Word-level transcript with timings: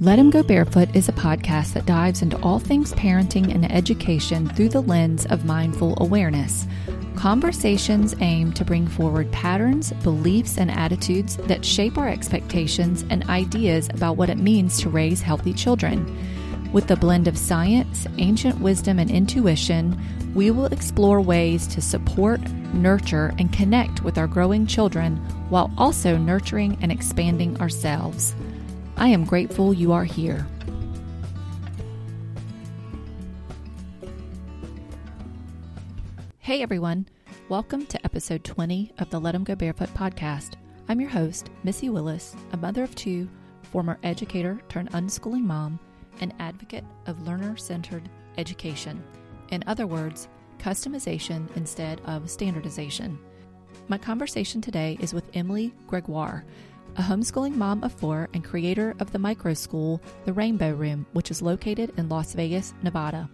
Let 0.00 0.20
'em 0.20 0.30
Go 0.30 0.44
Barefoot 0.44 0.94
is 0.94 1.08
a 1.08 1.12
podcast 1.12 1.72
that 1.72 1.84
dives 1.84 2.22
into 2.22 2.40
all 2.40 2.60
things 2.60 2.92
parenting 2.92 3.52
and 3.52 3.68
education 3.72 4.48
through 4.50 4.68
the 4.68 4.80
lens 4.80 5.26
of 5.26 5.44
mindful 5.44 5.96
awareness. 6.00 6.68
Conversations 7.16 8.14
aim 8.20 8.52
to 8.52 8.64
bring 8.64 8.86
forward 8.86 9.28
patterns, 9.32 9.92
beliefs, 10.04 10.56
and 10.56 10.70
attitudes 10.70 11.36
that 11.48 11.64
shape 11.64 11.98
our 11.98 12.08
expectations 12.08 13.04
and 13.10 13.28
ideas 13.28 13.88
about 13.92 14.16
what 14.16 14.30
it 14.30 14.38
means 14.38 14.80
to 14.80 14.88
raise 14.88 15.20
healthy 15.20 15.52
children. 15.52 16.06
With 16.72 16.88
a 16.92 16.96
blend 16.96 17.26
of 17.26 17.36
science, 17.36 18.06
ancient 18.18 18.60
wisdom, 18.60 19.00
and 19.00 19.10
intuition, 19.10 20.00
we 20.32 20.52
will 20.52 20.66
explore 20.66 21.20
ways 21.20 21.66
to 21.66 21.80
support, 21.80 22.40
nurture, 22.72 23.34
and 23.40 23.52
connect 23.52 24.04
with 24.04 24.16
our 24.16 24.28
growing 24.28 24.64
children 24.64 25.16
while 25.48 25.72
also 25.76 26.16
nurturing 26.16 26.78
and 26.82 26.92
expanding 26.92 27.60
ourselves. 27.60 28.36
I 29.00 29.06
am 29.06 29.24
grateful 29.24 29.72
you 29.72 29.92
are 29.92 30.02
here. 30.02 30.44
Hey 36.40 36.62
everyone, 36.62 37.06
welcome 37.48 37.86
to 37.86 38.04
episode 38.04 38.42
20 38.42 38.90
of 38.98 39.08
the 39.10 39.20
Let 39.20 39.36
'em 39.36 39.44
Go 39.44 39.54
Barefoot 39.54 39.90
podcast. 39.94 40.54
I'm 40.88 41.00
your 41.00 41.10
host, 41.10 41.48
Missy 41.62 41.90
Willis, 41.90 42.34
a 42.50 42.56
mother 42.56 42.82
of 42.82 42.92
two, 42.96 43.28
former 43.62 44.00
educator 44.02 44.60
turned 44.68 44.90
unschooling 44.90 45.44
mom, 45.44 45.78
and 46.20 46.34
advocate 46.40 46.84
of 47.06 47.22
learner 47.22 47.56
centered 47.56 48.08
education. 48.36 49.00
In 49.52 49.62
other 49.68 49.86
words, 49.86 50.26
customization 50.58 51.46
instead 51.56 52.00
of 52.00 52.28
standardization. 52.28 53.16
My 53.86 53.96
conversation 53.96 54.60
today 54.60 54.98
is 55.00 55.14
with 55.14 55.30
Emily 55.34 55.72
Gregoire, 55.86 56.44
a 56.96 57.02
homeschooling 57.02 57.54
mom 57.54 57.84
of 57.84 57.92
four 57.92 58.28
and 58.34 58.44
creator 58.44 58.94
of 59.00 59.12
the 59.12 59.18
micro 59.18 59.54
school, 59.54 60.02
The 60.24 60.32
Rainbow 60.32 60.72
Room, 60.72 61.06
which 61.12 61.30
is 61.30 61.42
located 61.42 61.92
in 61.96 62.08
Las 62.08 62.34
Vegas, 62.34 62.74
Nevada. 62.82 63.28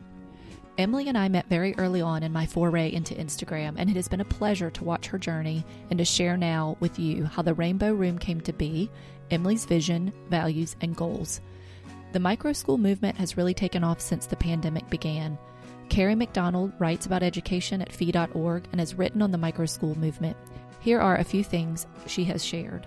Emily 0.77 1.09
and 1.09 1.17
I 1.17 1.29
met 1.29 1.49
very 1.49 1.77
early 1.79 2.01
on 2.01 2.23
in 2.23 2.33
my 2.33 2.47
foray 2.47 2.93
into 2.93 3.15
Instagram, 3.15 3.75
and 3.79 3.89
it 3.89 3.97
has 3.97 4.09
been 4.09 4.21
a 4.21 4.25
pleasure 4.25 4.71
to 4.71 4.85
watch 4.85 5.07
her 5.07 5.19
journey 5.19 5.65
and 5.91 5.99
to 5.99 6.05
share 6.05 6.37
now 6.37 6.77
with 6.81 6.99
you 6.99 7.25
how 7.25 7.43
the 7.43 7.55
Rainbow 7.55 7.93
Room 7.93 8.19
came 8.19 8.41
to 8.41 8.53
be, 8.53 8.91
Emily's 9.31 9.65
vision, 9.65 10.13
values, 10.29 10.75
and 10.81 10.97
goals. 10.97 11.41
The 12.13 12.21
micro 12.21 12.53
school 12.53 12.79
movement 12.79 13.17
has 13.17 13.37
really 13.37 13.55
taken 13.55 13.85
off 13.85 14.01
since 14.01 14.27
the 14.27 14.37
pandemic 14.37 14.89
began. 14.91 15.39
Kerry 15.89 16.15
McDonald 16.15 16.73
writes 16.79 17.07
about 17.07 17.23
education 17.23 17.81
at 17.81 17.93
fee.org 17.93 18.65
and 18.73 18.81
has 18.81 18.95
written 18.95 19.23
on 19.23 19.31
the 19.31 19.39
micro 19.39 19.67
school 19.67 19.97
movement. 19.99 20.37
Here 20.81 21.01
are 21.01 21.17
a 21.17 21.25
few 21.25 21.45
things 21.45 21.87
she 22.07 22.25
has 22.25 22.45
shared. 22.45 22.87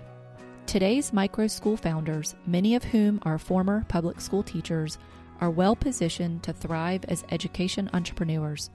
Today's 0.68 1.14
micro 1.14 1.46
school 1.46 1.78
founders, 1.78 2.34
many 2.46 2.74
of 2.74 2.84
whom 2.84 3.20
are 3.22 3.38
former 3.38 3.86
public 3.88 4.20
school 4.20 4.42
teachers, 4.42 4.98
are 5.40 5.50
well 5.50 5.74
positioned 5.74 6.42
to 6.42 6.52
thrive 6.52 7.06
as 7.08 7.24
education 7.30 7.88
entrepreneurs. 7.94 8.68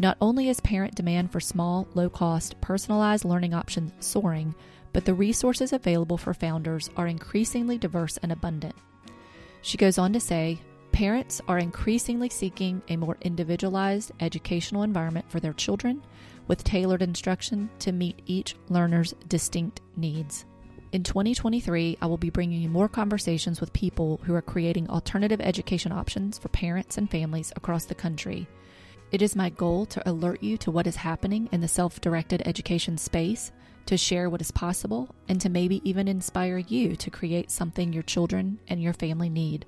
Not 0.00 0.16
only 0.20 0.48
is 0.48 0.58
parent 0.58 0.96
demand 0.96 1.30
for 1.30 1.38
small, 1.38 1.86
low 1.94 2.10
cost, 2.10 2.60
personalized 2.60 3.24
learning 3.24 3.54
options 3.54 3.92
soaring, 4.00 4.52
but 4.92 5.04
the 5.04 5.14
resources 5.14 5.72
available 5.72 6.18
for 6.18 6.34
founders 6.34 6.90
are 6.96 7.06
increasingly 7.06 7.78
diverse 7.78 8.16
and 8.16 8.32
abundant. 8.32 8.74
She 9.62 9.78
goes 9.78 9.96
on 9.96 10.12
to 10.14 10.20
say, 10.20 10.60
Parents 10.90 11.40
are 11.46 11.58
increasingly 11.58 12.30
seeking 12.30 12.82
a 12.88 12.96
more 12.96 13.16
individualized 13.20 14.10
educational 14.18 14.82
environment 14.82 15.26
for 15.30 15.38
their 15.38 15.52
children 15.52 16.02
with 16.48 16.64
tailored 16.64 17.00
instruction 17.00 17.70
to 17.78 17.92
meet 17.92 18.22
each 18.26 18.56
learner's 18.68 19.14
distinct 19.28 19.82
needs. 19.96 20.44
In 20.90 21.02
2023, 21.02 21.98
I 22.00 22.06
will 22.06 22.16
be 22.16 22.30
bringing 22.30 22.62
you 22.62 22.70
more 22.70 22.88
conversations 22.88 23.60
with 23.60 23.74
people 23.74 24.20
who 24.24 24.34
are 24.34 24.40
creating 24.40 24.88
alternative 24.88 25.38
education 25.38 25.92
options 25.92 26.38
for 26.38 26.48
parents 26.48 26.96
and 26.96 27.10
families 27.10 27.52
across 27.56 27.84
the 27.84 27.94
country. 27.94 28.48
It 29.12 29.20
is 29.20 29.36
my 29.36 29.50
goal 29.50 29.84
to 29.86 30.08
alert 30.08 30.42
you 30.42 30.56
to 30.58 30.70
what 30.70 30.86
is 30.86 30.96
happening 30.96 31.50
in 31.52 31.60
the 31.60 31.68
self 31.68 32.00
directed 32.00 32.42
education 32.46 32.96
space, 32.96 33.52
to 33.84 33.98
share 33.98 34.30
what 34.30 34.40
is 34.40 34.50
possible, 34.50 35.14
and 35.28 35.38
to 35.42 35.50
maybe 35.50 35.82
even 35.84 36.08
inspire 36.08 36.56
you 36.56 36.96
to 36.96 37.10
create 37.10 37.50
something 37.50 37.92
your 37.92 38.02
children 38.02 38.58
and 38.68 38.82
your 38.82 38.94
family 38.94 39.28
need. 39.28 39.66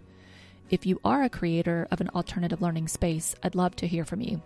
If 0.71 0.87
you 0.87 1.01
are 1.05 1.25
a 1.25 1.29
creator 1.29 1.87
of 1.91 2.01
an 2.01 2.09
alternative 2.15 2.63
learning 2.63 2.89
space, 2.89 3.35
I'd 3.43 3.55
love 3.55 3.77
to 3.77 3.87
hear 3.87 4.07
from 4.07 4.23
you. 4.23 4.41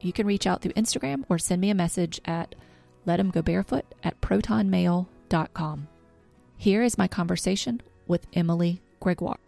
You 0.00 0.12
can 0.12 0.26
reach 0.26 0.48
out 0.48 0.62
through 0.62 0.72
Instagram 0.72 1.24
or 1.28 1.38
send 1.38 1.60
me 1.60 1.70
a 1.70 1.76
message 1.76 2.20
at 2.24 2.56
let'emgobarefoot 3.06 3.84
at 4.02 4.20
protonmail.com. 4.20 5.88
Here 6.60 6.82
is 6.82 6.98
my 6.98 7.06
conversation 7.06 7.80
with 8.08 8.26
Emily 8.32 8.82
Gregoire. 8.98 9.38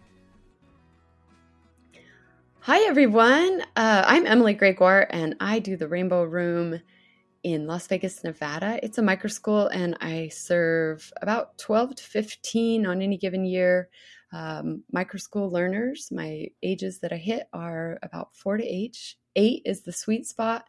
Hi, 2.61 2.87
everyone. 2.87 3.63
Uh, 3.75 4.05
I'm 4.07 4.27
Emily 4.27 4.55
Gregoire, 4.55 5.09
and 5.11 5.35
I 5.41 5.59
do 5.59 5.77
the 5.77 5.89
Rainbow 5.89 6.23
Room 6.23 6.81
in 7.43 7.67
Las 7.67 7.89
Vegas, 7.89 8.23
Nevada. 8.23 8.79
It's 8.85 8.99
a 8.99 9.03
micro 9.03 9.29
school, 9.29 9.67
and 9.67 9.97
I 10.01 10.29
serve 10.29 11.13
about 11.21 11.59
12 11.59 11.97
to 11.97 12.05
15 12.05 12.87
on 12.87 13.03
any 13.03 13.17
given 13.17 13.45
year 13.45 13.89
um, 14.33 14.85
micro 14.93 15.19
school 15.19 15.51
learners. 15.51 16.11
My 16.13 16.47
ages 16.63 17.01
that 17.01 17.13
I 17.13 17.17
hit 17.17 17.49
are 17.53 17.99
about 18.05 18.37
four 18.37 18.57
to 18.57 18.65
eight. 18.65 19.17
Eight 19.35 19.63
is 19.65 19.81
the 19.81 19.93
sweet 19.93 20.29
spot. 20.29 20.69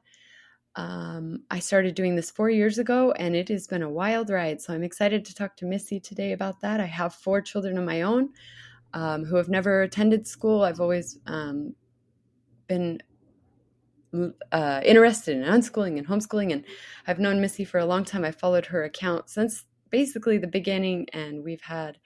Um, 0.76 1.44
I 1.52 1.60
started 1.60 1.96
doing 1.96 2.16
this 2.16 2.32
four 2.32 2.50
years 2.50 2.78
ago 2.78 3.12
and 3.14 3.36
it 3.36 3.50
has 3.50 3.68
been 3.68 3.82
a 3.84 3.90
wild 3.90 4.30
ride. 4.30 4.62
So 4.62 4.74
I'm 4.74 4.84
excited 4.84 5.26
to 5.26 5.36
talk 5.36 5.58
to 5.58 5.66
Missy 5.66 6.00
today 6.00 6.32
about 6.32 6.62
that. 6.62 6.80
I 6.80 6.86
have 6.86 7.14
four 7.14 7.42
children 7.42 7.78
of 7.78 7.84
my 7.84 8.04
own 8.04 8.30
um, 8.94 9.26
who 9.26 9.36
have 9.36 9.50
never 9.50 9.82
attended 9.82 10.28
school. 10.28 10.64
I've 10.64 10.80
always 10.80 11.20
um, 11.28 11.76
been 12.68 13.00
uh, 14.52 14.82
interested 14.84 15.38
in 15.38 15.44
unschooling 15.44 15.98
and 15.98 16.08
homeschooling, 16.08 16.52
and 16.52 16.66
I've 17.08 17.20
known 17.20 17.42
Missy 17.42 17.64
for 17.64 17.80
a 17.80 17.86
long 17.86 18.04
time. 18.04 18.26
I 18.26 18.32
followed 18.32 18.66
her 18.66 18.84
account 18.84 19.30
since 19.30 19.66
basically 19.90 20.38
the 20.38 20.48
beginning, 20.48 21.08
and 21.14 21.44
we've 21.44 21.62
had 21.62 21.98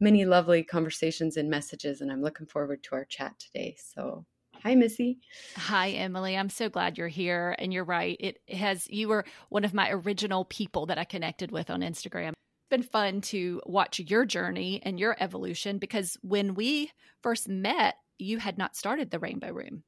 many 0.00 0.24
lovely 0.24 0.62
conversations 0.62 1.36
and 1.36 1.50
messages, 1.50 2.00
and 2.00 2.10
I'm 2.10 2.22
looking 2.22 2.46
forward 2.46 2.82
to 2.84 2.94
our 2.94 3.04
chat 3.04 3.38
today. 3.38 3.76
So 3.78 4.24
Hi, 4.62 4.74
Missy. 4.74 5.18
Hi, 5.56 5.90
Emily. 5.90 6.36
I'm 6.36 6.50
so 6.50 6.68
glad 6.68 6.98
you're 6.98 7.08
here. 7.08 7.54
And 7.58 7.72
you're 7.72 7.84
right. 7.84 8.16
It 8.20 8.38
has, 8.48 8.88
you 8.90 9.08
were 9.08 9.24
one 9.48 9.64
of 9.64 9.72
my 9.72 9.90
original 9.90 10.44
people 10.44 10.86
that 10.86 10.98
I 10.98 11.04
connected 11.04 11.50
with 11.50 11.70
on 11.70 11.80
Instagram. 11.80 12.30
It's 12.30 12.68
been 12.68 12.82
fun 12.82 13.22
to 13.22 13.62
watch 13.64 14.00
your 14.00 14.26
journey 14.26 14.82
and 14.84 15.00
your 15.00 15.16
evolution 15.18 15.78
because 15.78 16.18
when 16.22 16.54
we 16.54 16.90
first 17.22 17.48
met, 17.48 17.96
you 18.18 18.38
had 18.38 18.58
not 18.58 18.76
started 18.76 19.10
the 19.10 19.18
Rainbow 19.18 19.50
Room. 19.50 19.82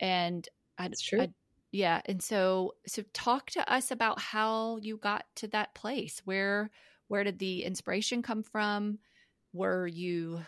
And 0.00 0.48
I, 0.76 0.88
That's 0.88 1.02
true. 1.02 1.22
I, 1.22 1.28
yeah. 1.70 2.00
And 2.06 2.20
so, 2.20 2.74
so 2.86 3.02
talk 3.12 3.50
to 3.50 3.72
us 3.72 3.92
about 3.92 4.18
how 4.18 4.78
you 4.78 4.96
got 4.96 5.24
to 5.36 5.48
that 5.48 5.74
place. 5.74 6.20
Where, 6.24 6.70
where 7.06 7.22
did 7.22 7.38
the 7.38 7.62
inspiration 7.62 8.22
come 8.22 8.42
from? 8.42 8.98
Were 9.52 9.86
you 9.86 10.40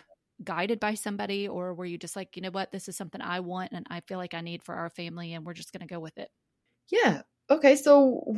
guided 0.43 0.81
by 0.81 0.95
somebody 0.95 1.47
or 1.47 1.75
were 1.75 1.85
you 1.85 1.99
just 1.99 2.17
like 2.17 2.37
you 2.37 2.43
know 2.43 2.51
what? 2.51 2.73
This 2.73 2.89
is 2.89 2.97
something 2.97 3.21
i 3.21 3.41
want 3.41 3.73
and 3.73 3.87
i 3.91 4.01
feel 4.01 4.19
like 4.19 4.35
i 4.35 4.41
need 4.41 4.63
for 4.63 4.75
our 4.75 4.91
family 4.91 5.35
and 5.35 5.45
we're 5.45 5.55
just 5.55 5.73
going 5.73 5.87
to 5.87 5.93
go 5.93 6.01
with 6.01 6.17
it. 6.19 6.31
Yeah. 6.89 7.23
Okay 7.51 7.77
so 7.77 8.37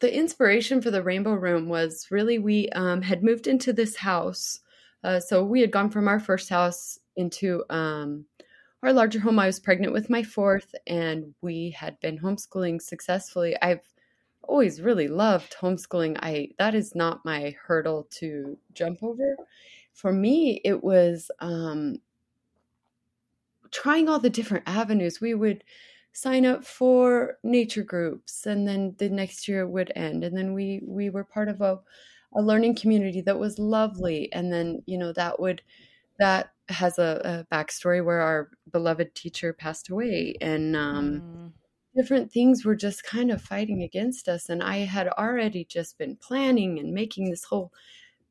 the 0.00 0.14
inspiration 0.14 0.80
for 0.80 0.90
the 0.90 1.02
rainbow 1.02 1.34
room 1.34 1.68
was 1.68 2.06
really 2.10 2.38
we 2.38 2.68
um, 2.70 3.02
had 3.02 3.22
moved 3.22 3.46
into 3.46 3.72
this 3.72 3.96
house 3.96 4.60
uh, 5.04 5.20
so 5.20 5.44
we 5.44 5.60
had 5.60 5.70
gone 5.70 5.90
from 5.90 6.08
our 6.08 6.18
first 6.20 6.48
house 6.48 6.98
into 7.16 7.64
um, 7.70 8.24
our 8.82 8.92
larger 8.92 9.20
home. 9.20 9.38
I 9.38 9.46
was 9.46 9.60
pregnant 9.60 9.92
with 9.92 10.10
my 10.10 10.22
fourth 10.22 10.74
and 10.86 11.34
we 11.40 11.70
had 11.70 11.98
been 12.00 12.18
homeschooling 12.18 12.80
successfully. 12.80 13.56
I've 13.62 13.82
always 14.42 14.80
really 14.80 15.08
loved 15.08 15.54
homeschooling. 15.60 16.16
I 16.20 16.50
that 16.58 16.74
is 16.74 16.94
not 16.94 17.24
my 17.24 17.54
hurdle 17.66 18.08
to 18.12 18.56
jump 18.72 19.02
over 19.02 19.36
for 19.98 20.12
me, 20.12 20.60
it 20.64 20.84
was 20.84 21.28
um, 21.40 21.96
trying 23.72 24.08
all 24.08 24.20
the 24.20 24.30
different 24.30 24.62
avenues. 24.68 25.20
We 25.20 25.34
would 25.34 25.64
sign 26.12 26.46
up 26.46 26.64
for 26.64 27.38
nature 27.42 27.82
groups, 27.82 28.46
and 28.46 28.66
then 28.66 28.94
the 28.98 29.08
next 29.08 29.48
year 29.48 29.66
would 29.66 29.92
end, 29.96 30.22
and 30.22 30.36
then 30.36 30.54
we 30.54 30.80
we 30.86 31.10
were 31.10 31.24
part 31.24 31.48
of 31.48 31.60
a 31.60 31.80
a 32.36 32.40
learning 32.42 32.76
community 32.76 33.20
that 33.22 33.40
was 33.40 33.58
lovely, 33.58 34.32
and 34.32 34.52
then 34.52 34.82
you 34.86 34.98
know 34.98 35.12
that 35.14 35.40
would 35.40 35.62
that 36.20 36.52
has 36.68 36.98
a, 37.00 37.46
a 37.50 37.54
backstory 37.54 38.04
where 38.04 38.20
our 38.20 38.50
beloved 38.70 39.16
teacher 39.16 39.52
passed 39.52 39.90
away, 39.90 40.36
and 40.40 40.76
um, 40.76 41.22
mm 41.22 41.52
different 41.96 42.30
things 42.30 42.64
were 42.64 42.76
just 42.76 43.02
kind 43.02 43.30
of 43.30 43.42
fighting 43.42 43.82
against 43.82 44.28
us. 44.28 44.48
And 44.48 44.62
I 44.62 44.78
had 44.78 45.08
already 45.08 45.64
just 45.64 45.98
been 45.98 46.14
planning 46.14 46.78
and 46.78 46.92
making 46.94 47.28
this 47.28 47.42
whole 47.42 47.72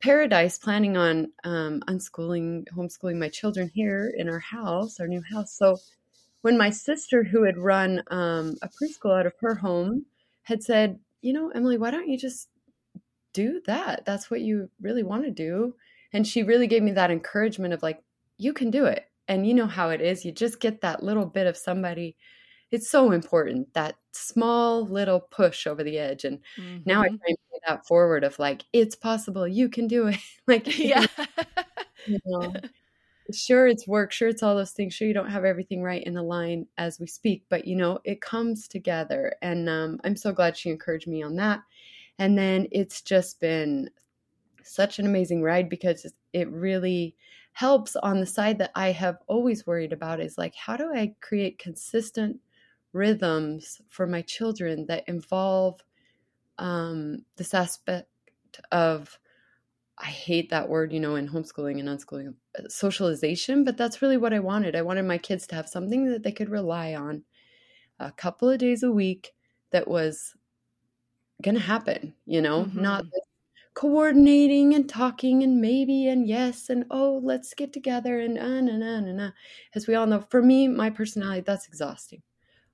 paradise 0.01 0.57
planning 0.57 0.97
on 0.97 1.31
um, 1.43 1.81
unschooling, 1.87 2.65
homeschooling 2.75 3.17
my 3.17 3.29
children 3.29 3.71
here 3.73 4.13
in 4.17 4.29
our 4.29 4.39
house, 4.39 4.99
our 4.99 5.07
new 5.07 5.23
house. 5.31 5.51
So 5.51 5.77
when 6.41 6.57
my 6.57 6.69
sister, 6.69 7.23
who 7.23 7.43
had 7.43 7.57
run 7.57 8.03
um, 8.11 8.55
a 8.61 8.69
preschool 8.69 9.19
out 9.19 9.25
of 9.25 9.33
her 9.39 9.55
home, 9.55 10.05
had 10.43 10.63
said, 10.63 10.99
you 11.21 11.33
know, 11.33 11.49
Emily, 11.49 11.77
why 11.77 11.91
don't 11.91 12.07
you 12.07 12.17
just 12.17 12.47
do 13.33 13.61
that? 13.65 14.05
That's 14.05 14.29
what 14.29 14.41
you 14.41 14.69
really 14.81 15.03
want 15.03 15.25
to 15.25 15.31
do. 15.31 15.75
And 16.13 16.25
she 16.25 16.43
really 16.43 16.67
gave 16.67 16.83
me 16.83 16.91
that 16.91 17.11
encouragement 17.11 17.73
of 17.73 17.83
like, 17.83 18.01
you 18.37 18.53
can 18.53 18.71
do 18.71 18.85
it. 18.85 19.09
And 19.27 19.45
you 19.45 19.53
know 19.53 19.67
how 19.67 19.89
it 19.89 19.99
is. 19.99 20.23
You 20.23 20.31
just 20.31 20.61
get 20.61 20.81
that 20.81 21.03
little 21.03 21.25
bit 21.25 21.47
of 21.47 21.57
somebody. 21.57 22.15
It's 22.71 22.89
so 22.89 23.11
important 23.11 23.73
that 23.73 23.95
small 24.11 24.85
little 24.85 25.19
push 25.19 25.67
over 25.67 25.83
the 25.83 25.97
edge. 25.97 26.25
And 26.25 26.39
mm-hmm. 26.59 26.77
now 26.85 27.01
I 27.01 27.07
mm-hmm. 27.07 27.15
try 27.17 27.25
and 27.27 27.37
pay 27.51 27.59
that 27.67 27.87
forward 27.87 28.23
of 28.23 28.37
like, 28.39 28.63
it's 28.73 28.95
possible. 28.95 29.47
You 29.47 29.69
can 29.69 29.87
do 29.87 30.07
it. 30.07 30.17
like, 30.47 30.77
yeah. 30.79 31.05
you 32.05 32.19
know, 32.25 32.53
sure 33.33 33.67
it's 33.67 33.85
work 33.85 34.13
sure 34.13 34.29
it's 34.29 34.41
all 34.41 34.55
those 34.55 34.71
things 34.71 34.93
sure 34.93 35.05
you 35.05 35.13
don't 35.13 35.29
have 35.29 35.43
everything 35.43 35.83
right 35.83 36.03
in 36.05 36.13
the 36.13 36.23
line 36.23 36.65
as 36.77 36.97
we 36.97 37.05
speak 37.05 37.43
but 37.49 37.67
you 37.67 37.75
know 37.75 37.99
it 38.05 38.21
comes 38.21 38.69
together 38.69 39.35
and 39.41 39.67
um, 39.67 39.99
i'm 40.05 40.15
so 40.15 40.31
glad 40.31 40.55
she 40.55 40.69
encouraged 40.69 41.09
me 41.09 41.21
on 41.21 41.35
that 41.35 41.59
and 42.19 42.37
then 42.37 42.67
it's 42.71 43.01
just 43.01 43.41
been 43.41 43.89
such 44.63 44.99
an 44.99 45.05
amazing 45.05 45.41
ride 45.41 45.69
because 45.69 46.11
it 46.33 46.49
really 46.49 47.15
helps 47.53 47.95
on 47.95 48.19
the 48.19 48.25
side 48.25 48.59
that 48.59 48.71
I 48.75 48.91
have 48.91 49.17
always 49.27 49.65
worried 49.65 49.93
about 49.93 50.19
is 50.19 50.37
like, 50.37 50.53
how 50.53 50.77
do 50.77 50.93
I 50.93 51.15
create 51.21 51.57
consistent 51.57 52.39
rhythms 52.97 53.81
for 53.89 54.07
my 54.07 54.21
children 54.23 54.85
that 54.87 55.07
involve 55.07 55.81
um, 56.57 57.23
this 57.35 57.53
aspect 57.53 58.09
of, 58.71 59.17
I 59.97 60.05
hate 60.05 60.49
that 60.49 60.69
word, 60.69 60.91
you 60.91 60.99
know, 60.99 61.15
in 61.15 61.29
homeschooling 61.29 61.79
and 61.79 61.87
unschooling, 61.87 62.33
uh, 62.57 62.67
socialization, 62.67 63.63
but 63.63 63.77
that's 63.77 64.01
really 64.01 64.17
what 64.17 64.33
I 64.33 64.39
wanted. 64.39 64.75
I 64.75 64.81
wanted 64.81 65.05
my 65.05 65.17
kids 65.17 65.47
to 65.47 65.55
have 65.55 65.69
something 65.69 66.09
that 66.11 66.23
they 66.23 66.31
could 66.31 66.49
rely 66.49 66.95
on 66.95 67.23
a 67.99 68.11
couple 68.11 68.49
of 68.49 68.59
days 68.59 68.83
a 68.83 68.91
week 68.91 69.33
that 69.71 69.87
was 69.87 70.35
going 71.41 71.55
to 71.55 71.61
happen, 71.61 72.13
you 72.25 72.41
know, 72.41 72.63
mm-hmm. 72.65 72.81
not 72.81 73.05
coordinating 73.77 74.73
and 74.73 74.89
talking 74.89 75.43
and 75.43 75.61
maybe 75.61 76.07
and 76.07 76.27
yes 76.27 76.71
and 76.71 76.83
oh 76.89 77.21
let's 77.23 77.53
get 77.53 77.71
together 77.71 78.19
and 78.19 78.35
uh, 78.39 78.59
na, 78.59 78.75
na, 78.75 78.99
na, 78.99 79.11
na. 79.11 79.29
as 79.75 79.85
we 79.85 79.93
all 79.93 80.07
know 80.07 80.19
for 80.31 80.41
me 80.41 80.67
my 80.67 80.89
personality 80.89 81.41
that's 81.41 81.67
exhausting 81.67 82.19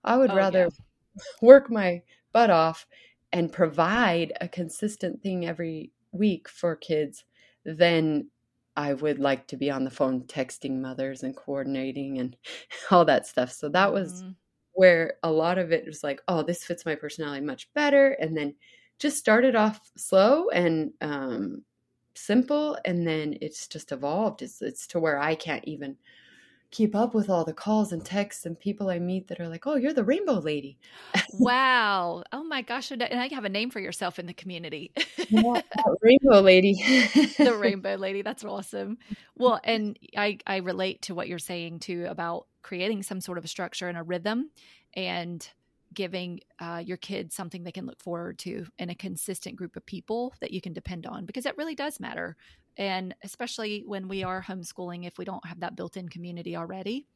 i 0.04 0.18
would 0.18 0.32
oh, 0.32 0.36
rather 0.36 0.70
yeah. 0.70 1.24
work 1.42 1.70
my 1.70 2.02
butt 2.32 2.50
off 2.50 2.86
and 3.32 3.52
provide 3.52 4.34
a 4.42 4.48
consistent 4.48 5.22
thing 5.22 5.46
every 5.46 5.92
week 6.12 6.48
for 6.48 6.76
kids 6.76 7.26
than 7.66 8.28
i 8.76 8.94
would 8.94 9.20
like 9.20 9.48
to 9.48 9.58
be 9.58 9.70
on 9.70 9.84
the 9.84 9.92
phone 9.92 10.22
texting 10.24 10.80
mothers 10.80 11.24
and 11.24 11.36
coordinating 11.36 12.20
and 12.20 12.36
all 12.92 13.06
that 13.06 13.28
stuff 13.28 13.52
so 13.52 13.70
that 13.70 13.92
was 13.92 14.22
mm-hmm. 14.24 14.32
where 14.74 15.16
a 15.24 15.32
lot 15.32 15.58
of 15.58 15.72
it 15.72 15.86
was 15.86 16.04
like 16.04 16.22
oh 16.28 16.44
this 16.44 16.64
fits 16.64 16.86
my 16.86 16.96
personality 16.96 17.44
much 17.44 17.72
better 17.74 18.12
and 18.20 18.36
then 18.36 18.54
just 19.00 19.18
started 19.18 19.56
off 19.56 19.92
slow 19.98 20.50
and 20.50 20.92
um, 21.02 21.64
simple, 22.16 22.78
and 22.86 23.08
then 23.08 23.38
it's 23.42 23.68
just 23.68 23.92
evolved. 23.92 24.42
It's, 24.42 24.62
it's 24.62 24.88
to 24.88 25.00
where 25.00 25.20
I 25.20 25.36
can't 25.36 25.64
even 25.66 25.98
keep 26.74 26.96
up 26.96 27.14
with 27.14 27.30
all 27.30 27.46
the 27.46 27.54
calls 27.54 27.92
and 27.92 28.04
texts 28.04 28.48
and 28.48 28.60
people 28.60 28.90
I 28.90 28.98
meet 28.98 29.28
that 29.28 29.40
are 29.40 29.48
like, 29.48 29.68
"Oh, 29.68 29.76
you're 29.76 29.94
the 29.94 30.04
rainbow 30.04 30.40
lady." 30.40 30.80
wow! 31.34 32.24
Oh 32.34 32.44
my 32.44 32.64
gosh! 32.64 32.92
And 32.92 33.02
I 33.04 33.30
have 33.34 33.46
a 33.46 33.50
name 33.50 33.70
for 33.70 33.80
yourself 33.80 34.20
in 34.20 34.26
the 34.26 34.34
community. 34.34 34.92
yeah, 35.30 35.62
rainbow 36.02 36.42
lady. 36.42 36.74
the 37.38 37.56
rainbow 37.60 37.96
lady. 37.96 38.24
That's 38.24 38.44
awesome. 38.44 38.98
Well, 39.38 39.62
and 39.64 39.98
I 40.18 40.40
I 40.46 40.58
relate 40.58 41.04
to 41.04 41.16
what 41.16 41.28
you're 41.28 41.40
saying 41.40 41.80
too 41.80 42.08
about 42.10 42.48
creating 42.64 43.04
some 43.04 43.22
sort 43.22 43.38
of 43.38 43.46
a 43.46 43.48
structure 43.48 43.88
and 43.88 43.98
a 43.98 44.04
rhythm, 44.04 44.50
and 44.96 45.48
giving 45.94 46.40
uh, 46.60 46.82
your 46.84 46.98
kids 46.98 47.36
something 47.36 47.64
they 47.64 47.72
can 47.72 47.86
look 47.86 48.02
forward 48.02 48.40
to 48.40 48.66
and 48.80 48.90
a 48.90 48.96
consistent 48.96 49.56
group 49.56 49.76
of 49.76 49.86
people 49.86 50.34
that 50.42 50.50
you 50.50 50.60
can 50.60 50.74
depend 50.74 51.06
on 51.06 51.24
because 51.24 51.44
that 51.44 51.56
really 51.56 51.76
does 51.76 52.00
matter 52.00 52.36
and 52.78 53.16
especially 53.24 53.84
when 53.86 54.08
we 54.08 54.24
are 54.24 54.42
homeschooling 54.42 55.06
if 55.06 55.18
we 55.18 55.26
don't 55.26 55.46
have 55.46 55.60
that 55.60 55.76
built-in 55.76 56.10
community 56.10 56.56
already. 56.56 57.08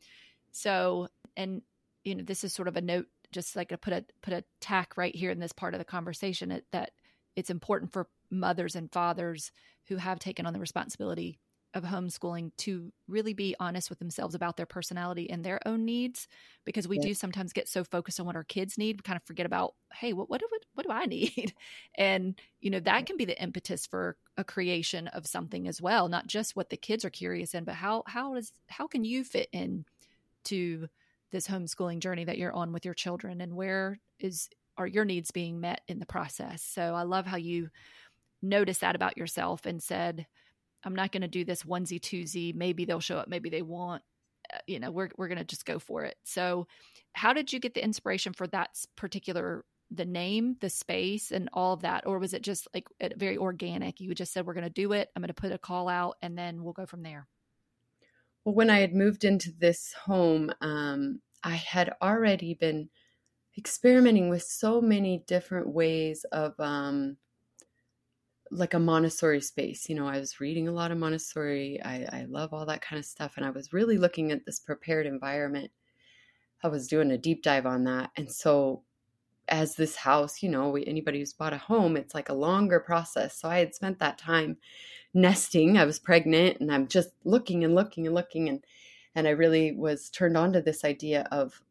So 0.51 1.07
and 1.36 1.62
you 2.04 2.15
know 2.15 2.24
this 2.24 2.44
is 2.44 2.54
sort 2.54 2.68
of 2.68 2.77
a 2.77 2.81
note 2.81 3.07
just 3.31 3.56
like 3.56 3.69
to 3.69 3.77
put 3.77 3.94
a 3.94 4.06
put 4.21 4.33
a 4.33 4.44
tack 4.62 4.98
right 4.98 5.15
here 5.15 5.31
in 5.31 5.39
this 5.39 5.51
part 5.51 5.74
of 5.74 5.80
the 5.80 5.86
conversation 5.86 6.62
that 6.71 6.92
it's 7.36 7.50
important 7.50 7.92
for 7.92 8.07
mothers 8.31 8.75
and 8.75 8.92
fathers 8.92 9.51
who 9.88 9.98
have 9.98 10.19
taken 10.19 10.45
on 10.45 10.54
the 10.54 10.59
responsibility 10.59 11.39
of 11.74 11.84
homeschooling 11.84 12.52
to 12.58 12.92
really 13.08 13.34
be 13.34 13.56
honest 13.60 13.90
with 13.90 14.00
themselves 14.00 14.34
about 14.34 14.58
their 14.58 14.66
personality 14.66 15.30
and 15.30 15.44
their 15.44 15.60
own 15.66 15.86
needs 15.86 16.28
because 16.66 16.88
we 16.88 16.98
yeah. 16.98 17.08
do 17.08 17.14
sometimes 17.14 17.54
get 17.54 17.68
so 17.68 17.84
focused 17.84 18.19
on 18.19 18.25
what 18.25 18.36
our 18.36 18.44
kids 18.44 18.78
need 18.78 18.98
we 18.98 19.02
kind 19.04 19.18
of 19.18 19.24
forget 19.24 19.46
about 19.46 19.75
hey 19.94 20.14
what 20.14 20.30
what 20.30 20.40
do, 20.40 20.48
what 20.74 20.86
do 20.86 20.92
I 20.92 21.06
need? 21.06 21.54
And 21.98 22.40
you 22.62 22.69
know 22.69 22.80
that 22.80 23.06
can 23.06 23.18
be 23.18 23.25
the 23.25 23.42
impetus 23.42 23.86
for 23.86 24.16
a 24.38 24.44
creation 24.44 25.08
of 25.10 25.28
something 25.28 25.68
as 25.68 25.81
well 25.81 26.08
not 26.08 26.28
just 26.28 26.56
what 26.56 26.69
the 26.69 26.78
kids 26.78 27.04
are 27.04 27.10
curious 27.10 27.54
in 27.54 27.64
but 27.64 27.75
how 27.75 28.04
how 28.08 28.36
does 28.36 28.52
how 28.68 28.88
can 28.88 29.04
you 29.04 29.24
fit 29.24 29.50
in 29.52 29.86
to 30.46 30.88
this 31.31 31.48
homeschooling 31.48 32.00
journey 32.00 32.24
that 32.24 32.38
you're 32.38 32.54
on 32.54 32.72
with 32.72 32.86
your 32.86 32.94
children 32.94 33.42
and 33.42 33.56
where 33.56 34.00
is 34.19 34.50
are 34.78 34.88
your 34.88 35.06
needs 35.06 35.31
being 35.31 35.60
met 35.60 35.81
in 35.88 36.00
the 36.00 36.06
process? 36.06 36.62
So 36.62 36.94
I 36.94 37.04
love 37.04 37.25
how 37.25 37.38
you 37.38 37.69
noticed 38.42 38.81
that 38.81 38.96
about 38.96 39.18
yourself 39.18 39.66
and 39.66 39.81
said 39.81 40.28
I'm 40.88 40.95
not 40.95 41.12
going 41.12 41.22
to 41.22 41.28
do 41.28 41.44
this 41.44 41.63
onesie 41.63 42.00
twosie. 42.00 42.56
Maybe 42.56 42.86
they'll 42.86 43.01
show 43.01 43.18
up. 43.18 43.28
Maybe 43.28 43.50
they 43.50 43.62
won't. 43.62 44.01
Uh, 44.54 44.60
you 44.66 44.80
know, 44.80 44.89
we're 44.89 45.10
we're 45.18 45.28
going 45.28 45.38
to 45.38 45.44
just 45.44 45.66
go 45.66 45.80
for 45.80 46.06
it. 46.06 46.16
So, 46.24 46.66
how 47.12 47.34
did 47.34 47.51
you 47.51 47.60
get 47.60 47.74
the 47.74 47.84
inspiration 47.84 48.31
for 48.31 48.48
that 48.48 48.69
particular 48.95 49.66
the 49.92 50.06
name, 50.06 50.56
the 50.62 50.69
space, 50.69 51.31
and 51.31 51.50
all 51.54 51.74
of 51.74 51.81
that, 51.81 52.06
or 52.07 52.19
was 52.19 52.34
it 52.34 52.42
just 52.42 52.68
like 52.74 52.88
very 53.18 53.38
organic? 53.38 54.00
You 54.00 54.16
just 54.16 54.31
said 54.31 54.45
we're 54.45 54.54
going 54.54 54.63
to 54.63 54.69
do 54.69 54.94
it. 54.94 55.10
I'm 55.16 55.22
going 55.22 55.28
to 55.28 55.34
put 55.34 55.51
a 55.51 55.57
call 55.57 55.89
out, 55.89 56.16
and 56.22 56.38
then 56.38 56.63
we'll 56.63 56.74
go 56.74 56.86
from 56.86 57.04
there. 57.04 57.28
Well, 58.45 58.56
when 58.56 58.69
I 58.69 58.80
had 58.80 58.95
moved 58.95 59.25
into 59.25 59.51
this 59.60 59.94
home, 59.94 60.51
um, 60.62 61.19
I 61.44 61.56
had 61.56 61.94
already 62.01 62.54
been 62.54 62.90
experimenting 63.57 64.30
with 64.30 64.44
so 64.44 64.80
many 64.80 65.25
different 65.28 65.68
ways 65.68 66.25
of 66.31 66.54
um, 66.60 67.18
like 68.52 68.74
a 68.74 68.80
Montessori 68.80 69.42
space. 69.42 69.90
You 69.90 69.96
know, 69.96 70.08
I 70.08 70.20
was 70.20 70.40
reading 70.40 70.68
a 70.68 70.72
lot 70.72 70.92
of 70.92 70.98
Montessori. 70.98 71.82
I, 71.84 72.08
I 72.12 72.26
love 72.30 72.54
all 72.54 72.66
that 72.66 72.82
kind 72.82 73.00
of 73.00 73.06
stuff. 73.06 73.34
And 73.38 73.46
I 73.46 73.50
was 73.50 73.74
really 73.74 73.98
looking 73.98 74.32
at 74.32 74.46
this 74.46 74.60
prepared 74.60 75.06
environment. 75.06 75.72
I 76.64 76.68
was 76.68 76.88
doing 76.88 77.12
a 77.12 77.18
deep 77.18 77.44
dive 77.44 77.66
on 77.66 77.84
that. 77.86 78.12
And 78.18 78.32
so, 78.32 78.84
as 79.50 79.76
this 79.76 79.96
house, 79.96 80.44
you 80.44 80.50
know, 80.50 80.76
anybody 80.76 81.20
who's 81.20 81.34
bought 81.34 81.54
a 81.54 81.58
home, 81.58 81.96
it's 81.96 82.14
like 82.14 82.30
a 82.30 82.34
longer 82.34 82.80
process. 82.80 83.40
So, 83.40 83.50
I 83.50 83.60
had 83.60 83.76
spent 83.76 84.00
that 84.00 84.18
time 84.18 84.58
nesting. 85.14 85.78
I 85.78 85.86
was 85.86 86.00
pregnant 86.00 86.60
and 86.60 86.72
I'm 86.72 86.88
just 86.88 87.10
looking 87.24 87.64
and 87.64 87.76
looking 87.76 88.06
and 88.06 88.16
looking. 88.16 88.50
And, 88.50 88.64
and 89.16 89.28
I 89.28 89.32
really 89.32 89.72
was 89.74 90.10
turned 90.10 90.38
on 90.38 90.54
to 90.54 90.62
this 90.62 90.83
idea 90.83 91.28
of 91.31 91.62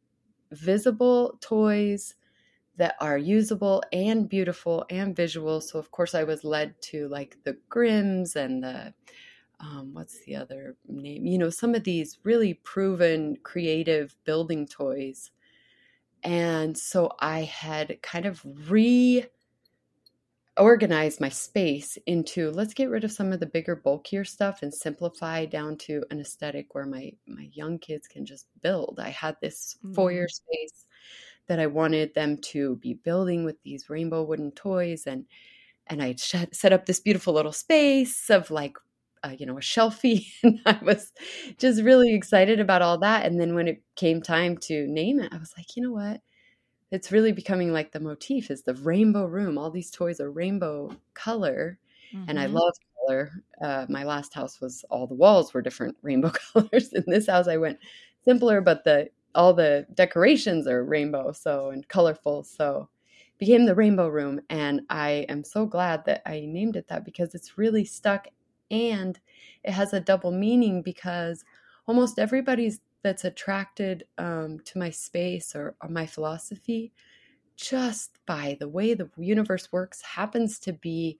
visible 0.53 1.39
toys 1.41 2.15
that 2.76 2.97
are 3.00 3.18
usable 3.18 3.83
and 3.92 4.28
beautiful 4.28 4.85
and 4.90 5.16
visual. 5.16 5.61
So 5.61 5.78
of 5.78 5.90
course 5.90 6.14
I 6.14 6.25
was 6.25 6.45
led 6.45 6.80
to 6.83 7.09
like 7.09 7.37
the 7.45 7.56
Grimms 7.68 8.37
and 8.37 8.62
the 8.62 8.92
um, 9.61 9.95
what's 9.95 10.23
the 10.26 10.37
other 10.37 10.76
name? 10.87 11.25
You 11.25 11.38
know, 11.38 11.50
some 11.50 11.75
of 11.75 11.85
these 11.85 12.18
really 12.25 12.54
proven 12.54 13.38
creative 13.42 14.14
building 14.25 14.66
toys. 14.66 15.30
And 16.23 16.76
so 16.76 17.12
I 17.21 17.42
had 17.45 18.02
kind 18.02 18.26
of 18.26 18.45
reorganized 20.59 21.21
my 21.21 21.28
space 21.28 21.97
into 22.06 22.50
let's 22.50 22.75
get 22.75 22.90
rid 22.90 23.04
of 23.04 23.12
some 23.12 23.33
of 23.33 23.40
the 23.40 23.47
bigger, 23.47 23.76
bulkier 23.76 24.25
stuff 24.25 24.62
and 24.62 24.75
simplify 24.75 25.47
down 25.47 25.76
to 25.78 26.04
an 26.11 26.21
aesthetic 26.21 26.75
where 26.75 26.87
my 26.87 27.12
my 27.26 27.49
young 27.52 27.78
kids 27.78 28.09
can 28.09 28.26
just 28.26 28.47
build. 28.61 28.99
I 29.02 29.11
had 29.11 29.37
this 29.40 29.78
foyer 29.95 30.26
mm. 30.26 30.30
space 30.30 30.86
that 31.49 31.61
I 31.61 31.67
wanted 31.67 32.15
them 32.15 32.38
to 32.38 32.76
be 32.76 32.95
building 32.95 33.45
with 33.45 33.62
these 33.62 33.88
rainbow 33.88 34.23
wooden 34.23 34.53
toys 34.53 35.07
and 35.07 35.26
and 35.88 36.03
I 36.03 36.15
set 36.17 36.73
up 36.73 36.87
this 36.87 36.99
beautiful 37.00 37.35
little 37.35 37.53
space 37.53 38.29
of 38.31 38.50
like 38.50 38.76
uh, 39.23 39.35
you 39.38 39.47
know 39.47 39.57
a 39.57 39.61
shelfie 39.61 40.26
and 40.43 40.61
I 40.67 40.79
was 40.83 41.12
just 41.59 41.83
really 41.83 42.15
excited 42.15 42.61
about 42.61 42.83
all 42.83 42.99
that 42.99 43.26
and 43.26 43.41
then 43.41 43.55
when 43.55 43.69
it 43.69 43.83
came 43.95 44.23
time 44.23 44.57
to 44.59 44.87
name 44.87 45.21
it 45.21 45.33
I 45.33 45.38
was 45.38 45.53
like 45.57 45.76
you 45.76 45.83
know 45.83 45.93
what 45.93 46.21
it's 46.91 47.12
really 47.12 47.33
becoming 47.33 47.73
like 47.73 47.93
the 47.93 48.00
motif 48.00 48.50
is 48.50 48.62
the 48.62 48.75
rainbow 48.75 49.26
room 49.26 49.59
all 49.59 49.71
these 49.71 49.91
toys 49.91 50.21
are 50.21 50.31
rainbow 50.31 50.93
color 51.15 51.79
mm-hmm. 52.15 52.29
and 52.29 52.38
I 52.38 52.47
mm-hmm. 52.47 52.57
love 52.57 52.75
color 53.07 53.31
uh, 53.62 53.87
my 53.88 54.05
last 54.05 54.35
house 54.35 54.61
was 54.61 54.85
all 54.91 55.07
the 55.07 55.15
walls 55.15 55.55
were 55.55 55.62
different 55.62 55.97
rainbow 56.03 56.33
colors 56.53 56.93
in 56.93 57.05
this 57.07 57.29
house 57.29 57.49
I 57.49 57.57
went 57.57 57.79
simpler 58.25 58.61
but 58.61 58.85
the 58.85 59.09
all 59.37 59.55
the 59.55 59.87
decorations 59.95 60.66
are 60.66 60.85
rainbow 60.85 61.33
so 61.33 61.71
and 61.71 61.88
colorful 61.88 62.43
so 62.45 62.88
became 63.38 63.66
the 63.66 63.75
rainbow 63.75 64.09
room 64.09 64.40
and 64.50 64.83
i 64.90 65.26
am 65.28 65.45
so 65.45 65.66
glad 65.66 66.05
that 66.05 66.23
i 66.26 66.40
named 66.40 66.76
it 66.76 66.88
that 66.88 67.05
because 67.05 67.35
it's 67.35 67.59
really 67.59 67.85
stuck 67.85 68.28
and 68.71 69.21
it 69.64 69.73
has 69.73 69.93
a 69.93 70.00
double 70.00 70.33
meaning 70.33 70.83
because 70.83 71.45
almost 71.87 72.19
everybody's 72.19 72.81
that's 73.02 73.25
attracted 73.25 74.09
um, 74.19 74.59
to 74.61 74.78
my 74.78 74.90
space 74.90 75.55
or, 75.55 75.76
or 75.81 75.88
my 75.88 76.07
philosophy 76.07 76.93
just 77.57 78.19
by 78.26 78.57
the 78.61 78.69
way 78.69 78.95
the 78.95 79.11
universe 79.16 79.73
works 79.73 80.02
happens 80.02 80.59
to 80.59 80.73
be 80.73 81.19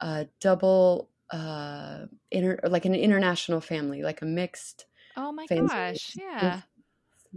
a 0.00 0.28
double 0.40 1.10
uh 1.30 2.06
inter, 2.30 2.58
like 2.64 2.84
an 2.84 2.94
international 2.94 3.60
family 3.60 4.02
like 4.02 4.22
a 4.22 4.26
mixed 4.26 4.86
Oh 5.16 5.32
my 5.32 5.48
fans. 5.48 5.74
gosh. 5.76 6.14
Yeah. 6.14 6.62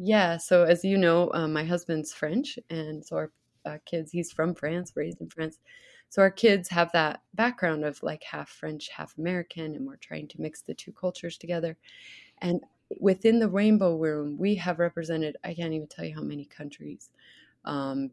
Yeah. 0.02 0.38
So 0.38 0.64
as 0.64 0.86
you 0.86 0.98
know, 0.98 1.30
um, 1.34 1.52
my 1.52 1.64
husband's 1.66 2.14
French, 2.14 2.58
and 2.70 3.06
so 3.06 3.18
our 3.18 3.32
uh, 3.66 3.78
kids, 3.86 4.12
he's 4.12 4.32
from 4.32 4.56
France, 4.56 4.94
raised 4.96 5.20
in 5.20 5.30
France. 5.30 5.60
So 6.08 6.22
our 6.22 6.32
kids 6.32 6.70
have 6.70 6.90
that 6.94 7.22
background 7.34 7.84
of 7.84 8.02
like 8.02 8.24
half 8.24 8.50
French, 8.50 8.90
half 8.90 9.18
American, 9.18 9.76
and 9.76 9.86
we're 9.86 9.98
trying 9.98 10.28
to 10.30 10.42
mix 10.42 10.62
the 10.62 10.74
two 10.74 10.94
cultures 10.94 11.38
together. 11.38 11.78
And 12.42 12.62
within 13.02 13.40
the 13.40 13.50
Rainbow 13.50 13.98
Room, 13.98 14.38
we 14.38 14.56
have 14.56 14.80
represented, 14.80 15.36
I 15.44 15.54
can't 15.54 15.74
even 15.74 15.88
tell 15.88 16.06
you 16.06 16.16
how 16.16 16.22
many 16.24 16.46
countries. 16.46 17.10
Um, 17.66 18.12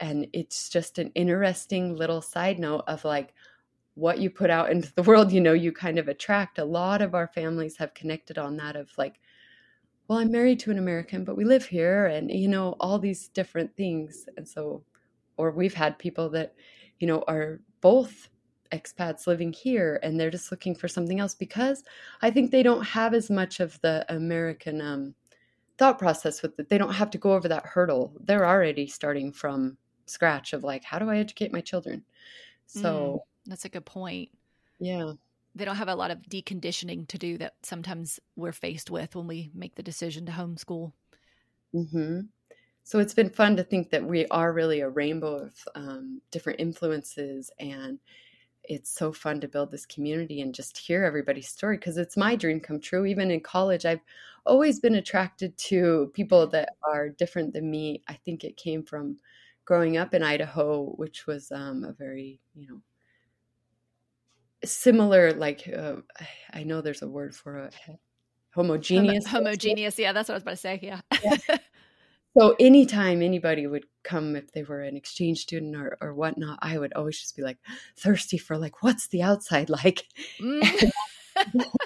and 0.00 0.26
it's 0.32 0.70
just 0.70 0.98
an 0.98 1.12
interesting 1.14 1.94
little 1.96 2.22
side 2.22 2.58
note 2.58 2.84
of 2.88 3.04
like 3.04 3.34
what 3.94 4.18
you 4.20 4.30
put 4.30 4.50
out 4.50 4.70
into 4.70 4.92
the 4.94 5.02
world, 5.02 5.32
you 5.32 5.40
know, 5.40 5.52
you 5.52 5.70
kind 5.72 5.98
of 5.98 6.08
attract. 6.08 6.58
A 6.58 6.64
lot 6.64 7.02
of 7.02 7.14
our 7.14 7.28
families 7.28 7.76
have 7.76 7.94
connected 7.94 8.38
on 8.38 8.56
that 8.56 8.74
of 8.76 8.88
like, 8.96 9.20
well, 10.10 10.18
I'm 10.18 10.32
married 10.32 10.58
to 10.60 10.72
an 10.72 10.78
American, 10.78 11.22
but 11.22 11.36
we 11.36 11.44
live 11.44 11.64
here, 11.64 12.06
and 12.06 12.32
you 12.32 12.48
know, 12.48 12.74
all 12.80 12.98
these 12.98 13.28
different 13.28 13.76
things. 13.76 14.26
And 14.36 14.46
so, 14.46 14.82
or 15.36 15.52
we've 15.52 15.72
had 15.72 16.00
people 16.00 16.28
that, 16.30 16.52
you 16.98 17.06
know, 17.06 17.22
are 17.28 17.60
both 17.80 18.28
expats 18.72 19.28
living 19.28 19.52
here 19.52 20.00
and 20.02 20.18
they're 20.18 20.30
just 20.30 20.50
looking 20.50 20.74
for 20.74 20.88
something 20.88 21.20
else 21.20 21.36
because 21.36 21.84
I 22.22 22.30
think 22.32 22.50
they 22.50 22.64
don't 22.64 22.82
have 22.82 23.14
as 23.14 23.30
much 23.30 23.60
of 23.60 23.80
the 23.82 24.04
American 24.08 24.80
um, 24.80 25.14
thought 25.78 26.00
process 26.00 26.42
with 26.42 26.58
it. 26.58 26.68
They 26.68 26.78
don't 26.78 26.92
have 26.92 27.10
to 27.10 27.18
go 27.18 27.32
over 27.32 27.46
that 27.46 27.66
hurdle. 27.66 28.12
They're 28.24 28.46
already 28.46 28.88
starting 28.88 29.32
from 29.32 29.76
scratch 30.06 30.54
of 30.54 30.64
like, 30.64 30.82
how 30.82 30.98
do 30.98 31.08
I 31.08 31.18
educate 31.18 31.52
my 31.52 31.60
children? 31.60 32.04
So 32.66 33.22
mm, 33.24 33.48
that's 33.48 33.64
a 33.64 33.68
good 33.68 33.86
point. 33.86 34.30
Yeah. 34.80 35.12
They 35.54 35.64
don't 35.64 35.76
have 35.76 35.88
a 35.88 35.94
lot 35.94 36.10
of 36.10 36.18
deconditioning 36.22 37.08
to 37.08 37.18
do 37.18 37.38
that 37.38 37.54
sometimes 37.62 38.20
we're 38.36 38.52
faced 38.52 38.90
with 38.90 39.16
when 39.16 39.26
we 39.26 39.50
make 39.54 39.74
the 39.74 39.82
decision 39.82 40.26
to 40.26 40.32
homeschool. 40.32 40.92
Mm-hmm. 41.74 42.20
So 42.84 42.98
it's 42.98 43.14
been 43.14 43.30
fun 43.30 43.56
to 43.56 43.62
think 43.62 43.90
that 43.90 44.04
we 44.04 44.26
are 44.28 44.52
really 44.52 44.80
a 44.80 44.88
rainbow 44.88 45.36
of 45.36 45.54
um, 45.74 46.20
different 46.30 46.60
influences 46.60 47.50
and 47.58 47.98
it's 48.64 48.90
so 48.90 49.12
fun 49.12 49.40
to 49.40 49.48
build 49.48 49.70
this 49.70 49.86
community 49.86 50.40
and 50.40 50.54
just 50.54 50.78
hear 50.78 51.04
everybody's 51.04 51.48
story 51.48 51.76
because 51.76 51.96
it's 51.96 52.16
my 52.16 52.36
dream 52.36 52.60
come 52.60 52.80
true. 52.80 53.04
Even 53.04 53.30
in 53.30 53.40
college, 53.40 53.84
I've 53.84 54.00
always 54.46 54.78
been 54.78 54.94
attracted 54.94 55.56
to 55.58 56.10
people 56.14 56.46
that 56.48 56.76
are 56.86 57.08
different 57.08 57.52
than 57.52 57.70
me. 57.70 58.02
I 58.08 58.14
think 58.14 58.44
it 58.44 58.56
came 58.56 58.84
from 58.84 59.16
growing 59.64 59.96
up 59.96 60.14
in 60.14 60.22
Idaho, 60.22 60.92
which 60.96 61.26
was 61.26 61.50
um, 61.52 61.84
a 61.84 61.92
very, 61.92 62.40
you 62.54 62.68
know, 62.68 62.80
similar, 64.64 65.32
like, 65.32 65.68
uh, 65.68 65.96
I 66.52 66.64
know 66.64 66.80
there's 66.80 67.02
a 67.02 67.08
word 67.08 67.34
for 67.34 67.58
it 67.58 67.74
homogeneous. 68.50 69.26
homogeneous. 69.26 69.98
Yeah, 69.98 70.12
that's 70.12 70.28
what 70.28 70.34
I 70.34 70.36
was 70.36 70.42
about 70.42 70.50
to 70.52 70.56
say. 70.56 70.80
Yeah. 70.82 71.00
yeah. 71.22 71.58
So 72.38 72.54
anytime 72.60 73.22
anybody 73.22 73.66
would 73.66 73.86
come, 74.04 74.36
if 74.36 74.52
they 74.52 74.62
were 74.62 74.82
an 74.82 74.96
exchange 74.96 75.40
student 75.40 75.74
or, 75.74 75.98
or 76.00 76.14
whatnot, 76.14 76.60
I 76.62 76.78
would 76.78 76.92
always 76.92 77.18
just 77.18 77.34
be 77.34 77.42
like 77.42 77.58
thirsty 77.98 78.38
for 78.38 78.56
like, 78.56 78.84
what's 78.84 79.08
the 79.08 79.20
outside 79.20 79.68
like? 79.68 80.06
Mm. 80.40 80.92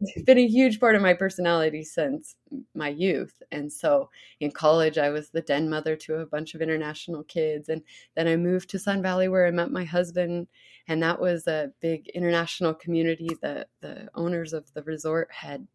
it's 0.00 0.22
been 0.24 0.38
a 0.38 0.46
huge 0.46 0.80
part 0.80 0.96
of 0.96 1.02
my 1.02 1.14
personality 1.14 1.84
since 1.84 2.36
my 2.74 2.88
youth. 2.88 3.42
And 3.52 3.70
so 3.70 4.08
in 4.40 4.50
college, 4.50 4.98
I 4.98 5.10
was 5.10 5.28
the 5.28 5.42
den 5.42 5.68
mother 5.68 5.94
to 5.96 6.20
a 6.20 6.26
bunch 6.26 6.54
of 6.54 6.62
international 6.62 7.22
kids. 7.24 7.68
And 7.68 7.82
then 8.16 8.26
I 8.26 8.36
moved 8.36 8.70
to 8.70 8.78
Sun 8.78 9.02
Valley 9.02 9.28
where 9.28 9.46
I 9.46 9.50
met 9.50 9.70
my 9.70 9.84
husband. 9.84 10.48
And 10.88 11.02
that 11.02 11.20
was 11.20 11.46
a 11.46 11.72
big 11.80 12.08
international 12.08 12.74
community 12.74 13.30
that 13.40 13.68
the 13.80 14.08
owners 14.14 14.52
of 14.52 14.72
the 14.74 14.82
resort 14.82 15.30
had 15.30 15.66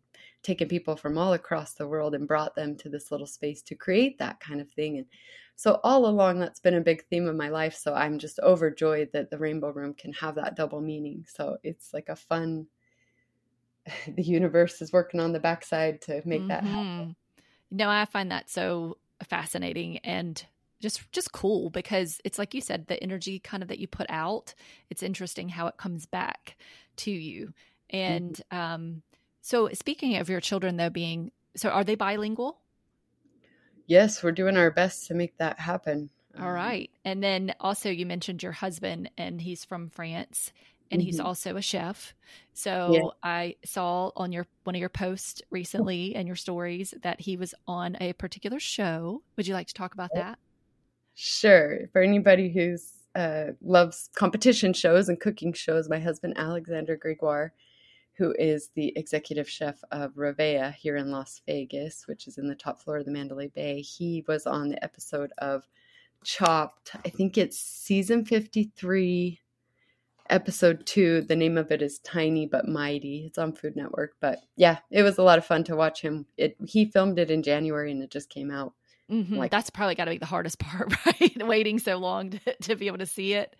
taken 0.44 0.68
people 0.68 0.96
from 0.96 1.18
all 1.18 1.34
across 1.34 1.74
the 1.74 1.88
world 1.88 2.16
and 2.16 2.28
brought 2.28 2.56
them 2.56 2.76
to 2.78 2.90
this 2.90 3.12
little 3.12 3.28
space 3.28 3.62
to 3.62 3.76
create 3.76 4.20
that 4.20 4.40
kind 4.40 4.62
of 4.62 4.70
thing. 4.70 4.98
And 4.98 5.06
so 5.56 5.80
all 5.84 6.06
along, 6.06 6.40
that's 6.40 6.60
been 6.60 6.76
a 6.76 6.82
big 6.82 7.04
theme 7.06 7.28
of 7.28 7.36
my 7.36 7.50
life. 7.50 7.76
So 7.76 7.94
I'm 7.94 8.20
just 8.20 8.40
overjoyed 8.40 9.10
that 9.14 9.30
the 9.30 9.38
Rainbow 9.38 9.72
Room 9.72 9.94
can 9.94 10.14
have 10.14 10.36
that 10.36 10.56
double 10.56 10.82
meaning. 10.82 11.26
So 11.28 11.58
it's 11.64 11.94
like 11.94 12.10
a 12.10 12.16
fun, 12.16 12.68
the 14.08 14.24
universe 14.24 14.82
is 14.82 14.94
working 14.94 15.20
on 15.20 15.34
the 15.34 15.40
backside 15.40 16.02
to 16.04 16.22
make 16.26 16.42
mm-hmm. 16.42 16.48
that 16.50 16.64
happen. 16.64 17.16
No, 17.72 17.90
I 17.90 18.06
find 18.06 18.32
that 18.32 18.50
so 18.50 18.98
fascinating 19.28 19.98
and 20.00 20.46
just 20.80 21.12
just 21.12 21.32
cool 21.32 21.70
because 21.70 22.20
it's 22.24 22.38
like 22.38 22.54
you 22.54 22.62
said 22.62 22.88
the 22.88 23.02
energy 23.02 23.40
kind 23.40 23.64
of 23.64 23.70
that 23.70 23.80
you 23.80 23.88
put 23.88 24.06
out 24.10 24.54
it's 24.90 25.02
interesting 25.02 25.50
how 25.50 25.68
it 25.68 25.78
comes 25.78 26.06
back 26.06 26.56
to 26.96 27.12
you 27.12 27.54
and 27.90 28.42
mm-hmm. 28.52 28.58
um 28.58 29.02
so, 29.48 29.70
speaking 29.72 30.18
of 30.18 30.28
your 30.28 30.42
children, 30.42 30.76
though, 30.76 30.90
being 30.90 31.32
so, 31.56 31.70
are 31.70 31.86
they 31.86 31.96
bilingual? 31.96 32.60
Yes, 33.86 34.22
we're 34.22 34.34
doing 34.34 34.58
our 34.58 34.72
best 34.72 35.08
to 35.08 35.14
make 35.14 35.38
that 35.38 35.58
happen. 35.58 36.10
All 36.38 36.50
um, 36.50 36.54
right. 36.54 36.90
And 37.06 37.24
then 37.24 37.56
also, 37.62 37.90
you 37.90 38.06
mentioned 38.06 38.44
your 38.44 38.52
husband, 38.52 39.10
and 39.18 39.40
he's 39.40 39.64
from 39.64 39.90
France 39.90 40.52
and 40.92 41.00
mm-hmm. 41.00 41.06
he's 41.06 41.22
also 41.22 41.56
a 41.56 41.62
chef. 41.62 42.14
So 42.54 42.92
yeah. 42.92 43.02
I 43.24 43.56
saw 43.64 44.12
on 44.18 44.34
your 44.34 44.48
one 44.66 44.76
of 44.76 44.82
your 44.82 44.90
posts 44.90 45.42
recently 45.50 46.14
and 46.14 46.28
your 46.28 46.36
stories 46.36 46.94
that 47.04 47.22
he 47.22 47.38
was 47.38 47.56
on 47.70 47.96
a 48.02 48.12
particular 48.14 48.60
show. 48.60 49.24
Would 49.38 49.48
you 49.48 49.54
like 49.54 49.68
to 49.68 49.74
talk 49.74 49.94
about 49.94 50.12
that? 50.14 50.40
Sure. 51.20 51.88
For 51.92 52.02
anybody 52.02 52.52
who's 52.52 52.92
uh, 53.16 53.54
loves 53.62 54.10
competition 54.16 54.72
shows 54.74 55.10
and 55.10 55.20
cooking 55.20 55.52
shows, 55.52 55.90
my 55.90 56.00
husband 56.00 56.36
Alexander 56.38 56.96
Gregoire 56.96 57.54
who 58.18 58.34
is 58.40 58.70
the 58.74 58.94
executive 58.98 59.48
chef 59.48 59.80
of 59.92 60.16
Rivea 60.16 60.74
here 60.74 60.98
in 60.98 61.12
Las 61.12 61.42
Vegas, 61.46 62.08
which 62.08 62.28
is 62.28 62.40
in 62.40 62.48
the 62.48 62.56
top 62.56 62.82
floor 62.82 62.98
of 62.98 63.06
the 63.06 63.12
Mandalay 63.12 63.48
Bay. 63.48 63.82
He 63.82 64.26
was 64.28 64.48
on 64.48 64.70
the 64.70 64.84
episode 64.84 65.32
of 65.38 65.68
Chopped. 66.24 66.96
I 67.06 67.10
think 67.10 67.38
it's 67.38 67.60
season 67.60 68.26
53, 68.26 69.40
episode 70.32 70.86
two. 70.88 71.22
The 71.22 71.36
name 71.36 71.60
of 71.60 71.72
it 71.72 71.84
is 71.84 72.00
Tiny 72.00 72.48
but 72.48 72.68
Mighty. 72.68 73.26
It's 73.28 73.38
on 73.38 73.54
Food 73.54 73.76
Network. 73.76 74.16
But 74.20 74.40
yeah, 74.56 74.80
it 74.90 75.04
was 75.04 75.20
a 75.20 75.24
lot 75.24 75.38
of 75.38 75.46
fun 75.46 75.64
to 75.66 75.76
watch 75.76 76.02
him. 76.02 76.26
It 76.38 76.58
he 76.68 76.86
filmed 76.86 77.20
it 77.20 77.30
in 77.30 77.44
January 77.44 77.92
and 77.92 78.02
it 78.02 78.10
just 78.10 78.32
came 78.32 78.50
out. 78.50 78.74
Mm-hmm. 79.12 79.36
Like, 79.36 79.52
That's 79.52 79.70
probably 79.70 79.96
got 79.96 80.06
to 80.06 80.12
be 80.12 80.18
the 80.18 80.26
hardest 80.26 80.60
part, 80.60 80.94
right? 81.06 81.48
Waiting 81.48 81.80
so 81.80 81.98
long 81.98 82.32
to, 82.32 82.40
to 82.64 82.76
be 82.76 82.88
able 82.88 83.00
to 83.00 83.06
see 83.06 83.34
it. 83.34 83.56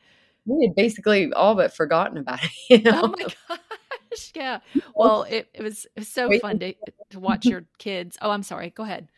We 0.46 0.66
had 0.66 0.76
basically 0.76 1.32
all 1.34 1.56
but 1.56 1.74
forgotten 1.74 2.18
about 2.18 2.44
it. 2.44 2.52
You 2.70 2.82
know? 2.82 3.02
Oh 3.04 3.08
my 3.08 3.28
gosh, 3.50 4.32
yeah. 4.34 4.60
Well, 4.96 5.24
it, 5.24 5.50
it 5.54 5.62
was 5.62 5.86
it 5.86 6.00
was 6.00 6.08
so 6.08 6.30
Wait. 6.30 6.42
fun 6.42 6.60
to 6.60 6.74
to 7.10 7.20
watch 7.20 7.46
your 7.46 7.66
kids. 7.78 8.18
Oh, 8.22 8.32
I'm 8.32 8.44
sorry. 8.44 8.70
Go 8.70 8.84
ahead. 8.84 9.10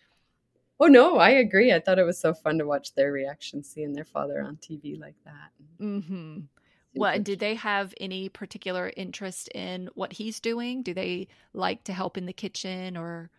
Oh 0.80 0.88
no, 0.88 1.18
I 1.18 1.30
agree. 1.32 1.72
I 1.72 1.80
thought 1.80 2.00
it 2.00 2.04
was 2.04 2.20
so 2.20 2.34
fun 2.34 2.58
to 2.58 2.66
watch 2.66 2.96
their 2.96 3.12
reaction, 3.12 3.64
seeing 3.64 3.94
their 3.94 4.06
father 4.06 4.42
on 4.42 4.58
TV 4.58 5.00
like 5.00 5.16
that. 5.26 5.52
Mm-hmm. 5.80 6.40
Well, 6.96 7.20
did 7.20 7.40
they 7.40 7.56
have 7.56 7.94
any 8.00 8.30
particular 8.30 8.92
interest 8.98 9.50
in 9.50 9.90
what 9.94 10.14
he's 10.14 10.40
doing? 10.40 10.82
Do 10.82 10.94
they 10.94 11.28
like 11.54 11.84
to 11.86 11.94
help 11.94 12.18
in 12.18 12.26
the 12.26 12.34
kitchen 12.34 12.98
or 12.98 13.30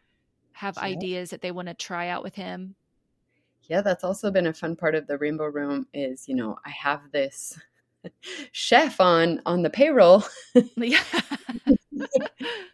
have 0.52 0.76
yeah. 0.76 0.84
ideas 0.84 1.30
that 1.30 1.42
they 1.42 1.50
want 1.50 1.68
to 1.68 1.74
try 1.74 2.08
out 2.08 2.22
with 2.22 2.36
him? 2.36 2.76
Yeah, 3.68 3.82
that's 3.82 4.04
also 4.04 4.30
been 4.30 4.46
a 4.46 4.52
fun 4.52 4.76
part 4.76 4.94
of 4.94 5.06
the 5.06 5.18
Rainbow 5.18 5.46
Room. 5.46 5.86
Is 5.94 6.28
you 6.28 6.34
know 6.34 6.58
I 6.66 6.70
have 6.70 7.00
this 7.12 7.58
chef 8.52 9.00
on 9.00 9.40
on 9.46 9.62
the 9.62 9.70
payroll 9.70 10.24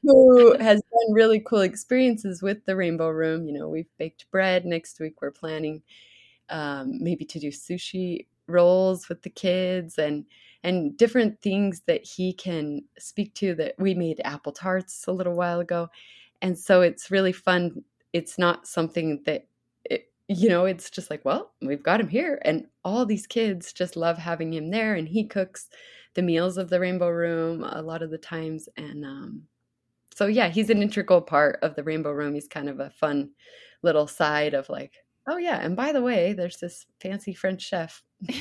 who 0.03 0.57
has 0.59 0.81
done 0.83 1.13
really 1.13 1.41
cool 1.41 1.61
experiences 1.61 2.43
with 2.43 2.65
the 2.67 2.77
rainbow 2.77 3.09
room. 3.09 3.47
You 3.47 3.53
know 3.55 3.69
we've 3.69 3.91
baked 3.99 4.31
bread 4.31 4.65
next 4.65 5.01
week 5.01 5.21
we're 5.23 5.31
planning 5.31 5.83
um, 6.51 6.99
maybe 7.03 7.25
to 7.27 7.39
do 7.41 7.49
sushi 7.51 8.27
rolls 8.49 9.09
with 9.09 9.23
the 9.23 9.31
kids 9.31 9.99
and 9.99 10.25
and 10.65 10.97
different 10.97 11.41
things 11.43 11.83
that 11.87 12.05
he 12.05 12.33
can 12.33 12.83
speak 12.99 13.35
to 13.35 13.55
that 13.57 13.75
we 13.79 13.95
made 13.95 14.21
apple 14.25 14.53
tarts 14.53 15.07
a 15.07 15.13
little 15.13 15.35
while 15.35 15.61
ago. 15.61 15.89
And 16.43 16.59
so 16.59 16.81
it's 16.83 17.11
really 17.11 17.33
fun. 17.33 17.85
It's 18.13 18.39
not 18.39 18.67
something 18.67 19.23
that 19.27 19.47
you 20.29 20.49
know, 20.49 20.65
it's 20.65 20.91
just 20.91 21.11
like, 21.11 21.25
well, 21.25 21.53
we've 21.63 21.83
got 21.83 22.01
him 22.01 22.09
here. 22.09 22.41
And 22.45 22.67
all 22.85 23.07
these 23.07 23.27
kids 23.27 23.73
just 23.73 23.97
love 23.97 24.19
having 24.19 24.53
him 24.53 24.71
there. 24.71 24.95
And 24.95 25.09
he 25.09 25.27
cooks 25.27 25.69
the 26.15 26.23
meals 26.23 26.57
of 26.57 26.71
the 26.71 26.81
Rainbow 26.81 27.09
Room 27.09 27.65
a 27.65 27.83
lot 27.83 28.03
of 28.03 28.11
the 28.11 28.19
times. 28.19 28.69
And 28.77 29.05
um, 29.05 29.43
so, 30.15 30.27
yeah, 30.27 30.49
he's 30.49 30.71
an 30.71 30.83
integral 30.83 31.21
part 31.21 31.59
of 31.63 31.77
the 31.77 31.85
Rainbow 31.85 32.11
Room. 32.11 32.35
He's 32.35 32.49
kind 32.49 32.69
of 32.69 32.81
a 32.81 32.91
fun 32.91 33.31
little 33.83 34.07
side 34.07 34.55
of 34.55 34.69
like, 34.69 34.95
oh, 35.29 35.37
yeah. 35.37 35.61
And 35.61 35.77
by 35.77 35.93
the 35.93 36.03
way, 36.03 36.33
there's 36.33 36.59
this 36.59 36.87
fancy 37.01 37.35
French 37.35 37.63
chef. 37.63 38.03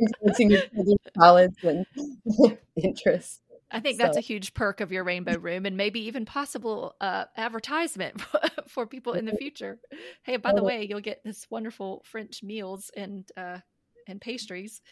salads 1.18 1.56
and 1.62 1.86
interests. 2.76 3.40
I 3.70 3.80
think 3.80 3.98
so. 3.98 4.04
that's 4.04 4.16
a 4.16 4.20
huge 4.20 4.54
perk 4.54 4.80
of 4.80 4.90
your 4.90 5.04
rainbow 5.04 5.38
room 5.38 5.66
and 5.66 5.76
maybe 5.76 6.00
even 6.06 6.24
possible 6.24 6.96
uh, 7.00 7.26
advertisement 7.36 8.20
for 8.68 8.86
people 8.86 9.12
in 9.12 9.24
the 9.24 9.36
future. 9.36 9.78
Hey, 10.22 10.36
by 10.36 10.52
the 10.52 10.62
way, 10.62 10.86
you'll 10.88 11.00
get 11.00 11.22
this 11.24 11.46
wonderful 11.50 12.02
French 12.04 12.42
meals 12.42 12.90
and 12.96 13.30
uh, 13.36 13.58
and 14.06 14.20
pastries. 14.20 14.82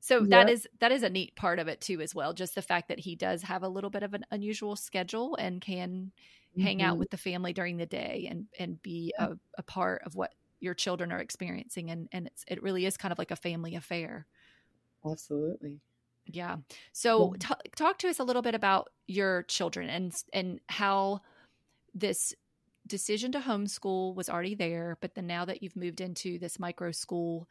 So 0.00 0.20
that 0.26 0.48
is 0.48 0.68
that 0.80 0.92
is 0.92 1.02
a 1.02 1.10
neat 1.10 1.34
part 1.34 1.58
of 1.58 1.68
it 1.68 1.80
too 1.80 2.00
as 2.00 2.14
well. 2.14 2.32
Just 2.32 2.54
the 2.54 2.62
fact 2.62 2.88
that 2.88 3.00
he 3.00 3.16
does 3.16 3.42
have 3.42 3.62
a 3.62 3.68
little 3.68 3.90
bit 3.90 4.02
of 4.02 4.14
an 4.14 4.24
unusual 4.30 4.76
schedule 4.76 5.34
and 5.36 5.60
can 5.60 6.12
mm-hmm. 6.52 6.60
hang 6.60 6.82
out 6.82 6.92
mm-hmm. 6.92 7.00
with 7.00 7.10
the 7.10 7.16
family 7.16 7.52
during 7.52 7.76
the 7.76 7.86
day 7.86 8.28
and 8.30 8.46
and 8.58 8.80
be 8.82 9.12
a, 9.18 9.36
a, 9.58 9.62
part 9.62 10.02
of 10.06 10.14
what 10.14 10.32
your 10.60 10.74
children 10.74 11.10
are 11.10 11.18
experiencing 11.18 11.90
and 11.90 12.08
and 12.12 12.26
it's 12.26 12.44
it 12.46 12.62
really 12.62 12.86
is 12.86 12.96
kind 12.96 13.10
of 13.10 13.18
like 13.18 13.30
a 13.30 13.36
family 13.36 13.74
affair. 13.74 14.26
Absolutely. 15.04 15.80
Yeah. 16.26 16.56
So 16.92 17.34
t- 17.38 17.54
talk 17.76 17.98
to 17.98 18.08
us 18.08 18.18
a 18.18 18.24
little 18.24 18.42
bit 18.42 18.54
about 18.54 18.90
your 19.06 19.44
children 19.44 19.88
and 19.88 20.12
and 20.32 20.60
how 20.68 21.20
this 21.94 22.34
decision 22.86 23.32
to 23.32 23.40
homeschool 23.40 24.14
was 24.14 24.28
already 24.28 24.54
there, 24.54 24.96
but 25.00 25.14
then 25.14 25.26
now 25.26 25.44
that 25.44 25.62
you've 25.62 25.76
moved 25.76 26.00
into 26.00 26.38
this 26.38 26.58
micro 26.58 26.92
school, 26.92 27.48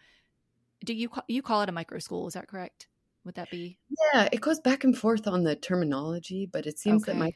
do 0.83 0.93
you 0.93 1.09
you 1.27 1.41
call 1.41 1.61
it 1.61 1.69
a 1.69 1.73
micro 1.73 1.99
school? 1.99 2.27
Is 2.27 2.33
that 2.33 2.47
correct? 2.47 2.87
Would 3.23 3.35
that 3.35 3.49
be? 3.49 3.77
Yeah, 4.13 4.29
it 4.31 4.41
goes 4.41 4.59
back 4.59 4.83
and 4.83 4.97
forth 4.97 5.27
on 5.27 5.43
the 5.43 5.55
terminology, 5.55 6.47
but 6.51 6.67
it 6.67 6.77
seems 6.77 7.03
okay. 7.03 7.13
that 7.13 7.17
my. 7.17 7.33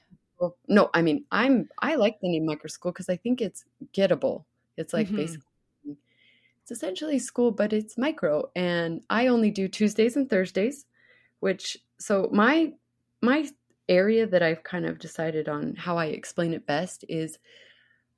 No, 0.70 0.90
I 0.94 1.02
mean 1.02 1.26
I'm 1.32 1.68
I 1.80 1.96
like 1.96 2.20
the 2.22 2.30
name 2.30 2.46
micro 2.46 2.68
school 2.68 2.92
because 2.92 3.10
I 3.10 3.18
think 3.18 3.42
it's 3.42 3.66
gettable. 3.94 4.46
It's 4.78 4.94
like 4.94 5.08
mm-hmm. 5.08 5.18
basically 5.18 5.46
it's 6.70 6.78
essentially 6.78 7.18
school, 7.18 7.52
but 7.52 7.74
it's 7.74 7.98
micro, 7.98 8.52
and 8.56 9.02
I 9.10 9.28
only 9.28 9.50
do 9.50 9.68
Tuesdays 9.68 10.16
and 10.16 10.30
Thursdays, 10.30 10.86
which 11.40 11.78
so 12.00 12.30
my 12.32 12.74
my 13.22 13.48
area 13.88 14.28
that 14.28 14.44
I've 14.44 14.64
kind 14.64 14.86
of 14.86 15.00
decided 15.00 15.50
on 15.50 15.76
how 15.76 15.98
I 15.98 16.08
explain 16.08 16.54
it 16.54 16.66
best 16.66 17.04
is 17.10 17.40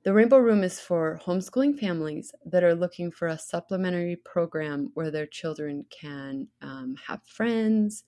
the 0.04 0.12
Rainbow 0.12 0.38
Room 0.38 0.64
is 0.64 0.80
for 0.80 1.20
homeschooling 1.24 1.78
families 1.78 2.32
that 2.44 2.64
are 2.64 2.74
looking 2.74 3.10
for 3.10 3.28
a 3.28 3.38
supplementary 3.38 4.16
program 4.16 4.90
where 4.94 5.10
their 5.10 5.26
children 5.26 5.86
can 5.90 6.48
um, 6.60 6.96
have 7.06 7.22
friends, 7.24 8.04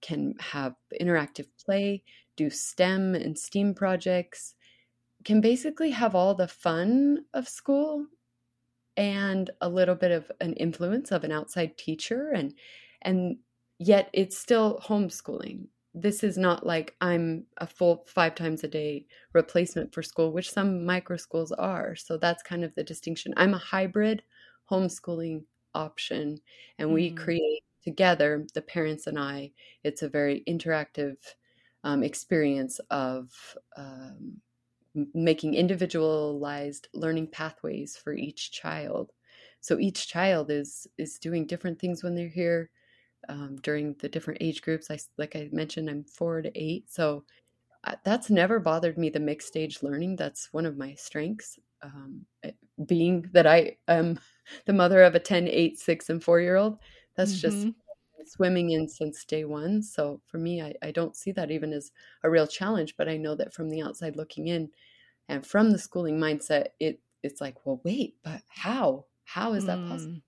can 0.00 0.34
have 0.38 0.74
interactive 1.00 1.46
play, 1.64 2.04
do 2.36 2.48
STEM 2.48 3.16
and 3.16 3.36
STEAM 3.36 3.74
projects, 3.74 4.54
can 5.24 5.40
basically 5.40 5.90
have 5.90 6.14
all 6.14 6.34
the 6.34 6.48
fun 6.48 7.24
of 7.34 7.48
school 7.48 8.06
and 8.96 9.50
a 9.60 9.68
little 9.68 9.94
bit 9.94 10.12
of 10.12 10.30
an 10.40 10.52
influence 10.54 11.10
of 11.10 11.24
an 11.24 11.32
outside 11.32 11.76
teacher 11.76 12.30
and 12.30 12.54
and 13.02 13.36
yet 13.86 14.08
it's 14.12 14.36
still 14.36 14.80
homeschooling 14.84 15.66
this 15.94 16.24
is 16.24 16.38
not 16.38 16.66
like 16.66 16.94
I'm 17.00 17.44
a 17.58 17.66
full 17.66 18.04
five 18.06 18.34
times 18.34 18.64
a 18.64 18.68
day 18.68 19.06
replacement 19.32 19.92
for 19.92 20.02
school, 20.02 20.32
which 20.32 20.50
some 20.50 20.86
micro 20.86 21.16
schools 21.16 21.52
are. 21.52 21.94
So 21.96 22.16
that's 22.16 22.42
kind 22.42 22.64
of 22.64 22.74
the 22.74 22.84
distinction. 22.84 23.34
I'm 23.36 23.54
a 23.54 23.58
hybrid 23.58 24.22
homeschooling 24.70 25.44
option, 25.74 26.40
and 26.78 26.92
we 26.92 27.10
mm. 27.10 27.16
create 27.16 27.62
together, 27.84 28.46
the 28.54 28.62
parents 28.62 29.06
and 29.06 29.18
I, 29.18 29.52
it's 29.84 30.02
a 30.02 30.08
very 30.08 30.42
interactive 30.48 31.16
um, 31.84 32.02
experience 32.02 32.78
of 32.90 33.30
um, 33.76 34.40
making 35.14 35.54
individualized 35.54 36.88
learning 36.94 37.26
pathways 37.26 37.96
for 37.96 38.14
each 38.14 38.52
child. 38.52 39.12
So 39.60 39.78
each 39.78 40.08
child 40.08 40.50
is 40.50 40.86
is 40.96 41.18
doing 41.18 41.46
different 41.46 41.78
things 41.78 42.02
when 42.02 42.14
they're 42.14 42.28
here 42.28 42.70
um, 43.28 43.56
during 43.62 43.94
the 44.00 44.08
different 44.08 44.42
age 44.42 44.62
groups. 44.62 44.90
I 44.90 44.98
like 45.18 45.36
I 45.36 45.48
mentioned, 45.52 45.88
I'm 45.88 46.04
four 46.04 46.42
to 46.42 46.50
eight, 46.54 46.90
so 46.90 47.24
uh, 47.84 47.96
that's 48.04 48.30
never 48.30 48.60
bothered 48.60 48.98
me. 48.98 49.10
The 49.10 49.20
mixed 49.20 49.48
stage 49.48 49.82
learning 49.82 50.16
that's 50.16 50.52
one 50.52 50.66
of 50.66 50.76
my 50.76 50.94
strengths. 50.94 51.58
Um, 51.82 52.26
being 52.86 53.28
that 53.32 53.46
I 53.46 53.76
am 53.88 54.18
the 54.66 54.72
mother 54.72 55.02
of 55.02 55.14
a 55.14 55.20
10, 55.20 55.48
8, 55.48 55.78
6, 55.78 56.10
and 56.10 56.22
4 56.22 56.40
year 56.40 56.56
old, 56.56 56.78
that's 57.16 57.32
mm-hmm. 57.32 57.40
just 57.40 57.74
swimming 58.26 58.70
in 58.70 58.88
since 58.88 59.24
day 59.24 59.44
one. 59.44 59.82
So 59.82 60.20
for 60.26 60.38
me, 60.38 60.62
I, 60.62 60.74
I 60.82 60.90
don't 60.90 61.16
see 61.16 61.32
that 61.32 61.50
even 61.50 61.72
as 61.72 61.90
a 62.22 62.30
real 62.30 62.46
challenge, 62.46 62.94
but 62.96 63.08
I 63.08 63.16
know 63.16 63.34
that 63.34 63.52
from 63.52 63.68
the 63.68 63.82
outside 63.82 64.16
looking 64.16 64.48
in 64.48 64.70
and 65.28 65.46
from 65.46 65.70
the 65.70 65.78
schooling 65.78 66.18
mindset, 66.18 66.68
it 66.80 67.00
it's 67.22 67.40
like, 67.40 67.56
well, 67.64 67.80
wait, 67.84 68.16
but 68.24 68.42
how? 68.48 69.04
How 69.24 69.54
is 69.54 69.66
that 69.66 69.78
mm. 69.78 70.22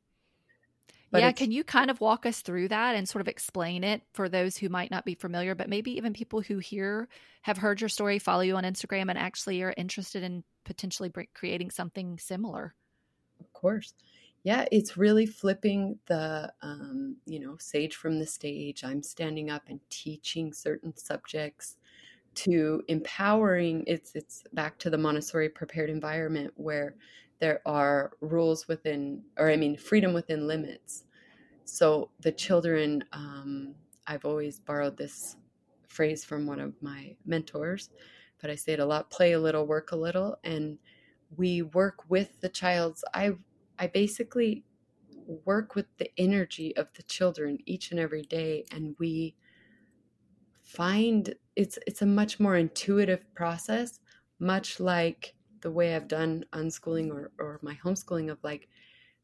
But 1.14 1.20
yeah, 1.22 1.30
can 1.32 1.52
you 1.52 1.62
kind 1.62 1.90
of 1.92 2.00
walk 2.00 2.26
us 2.26 2.42
through 2.42 2.68
that 2.68 2.96
and 2.96 3.08
sort 3.08 3.20
of 3.20 3.28
explain 3.28 3.84
it 3.84 4.02
for 4.12 4.28
those 4.28 4.56
who 4.56 4.68
might 4.68 4.90
not 4.90 5.04
be 5.04 5.14
familiar, 5.14 5.54
but 5.54 5.68
maybe 5.68 5.92
even 5.92 6.12
people 6.12 6.40
who 6.40 6.58
hear 6.58 7.08
have 7.42 7.56
heard 7.58 7.80
your 7.80 7.88
story, 7.88 8.18
follow 8.18 8.40
you 8.42 8.56
on 8.56 8.64
Instagram, 8.64 9.08
and 9.10 9.18
actually 9.18 9.62
are 9.62 9.74
interested 9.76 10.24
in 10.24 10.42
potentially 10.64 11.12
creating 11.34 11.70
something 11.70 12.18
similar? 12.18 12.74
Of 13.40 13.52
course. 13.52 13.94
Yeah, 14.42 14.66
it's 14.70 14.96
really 14.96 15.26
flipping 15.26 15.98
the, 16.06 16.52
um, 16.62 17.16
you 17.26 17.40
know, 17.40 17.56
sage 17.58 17.96
from 17.96 18.18
the 18.18 18.26
stage. 18.26 18.84
I'm 18.84 19.02
standing 19.02 19.50
up 19.50 19.68
and 19.68 19.80
teaching 19.88 20.52
certain 20.52 20.96
subjects 20.96 21.76
to 22.36 22.82
empowering. 22.88 23.84
It's 23.86 24.14
it's 24.14 24.44
back 24.52 24.78
to 24.80 24.90
the 24.90 24.98
Montessori 24.98 25.48
prepared 25.50 25.90
environment 25.90 26.52
where 26.56 26.96
there 27.40 27.60
are 27.66 28.12
rules 28.20 28.68
within, 28.68 29.22
or 29.36 29.50
I 29.50 29.56
mean, 29.56 29.76
freedom 29.76 30.14
within 30.14 30.46
limits. 30.46 31.04
So 31.64 32.10
the 32.20 32.32
children, 32.32 33.04
um, 33.12 33.74
I've 34.06 34.24
always 34.24 34.60
borrowed 34.60 34.96
this 34.96 35.36
phrase 35.88 36.24
from 36.24 36.46
one 36.46 36.60
of 36.60 36.74
my 36.82 37.16
mentors, 37.24 37.90
but 38.40 38.50
I 38.50 38.54
say 38.54 38.74
it 38.74 38.80
a 38.80 38.84
lot 38.86 39.10
play 39.10 39.32
a 39.32 39.38
little, 39.40 39.66
work 39.66 39.92
a 39.92 39.96
little. 39.96 40.38
And 40.44 40.78
we 41.36 41.62
work 41.62 42.08
with 42.08 42.40
the 42.40 42.48
child's, 42.48 43.04
I, 43.14 43.32
I 43.78 43.86
basically 43.86 44.64
work 45.44 45.74
with 45.74 45.86
the 45.98 46.10
energy 46.18 46.76
of 46.76 46.92
the 46.94 47.02
children 47.02 47.58
each 47.66 47.90
and 47.90 48.00
every 48.00 48.22
day. 48.22 48.64
And 48.70 48.94
we 48.98 49.34
find 50.62 51.34
it's, 51.56 51.78
it's 51.86 52.02
a 52.02 52.06
much 52.06 52.38
more 52.38 52.56
intuitive 52.56 53.32
process, 53.34 54.00
much 54.38 54.80
like 54.80 55.33
the 55.64 55.70
way 55.70 55.96
I've 55.96 56.06
done 56.06 56.44
unschooling 56.52 57.10
or, 57.10 57.32
or 57.40 57.58
my 57.62 57.74
homeschooling 57.82 58.30
of 58.30 58.38
like 58.44 58.68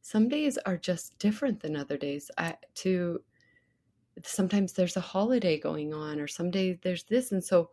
some 0.00 0.28
days 0.28 0.58
are 0.64 0.78
just 0.78 1.18
different 1.18 1.60
than 1.60 1.76
other 1.76 1.98
days. 1.98 2.30
I, 2.38 2.56
to 2.76 3.20
sometimes 4.24 4.72
there's 4.72 4.96
a 4.96 5.00
holiday 5.00 5.60
going 5.60 5.94
on 5.94 6.18
or 6.18 6.26
some 6.26 6.50
days 6.50 6.78
there's 6.82 7.04
this 7.04 7.32
and 7.32 7.44
so 7.44 7.70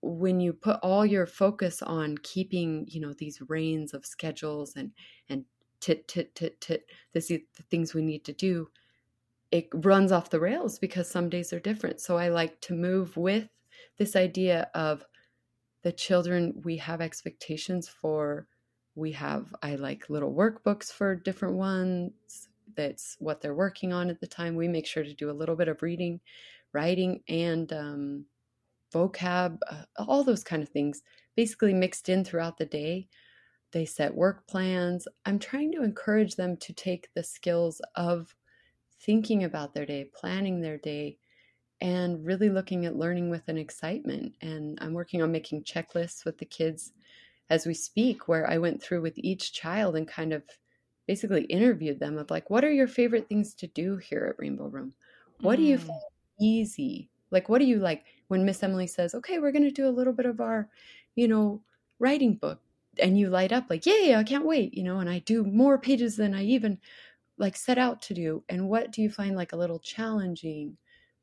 when 0.00 0.38
you 0.38 0.52
put 0.52 0.78
all 0.82 1.04
your 1.04 1.26
focus 1.26 1.82
on 1.82 2.16
keeping 2.22 2.84
you 2.88 3.00
know 3.00 3.12
these 3.12 3.40
reins 3.48 3.94
of 3.94 4.06
schedules 4.06 4.76
and 4.76 4.92
and 5.28 5.44
tit 5.80 6.06
tit 6.06 6.34
tit 6.34 6.60
tit 6.60 6.84
this 7.12 7.30
is 7.30 7.40
the 7.56 7.62
things 7.64 7.94
we 7.94 8.02
need 8.02 8.24
to 8.24 8.32
do 8.32 8.68
it 9.50 9.68
runs 9.72 10.12
off 10.12 10.30
the 10.30 10.38
rails 10.38 10.78
because 10.78 11.10
some 11.10 11.28
days 11.28 11.52
are 11.52 11.60
different 11.60 12.00
so 12.00 12.16
i 12.16 12.28
like 12.28 12.60
to 12.60 12.74
move 12.74 13.16
with 13.16 13.48
this 13.96 14.14
idea 14.14 14.70
of 14.74 15.04
the 15.82 15.92
children 15.92 16.60
we 16.64 16.76
have 16.76 17.00
expectations 17.00 17.88
for 17.88 18.46
we 18.94 19.12
have 19.12 19.54
i 19.62 19.74
like 19.76 20.10
little 20.10 20.34
workbooks 20.34 20.92
for 20.92 21.14
different 21.14 21.54
ones 21.54 22.48
that's 22.76 23.16
what 23.18 23.40
they're 23.40 23.54
working 23.54 23.92
on 23.92 24.10
at 24.10 24.20
the 24.20 24.26
time. 24.26 24.54
We 24.54 24.68
make 24.68 24.86
sure 24.86 25.02
to 25.02 25.14
do 25.14 25.30
a 25.30 25.32
little 25.32 25.56
bit 25.56 25.68
of 25.68 25.82
reading 25.82 26.20
writing 26.72 27.22
and 27.28 27.72
um, 27.72 28.24
vocab 28.94 29.58
uh, 29.70 29.84
all 29.96 30.22
those 30.22 30.44
kind 30.44 30.62
of 30.62 30.68
things 30.68 31.02
basically 31.34 31.72
mixed 31.72 32.08
in 32.08 32.24
throughout 32.24 32.58
the 32.58 32.66
day. 32.66 33.08
They 33.72 33.84
set 33.84 34.14
work 34.14 34.46
plans. 34.46 35.06
I'm 35.26 35.38
trying 35.38 35.72
to 35.72 35.82
encourage 35.82 36.36
them 36.36 36.56
to 36.58 36.72
take 36.72 37.08
the 37.14 37.22
skills 37.22 37.80
of 37.96 38.34
thinking 39.00 39.44
about 39.44 39.74
their 39.74 39.86
day 39.86 40.10
planning 40.14 40.60
their 40.60 40.78
day 40.78 41.18
and 41.80 42.24
really 42.24 42.50
looking 42.50 42.86
at 42.86 42.96
learning 42.96 43.30
with 43.30 43.48
an 43.48 43.58
excitement. 43.58 44.34
And 44.40 44.78
I'm 44.80 44.92
working 44.92 45.22
on 45.22 45.32
making 45.32 45.64
checklists 45.64 46.24
with 46.24 46.38
the 46.38 46.44
kids 46.44 46.92
as 47.50 47.66
we 47.66 47.74
speak, 47.74 48.28
where 48.28 48.48
I 48.50 48.58
went 48.58 48.82
through 48.82 49.00
with 49.00 49.14
each 49.16 49.52
child 49.52 49.96
and 49.96 50.06
kind 50.06 50.32
of 50.32 50.42
basically 51.06 51.44
interviewed 51.44 51.98
them 51.98 52.18
of 52.18 52.30
like, 52.30 52.50
what 52.50 52.64
are 52.64 52.72
your 52.72 52.88
favorite 52.88 53.28
things 53.28 53.54
to 53.54 53.66
do 53.68 53.96
here 53.96 54.26
at 54.30 54.38
Rainbow 54.38 54.66
Room? 54.66 54.92
What 55.40 55.54
mm. 55.54 55.62
do 55.62 55.64
you 55.64 55.78
mm. 55.78 55.86
find 55.86 56.00
easy? 56.40 57.08
Like, 57.30 57.48
what 57.48 57.58
do 57.58 57.64
you 57.64 57.78
like 57.78 58.04
when 58.28 58.44
Miss 58.44 58.62
Emily 58.62 58.86
says, 58.86 59.14
okay, 59.14 59.38
we're 59.38 59.52
going 59.52 59.64
to 59.64 59.70
do 59.70 59.88
a 59.88 59.90
little 59.90 60.12
bit 60.12 60.26
of 60.26 60.40
our, 60.40 60.68
you 61.14 61.28
know, 61.28 61.62
writing 61.98 62.34
book? 62.34 62.60
And 63.00 63.18
you 63.18 63.30
light 63.30 63.52
up 63.52 63.66
like, 63.70 63.86
yay, 63.86 64.14
I 64.14 64.24
can't 64.24 64.44
wait, 64.44 64.74
you 64.74 64.82
know, 64.82 64.98
and 64.98 65.08
I 65.08 65.20
do 65.20 65.44
more 65.44 65.78
pages 65.78 66.16
than 66.16 66.34
I 66.34 66.42
even 66.44 66.78
like 67.38 67.56
set 67.56 67.78
out 67.78 68.02
to 68.02 68.14
do. 68.14 68.42
And 68.48 68.68
what 68.68 68.90
do 68.90 69.02
you 69.02 69.10
find 69.10 69.36
like 69.36 69.52
a 69.52 69.56
little 69.56 69.78
challenging? 69.78 70.76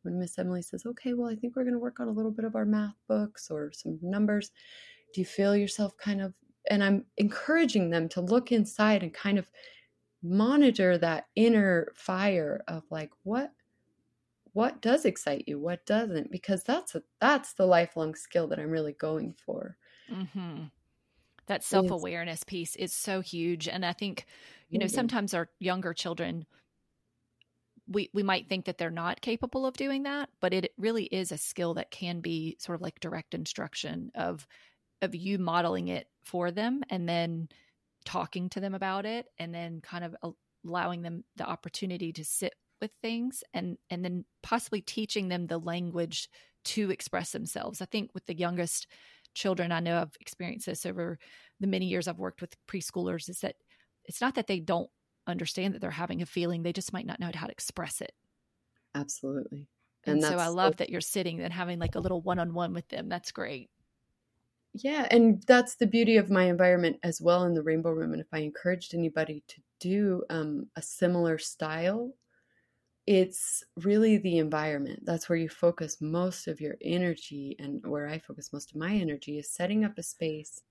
When 0.05 0.19
Miss 0.19 0.37
Emily 0.37 0.61
says, 0.61 0.85
okay, 0.85 1.13
well, 1.13 1.29
I 1.29 1.35
think 1.35 1.55
we're 1.55 1.63
going 1.63 1.73
to 1.73 1.79
work 1.79 1.99
on 1.99 2.07
a 2.07 2.11
little 2.11 2.31
bit 2.31 2.45
of 2.45 2.55
our 2.55 2.65
math 2.65 2.95
books 3.07 3.49
or 3.49 3.71
some 3.73 3.99
numbers. 4.01 4.51
Do 5.13 5.21
you 5.21 5.25
feel 5.25 5.55
yourself 5.55 5.97
kind 5.97 6.21
of, 6.21 6.33
and 6.69 6.83
I'm 6.83 7.05
encouraging 7.17 7.89
them 7.89 8.07
to 8.09 8.21
look 8.21 8.51
inside 8.51 9.03
and 9.03 9.13
kind 9.13 9.37
of 9.37 9.47
monitor 10.23 10.97
that 10.97 11.27
inner 11.35 11.91
fire 11.95 12.63
of 12.67 12.83
like, 12.89 13.11
what, 13.23 13.51
what 14.53 14.81
does 14.81 15.05
excite 15.05 15.43
you? 15.47 15.59
What 15.59 15.85
doesn't? 15.85 16.31
Because 16.31 16.63
that's 16.63 16.95
a, 16.95 17.03
that's 17.19 17.53
the 17.53 17.65
lifelong 17.65 18.15
skill 18.15 18.47
that 18.47 18.59
I'm 18.59 18.69
really 18.69 18.93
going 18.93 19.35
for. 19.45 19.77
Mm-hmm. 20.11 20.65
That 21.47 21.63
self 21.63 21.91
awareness 21.91 22.43
piece 22.43 22.75
is 22.75 22.91
so 22.93 23.21
huge. 23.21 23.67
And 23.67 23.85
I 23.85 23.93
think, 23.93 24.25
you 24.69 24.79
know, 24.79 24.87
sometimes 24.87 25.33
our 25.33 25.49
younger 25.59 25.93
children 25.93 26.45
we 27.87 28.09
we 28.13 28.23
might 28.23 28.47
think 28.49 28.65
that 28.65 28.77
they're 28.77 28.89
not 28.89 29.21
capable 29.21 29.65
of 29.65 29.75
doing 29.75 30.03
that 30.03 30.29
but 30.41 30.53
it 30.53 30.71
really 30.77 31.05
is 31.05 31.31
a 31.31 31.37
skill 31.37 31.73
that 31.73 31.91
can 31.91 32.19
be 32.19 32.57
sort 32.59 32.75
of 32.75 32.81
like 32.81 32.99
direct 32.99 33.33
instruction 33.33 34.11
of 34.15 34.47
of 35.01 35.13
you 35.13 35.37
modeling 35.37 35.87
it 35.87 36.07
for 36.23 36.51
them 36.51 36.81
and 36.89 37.07
then 37.07 37.47
talking 38.05 38.49
to 38.49 38.59
them 38.59 38.73
about 38.73 39.05
it 39.05 39.27
and 39.37 39.53
then 39.53 39.81
kind 39.81 40.03
of 40.03 40.15
allowing 40.65 41.01
them 41.01 41.23
the 41.35 41.45
opportunity 41.45 42.11
to 42.13 42.23
sit 42.23 42.53
with 42.81 42.91
things 43.01 43.43
and 43.53 43.77
and 43.89 44.03
then 44.03 44.25
possibly 44.43 44.81
teaching 44.81 45.27
them 45.27 45.47
the 45.47 45.57
language 45.57 46.29
to 46.63 46.89
express 46.89 47.31
themselves. 47.31 47.81
I 47.81 47.85
think 47.85 48.09
with 48.13 48.25
the 48.25 48.35
youngest 48.35 48.87
children 49.35 49.71
i 49.71 49.79
know 49.79 49.99
i've 49.99 50.15
experienced 50.19 50.65
this 50.65 50.85
over 50.85 51.19
the 51.59 51.67
many 51.67 51.85
years 51.85 52.07
i've 52.07 52.17
worked 52.17 52.41
with 52.41 52.55
preschoolers 52.67 53.29
is 53.29 53.41
that 53.41 53.55
it's 54.05 54.21
not 54.21 54.35
that 54.35 54.47
they 54.47 54.59
don't 54.59 54.89
understand 55.27 55.73
that 55.73 55.79
they're 55.81 55.91
having 55.91 56.21
a 56.21 56.25
feeling 56.25 56.63
they 56.63 56.73
just 56.73 56.93
might 56.93 57.05
not 57.05 57.19
know 57.19 57.31
how 57.33 57.47
to 57.47 57.51
express 57.51 58.01
it. 58.01 58.13
Absolutely. 58.93 59.67
And, 60.05 60.15
and 60.15 60.23
so 60.23 60.37
i 60.37 60.47
love 60.47 60.77
that 60.77 60.89
you're 60.89 61.01
sitting 61.01 61.41
and 61.41 61.51
having 61.51 61.79
like 61.79 61.95
a 61.95 61.99
little 61.99 62.21
one-on-one 62.21 62.73
with 62.73 62.87
them. 62.89 63.09
That's 63.09 63.31
great. 63.31 63.69
Yeah 64.73 65.07
and 65.09 65.41
that's 65.43 65.75
the 65.75 65.87
beauty 65.87 66.17
of 66.17 66.29
my 66.29 66.45
environment 66.45 66.99
as 67.03 67.21
well 67.21 67.43
in 67.45 67.53
the 67.53 67.63
rainbow 67.63 67.91
room 67.91 68.11
and 68.11 68.21
if 68.21 68.27
i 68.33 68.39
encouraged 68.39 68.93
anybody 68.93 69.43
to 69.47 69.61
do 69.79 70.23
um, 70.29 70.67
a 70.75 70.81
similar 70.81 71.37
style 71.37 72.13
it's 73.07 73.63
really 73.77 74.17
the 74.17 74.39
environment. 74.39 75.01
That's 75.05 75.29
where 75.29 75.37
you 75.37 75.49
focus 75.49 76.01
most 76.01 76.47
of 76.47 76.61
your 76.61 76.77
energy 76.81 77.55
and 77.59 77.85
where 77.85 78.07
i 78.07 78.19
focus 78.19 78.53
most 78.53 78.71
of 78.71 78.77
my 78.77 78.95
energy 78.95 79.39
is 79.39 79.49
setting 79.51 79.85
up 79.85 79.97
a 79.97 80.03
space 80.03 80.63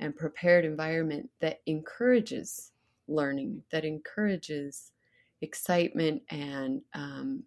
and 0.00 0.16
prepared 0.16 0.64
environment 0.64 1.30
that 1.40 1.60
encourages 1.66 2.72
learning, 3.08 3.62
that 3.70 3.84
encourages 3.84 4.92
excitement 5.42 6.22
and 6.30 6.82
um, 6.94 7.44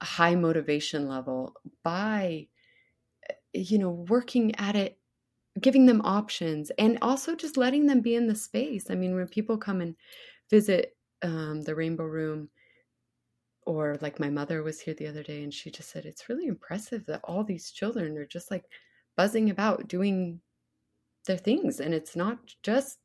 a 0.00 0.04
high 0.04 0.34
motivation 0.34 1.08
level 1.08 1.54
by, 1.82 2.46
you 3.52 3.78
know, 3.78 3.90
working 4.08 4.54
at 4.56 4.76
it, 4.76 4.98
giving 5.60 5.86
them 5.86 6.00
options, 6.04 6.70
and 6.78 6.98
also 7.02 7.34
just 7.34 7.56
letting 7.56 7.86
them 7.86 8.00
be 8.00 8.14
in 8.14 8.26
the 8.26 8.34
space. 8.34 8.90
I 8.90 8.94
mean, 8.94 9.14
when 9.14 9.28
people 9.28 9.58
come 9.58 9.80
and 9.80 9.94
visit 10.48 10.96
um, 11.22 11.62
the 11.62 11.74
Rainbow 11.74 12.04
Room, 12.04 12.48
or 13.66 13.98
like 14.00 14.18
my 14.18 14.30
mother 14.30 14.62
was 14.62 14.80
here 14.80 14.94
the 14.94 15.06
other 15.06 15.22
day 15.22 15.42
and 15.42 15.52
she 15.52 15.70
just 15.70 15.90
said 15.90 16.04
it's 16.04 16.28
really 16.28 16.46
impressive 16.46 17.04
that 17.06 17.20
all 17.24 17.44
these 17.44 17.70
children 17.70 18.16
are 18.16 18.26
just 18.26 18.50
like 18.50 18.64
buzzing 19.16 19.50
about 19.50 19.86
doing 19.86 20.40
their 21.26 21.36
things 21.36 21.80
and 21.80 21.94
it's 21.94 22.16
not 22.16 22.38
just 22.62 22.98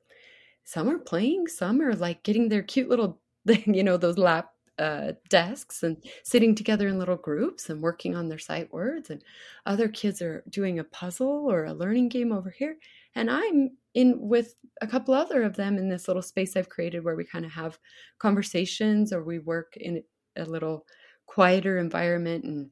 some 0.65 0.89
are 0.89 0.99
playing, 0.99 1.47
some 1.47 1.81
are 1.81 1.93
like 1.93 2.23
getting 2.23 2.49
their 2.49 2.63
cute 2.63 2.89
little, 2.89 3.21
you 3.45 3.83
know, 3.83 3.97
those 3.97 4.17
lap 4.17 4.49
uh, 4.77 5.13
desks 5.29 5.83
and 5.83 6.03
sitting 6.23 6.53
together 6.53 6.87
in 6.87 6.99
little 6.99 7.15
groups 7.15 7.69
and 7.69 7.81
working 7.81 8.15
on 8.15 8.27
their 8.27 8.39
sight 8.39 8.73
words. 8.73 9.09
And 9.09 9.23
other 9.65 9.87
kids 9.87 10.21
are 10.21 10.43
doing 10.49 10.79
a 10.79 10.83
puzzle 10.83 11.49
or 11.49 11.65
a 11.65 11.73
learning 11.73 12.09
game 12.09 12.33
over 12.33 12.49
here. 12.49 12.77
And 13.13 13.31
I'm 13.31 13.77
in 13.93 14.19
with 14.19 14.55
a 14.81 14.87
couple 14.87 15.13
other 15.13 15.43
of 15.43 15.55
them 15.55 15.77
in 15.77 15.87
this 15.87 16.07
little 16.07 16.21
space 16.21 16.57
I've 16.57 16.67
created 16.67 17.05
where 17.05 17.15
we 17.15 17.23
kind 17.23 17.45
of 17.45 17.51
have 17.51 17.79
conversations 18.19 19.13
or 19.13 19.23
we 19.23 19.39
work 19.39 19.77
in 19.77 20.03
a 20.35 20.43
little 20.43 20.85
quieter 21.25 21.77
environment 21.77 22.43
and 22.43 22.69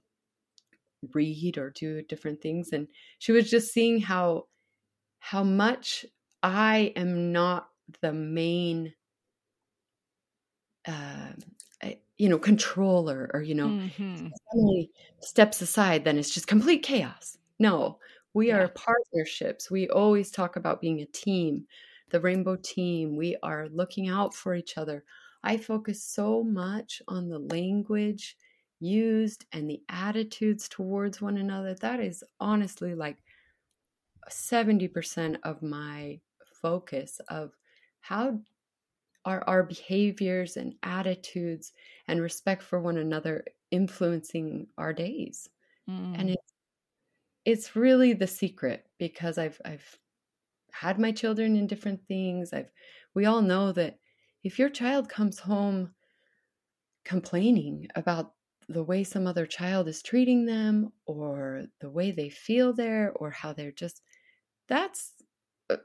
read 1.13 1.57
or 1.57 1.69
do 1.69 2.01
different 2.01 2.41
things. 2.41 2.69
And 2.73 2.87
she 3.19 3.31
was 3.31 3.49
just 3.49 3.71
seeing 3.71 4.01
how 4.01 4.47
how 5.19 5.43
much 5.43 6.05
I 6.41 6.91
am 6.97 7.31
not 7.31 7.69
the 8.01 8.13
main 8.13 8.93
uh, 10.87 11.31
you 12.17 12.29
know 12.29 12.37
controller 12.37 13.29
or 13.33 13.41
you 13.41 13.55
know 13.55 13.67
mm-hmm. 13.67 14.27
suddenly 14.51 14.91
steps 15.21 15.61
aside 15.61 16.03
then 16.03 16.17
it's 16.17 16.33
just 16.33 16.47
complete 16.47 16.83
chaos. 16.83 17.37
No 17.59 17.99
we 18.33 18.47
yeah. 18.47 18.57
are 18.57 18.67
partnerships. 18.69 19.69
We 19.69 19.89
always 19.89 20.31
talk 20.31 20.55
about 20.55 20.81
being 20.81 21.01
a 21.01 21.05
team 21.05 21.65
the 22.13 22.21
rainbow 22.21 22.55
team. 22.55 23.17
We 23.17 23.35
are 23.41 23.67
looking 23.69 24.07
out 24.07 24.33
for 24.35 24.53
each 24.55 24.77
other. 24.77 25.03
I 25.43 25.57
focus 25.57 26.03
so 26.03 26.43
much 26.43 27.01
on 27.07 27.27
the 27.27 27.39
language 27.39 28.37
used 28.79 29.45
and 29.51 29.67
the 29.67 29.81
attitudes 29.89 30.69
towards 30.69 31.21
one 31.21 31.37
another. 31.37 31.73
That 31.73 31.99
is 31.99 32.23
honestly 32.39 32.93
like 32.93 33.17
70% 34.29 35.37
of 35.43 35.63
my 35.63 36.19
focus 36.61 37.19
of 37.29 37.51
how 38.03 38.37
are 39.25 39.43
our 39.47 39.63
behaviors 39.63 40.57
and 40.57 40.75
attitudes 40.83 41.71
and 42.07 42.21
respect 42.21 42.61
for 42.61 42.79
one 42.79 42.97
another 42.97 43.45
influencing 43.71 44.67
our 44.77 44.93
days 44.93 45.49
mm. 45.89 46.19
and 46.19 46.29
it's 46.29 46.53
it's 47.45 47.75
really 47.75 48.13
the 48.13 48.27
secret 48.27 48.85
because 48.99 49.37
i've 49.37 49.59
i've 49.65 49.97
had 50.71 50.99
my 50.99 51.11
children 51.11 51.55
in 51.55 51.65
different 51.65 52.01
things 52.07 52.51
i've 52.53 52.71
we 53.15 53.25
all 53.25 53.41
know 53.41 53.71
that 53.71 53.97
if 54.43 54.59
your 54.59 54.69
child 54.69 55.07
comes 55.07 55.39
home 55.39 55.93
complaining 57.05 57.87
about 57.95 58.33
the 58.69 58.83
way 58.83 59.03
some 59.03 59.27
other 59.27 59.45
child 59.45 59.87
is 59.87 60.01
treating 60.01 60.45
them 60.45 60.91
or 61.05 61.63
the 61.79 61.89
way 61.89 62.11
they 62.11 62.29
feel 62.29 62.73
there 62.73 63.11
or 63.15 63.29
how 63.29 63.53
they're 63.53 63.71
just 63.71 64.01
that's 64.67 65.13
uh, 65.69 65.77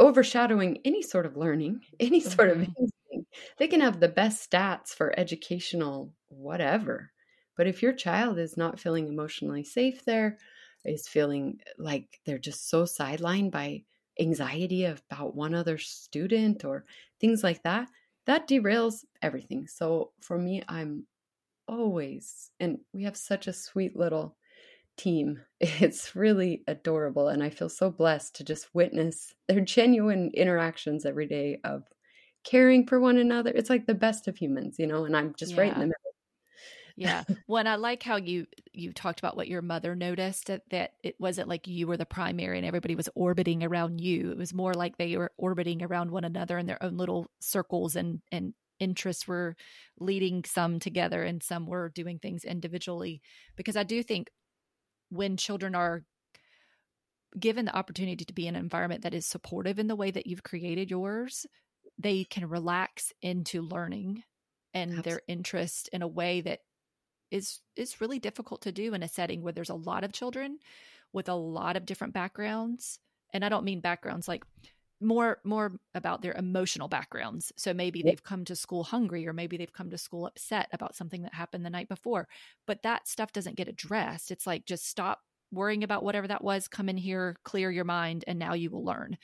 overshadowing 0.00 0.78
any 0.84 1.02
sort 1.02 1.26
of 1.26 1.36
learning, 1.36 1.80
any 2.00 2.20
sort 2.20 2.50
mm-hmm. 2.50 2.62
of 2.62 2.68
anything. 2.78 3.26
They 3.58 3.68
can 3.68 3.80
have 3.80 4.00
the 4.00 4.08
best 4.08 4.50
stats 4.50 4.88
for 4.88 5.18
educational 5.18 6.12
whatever. 6.28 7.12
But 7.56 7.66
if 7.66 7.82
your 7.82 7.92
child 7.92 8.38
is 8.38 8.56
not 8.56 8.80
feeling 8.80 9.08
emotionally 9.08 9.64
safe 9.64 10.04
there, 10.04 10.38
is 10.84 11.06
feeling 11.06 11.58
like 11.78 12.20
they're 12.24 12.38
just 12.38 12.70
so 12.70 12.84
sidelined 12.84 13.50
by 13.50 13.82
anxiety 14.18 14.84
about 14.84 15.34
one 15.34 15.54
other 15.54 15.78
student 15.78 16.64
or 16.64 16.84
things 17.20 17.44
like 17.44 17.62
that, 17.64 17.88
that 18.26 18.48
derails 18.48 19.04
everything. 19.22 19.66
So 19.66 20.12
for 20.20 20.38
me, 20.38 20.62
I'm 20.68 21.06
always, 21.68 22.50
and 22.60 22.78
we 22.92 23.04
have 23.04 23.16
such 23.16 23.46
a 23.46 23.52
sweet 23.52 23.96
little 23.96 24.36
team. 25.00 25.40
It's 25.60 26.16
really 26.16 26.62
adorable. 26.66 27.28
And 27.28 27.42
I 27.42 27.50
feel 27.50 27.68
so 27.68 27.90
blessed 27.90 28.36
to 28.36 28.44
just 28.44 28.74
witness 28.74 29.34
their 29.46 29.60
genuine 29.60 30.30
interactions 30.32 31.04
every 31.04 31.26
day 31.26 31.58
of 31.64 31.82
caring 32.44 32.86
for 32.86 32.98
one 32.98 33.18
another. 33.18 33.52
It's 33.54 33.68
like 33.68 33.86
the 33.86 33.94
best 33.94 34.26
of 34.26 34.38
humans, 34.38 34.78
you 34.78 34.86
know, 34.86 35.04
and 35.04 35.14
I'm 35.14 35.34
just 35.36 35.52
yeah. 35.52 35.60
right 35.60 35.72
in 35.72 35.80
the 35.80 35.86
middle. 35.86 36.14
yeah. 36.96 37.24
Well, 37.46 37.58
and 37.58 37.68
I 37.68 37.74
like 37.74 38.02
how 38.02 38.16
you 38.16 38.46
you 38.72 38.94
talked 38.94 39.20
about 39.20 39.36
what 39.36 39.48
your 39.48 39.60
mother 39.60 39.94
noticed 39.94 40.46
that, 40.46 40.62
that 40.70 40.92
it 41.02 41.16
wasn't 41.18 41.48
like 41.48 41.66
you 41.66 41.86
were 41.86 41.98
the 41.98 42.06
primary 42.06 42.56
and 42.56 42.66
everybody 42.66 42.94
was 42.94 43.10
orbiting 43.14 43.62
around 43.62 44.00
you. 44.00 44.30
It 44.30 44.38
was 44.38 44.54
more 44.54 44.72
like 44.72 44.96
they 44.96 45.16
were 45.18 45.32
orbiting 45.36 45.82
around 45.82 46.10
one 46.10 46.24
another 46.24 46.56
in 46.56 46.66
their 46.66 46.82
own 46.82 46.96
little 46.96 47.30
circles 47.40 47.96
and 47.96 48.22
and 48.32 48.54
interests 48.78 49.28
were 49.28 49.56
leading 49.98 50.42
some 50.44 50.80
together 50.80 51.22
and 51.22 51.42
some 51.42 51.66
were 51.66 51.90
doing 51.90 52.18
things 52.18 52.44
individually 52.44 53.20
because 53.56 53.76
I 53.76 53.82
do 53.82 54.02
think 54.02 54.30
when 55.10 55.36
children 55.36 55.74
are 55.74 56.04
given 57.38 57.64
the 57.64 57.76
opportunity 57.76 58.24
to 58.24 58.34
be 58.34 58.46
in 58.46 58.56
an 58.56 58.62
environment 58.62 59.02
that 59.02 59.14
is 59.14 59.26
supportive 59.26 59.78
in 59.78 59.86
the 59.86 59.96
way 59.96 60.10
that 60.10 60.26
you've 60.26 60.42
created 60.42 60.90
yours, 60.90 61.46
they 61.98 62.24
can 62.24 62.48
relax 62.48 63.12
into 63.22 63.62
learning 63.62 64.22
and 64.74 64.90
Absolutely. 64.90 65.10
their 65.10 65.22
interest 65.28 65.88
in 65.92 66.02
a 66.02 66.08
way 66.08 66.40
that 66.40 66.60
is 67.30 67.60
is 67.76 68.00
really 68.00 68.18
difficult 68.18 68.62
to 68.62 68.72
do 68.72 68.94
in 68.94 69.02
a 69.02 69.08
setting 69.08 69.42
where 69.42 69.52
there's 69.52 69.70
a 69.70 69.74
lot 69.74 70.02
of 70.02 70.12
children 70.12 70.58
with 71.12 71.28
a 71.28 71.34
lot 71.34 71.76
of 71.76 71.86
different 71.86 72.14
backgrounds. 72.14 72.98
And 73.32 73.44
I 73.44 73.48
don't 73.48 73.64
mean 73.64 73.80
backgrounds 73.80 74.26
like 74.26 74.44
more 75.00 75.38
more 75.44 75.78
about 75.94 76.22
their 76.22 76.34
emotional 76.34 76.88
backgrounds. 76.88 77.52
So 77.56 77.72
maybe 77.74 78.02
they've 78.02 78.22
come 78.22 78.44
to 78.46 78.56
school 78.56 78.84
hungry 78.84 79.26
or 79.26 79.32
maybe 79.32 79.56
they've 79.56 79.72
come 79.72 79.90
to 79.90 79.98
school 79.98 80.26
upset 80.26 80.68
about 80.72 80.94
something 80.94 81.22
that 81.22 81.34
happened 81.34 81.64
the 81.64 81.70
night 81.70 81.88
before. 81.88 82.28
But 82.66 82.82
that 82.82 83.08
stuff 83.08 83.32
doesn't 83.32 83.56
get 83.56 83.68
addressed. 83.68 84.30
It's 84.30 84.46
like 84.46 84.66
just 84.66 84.86
stop 84.86 85.20
worrying 85.52 85.82
about 85.82 86.04
whatever 86.04 86.28
that 86.28 86.44
was. 86.44 86.68
Come 86.68 86.88
in 86.88 86.96
here 86.96 87.36
clear 87.44 87.70
your 87.70 87.84
mind 87.84 88.24
and 88.26 88.38
now 88.38 88.54
you 88.54 88.70
will 88.70 88.84
learn 88.84 89.16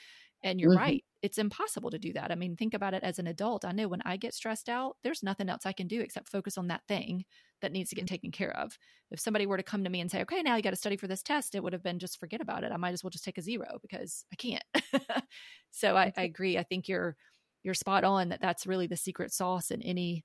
and 0.46 0.60
you're 0.60 0.70
mm-hmm. 0.70 0.80
right 0.80 1.04
it's 1.22 1.38
impossible 1.38 1.90
to 1.90 1.98
do 1.98 2.12
that 2.12 2.30
i 2.30 2.34
mean 2.34 2.56
think 2.56 2.72
about 2.72 2.94
it 2.94 3.02
as 3.02 3.18
an 3.18 3.26
adult 3.26 3.64
i 3.64 3.72
know 3.72 3.88
when 3.88 4.00
i 4.04 4.16
get 4.16 4.32
stressed 4.32 4.68
out 4.68 4.96
there's 5.02 5.22
nothing 5.22 5.48
else 5.48 5.66
i 5.66 5.72
can 5.72 5.88
do 5.88 6.00
except 6.00 6.28
focus 6.28 6.56
on 6.56 6.68
that 6.68 6.82
thing 6.86 7.24
that 7.60 7.72
needs 7.72 7.90
to 7.90 7.96
get 7.96 8.06
taken 8.06 8.30
care 8.30 8.56
of 8.56 8.78
if 9.10 9.18
somebody 9.18 9.44
were 9.44 9.56
to 9.56 9.62
come 9.62 9.82
to 9.82 9.90
me 9.90 10.00
and 10.00 10.10
say 10.10 10.22
okay 10.22 10.42
now 10.42 10.54
you 10.54 10.62
got 10.62 10.70
to 10.70 10.76
study 10.76 10.96
for 10.96 11.08
this 11.08 11.22
test 11.22 11.54
it 11.54 11.62
would 11.62 11.72
have 11.72 11.82
been 11.82 11.98
just 11.98 12.20
forget 12.20 12.40
about 12.40 12.62
it 12.62 12.72
i 12.72 12.76
might 12.76 12.92
as 12.92 13.02
well 13.02 13.10
just 13.10 13.24
take 13.24 13.38
a 13.38 13.42
zero 13.42 13.78
because 13.82 14.24
i 14.32 14.36
can't 14.36 14.64
so 15.70 15.96
I, 15.96 16.12
I, 16.16 16.22
agree 16.22 16.56
i 16.56 16.62
think 16.62 16.88
you're 16.88 17.16
you're 17.64 17.74
spot 17.74 18.04
on 18.04 18.28
that 18.28 18.40
that's 18.40 18.66
really 18.66 18.86
the 18.86 18.96
secret 18.96 19.32
sauce 19.32 19.70
in 19.70 19.82
any 19.82 20.24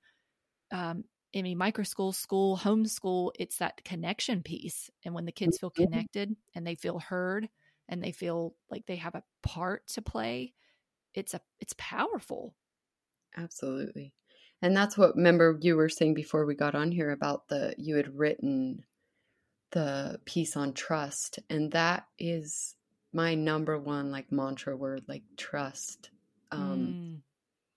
um 0.70 1.04
any 1.34 1.54
micro 1.54 1.82
school 1.82 2.12
school 2.12 2.56
homeschool 2.58 3.32
it's 3.38 3.56
that 3.56 3.82
connection 3.84 4.42
piece 4.42 4.88
and 5.04 5.14
when 5.14 5.24
the 5.24 5.32
kids 5.32 5.58
feel 5.58 5.70
mm-hmm. 5.70 5.84
connected 5.84 6.36
and 6.54 6.66
they 6.66 6.76
feel 6.76 6.98
heard 7.00 7.48
and 7.88 8.02
they 8.02 8.12
feel 8.12 8.54
like 8.70 8.86
they 8.86 8.96
have 8.96 9.14
a 9.14 9.22
part 9.42 9.86
to 9.88 10.02
play 10.02 10.52
it's 11.14 11.34
a 11.34 11.40
it's 11.60 11.74
powerful 11.78 12.54
absolutely 13.36 14.12
And 14.62 14.76
that's 14.76 14.96
what 14.96 15.16
remember 15.16 15.58
you 15.60 15.76
were 15.76 15.88
saying 15.88 16.14
before 16.14 16.46
we 16.46 16.54
got 16.54 16.74
on 16.74 16.92
here 16.92 17.10
about 17.10 17.48
the 17.48 17.74
you 17.78 17.96
had 17.96 18.16
written 18.16 18.84
the 19.72 20.20
piece 20.24 20.56
on 20.56 20.72
trust 20.72 21.38
and 21.50 21.72
that 21.72 22.06
is 22.18 22.76
my 23.12 23.34
number 23.34 23.78
one 23.78 24.10
like 24.10 24.30
mantra 24.30 24.76
word 24.76 25.02
like 25.08 25.22
trust 25.36 26.10
um 26.50 26.78
mm. 26.78 27.22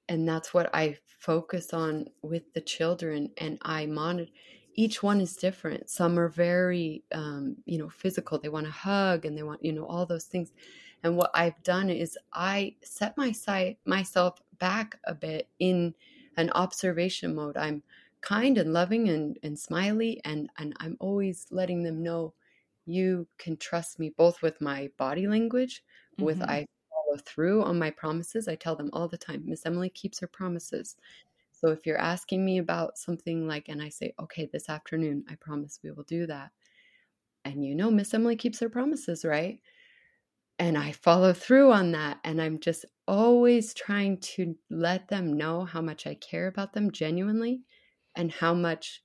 and 0.09 0.27
that's 0.27 0.53
what 0.53 0.69
i 0.75 0.95
focus 1.19 1.73
on 1.73 2.05
with 2.21 2.43
the 2.53 2.61
children 2.61 3.31
and 3.37 3.57
i 3.63 3.85
monitor 3.85 4.31
each 4.75 5.01
one 5.01 5.21
is 5.21 5.35
different. 5.35 5.89
Some 5.89 6.19
are 6.19 6.29
very 6.29 7.03
um 7.13 7.57
you 7.65 7.77
know 7.77 7.89
physical. 7.89 8.37
They 8.37 8.49
want 8.49 8.65
to 8.65 8.71
hug 8.71 9.25
and 9.25 9.37
they 9.37 9.43
want 9.43 9.63
you 9.63 9.73
know 9.73 9.85
all 9.85 10.05
those 10.05 10.25
things. 10.25 10.51
And 11.03 11.17
what 11.17 11.29
i've 11.35 11.61
done 11.61 11.89
is 11.91 12.17
i 12.33 12.73
set 12.81 13.15
my 13.15 13.31
sight 13.31 13.77
myself 13.85 14.41
back 14.59 14.97
a 15.03 15.13
bit 15.13 15.47
in 15.59 15.93
an 16.37 16.49
observation 16.51 17.35
mode. 17.35 17.57
I'm 17.57 17.83
kind 18.21 18.57
and 18.57 18.73
loving 18.73 19.07
and, 19.09 19.37
and 19.43 19.57
smiley 19.57 20.19
and, 20.25 20.49
and 20.57 20.73
i'm 20.79 20.97
always 20.99 21.45
letting 21.51 21.83
them 21.83 22.01
know 22.01 22.33
you 22.87 23.27
can 23.37 23.55
trust 23.57 23.99
me 23.99 24.09
both 24.17 24.41
with 24.41 24.59
my 24.59 24.89
body 24.97 25.27
language 25.27 25.83
mm-hmm. 26.13 26.25
with 26.25 26.41
i 26.41 26.65
follow 26.89 27.17
through 27.23 27.63
on 27.63 27.77
my 27.77 27.91
promises. 27.91 28.47
I 28.47 28.55
tell 28.55 28.75
them 28.75 28.89
all 28.93 29.07
the 29.07 29.17
time 29.17 29.43
miss 29.45 29.65
emily 29.65 29.89
keeps 29.89 30.19
her 30.19 30.27
promises 30.27 30.95
so 31.65 31.71
if 31.71 31.85
you're 31.85 31.97
asking 31.97 32.43
me 32.43 32.59
about 32.59 32.97
something 32.97 33.47
like 33.47 33.69
and 33.69 33.81
i 33.81 33.89
say 33.89 34.13
okay 34.19 34.47
this 34.51 34.69
afternoon 34.69 35.23
i 35.29 35.35
promise 35.35 35.79
we 35.83 35.91
will 35.91 36.03
do 36.03 36.27
that 36.27 36.51
and 37.43 37.65
you 37.65 37.75
know 37.75 37.89
miss 37.89 38.13
emily 38.13 38.35
keeps 38.35 38.59
her 38.59 38.69
promises 38.69 39.25
right 39.25 39.59
and 40.59 40.77
i 40.77 40.91
follow 40.91 41.33
through 41.33 41.71
on 41.71 41.91
that 41.91 42.19
and 42.23 42.41
i'm 42.41 42.59
just 42.59 42.85
always 43.07 43.73
trying 43.73 44.17
to 44.19 44.55
let 44.69 45.07
them 45.07 45.35
know 45.35 45.65
how 45.65 45.81
much 45.81 46.05
i 46.05 46.13
care 46.15 46.47
about 46.47 46.73
them 46.73 46.91
genuinely 46.91 47.61
and 48.15 48.31
how 48.31 48.53
much 48.53 49.01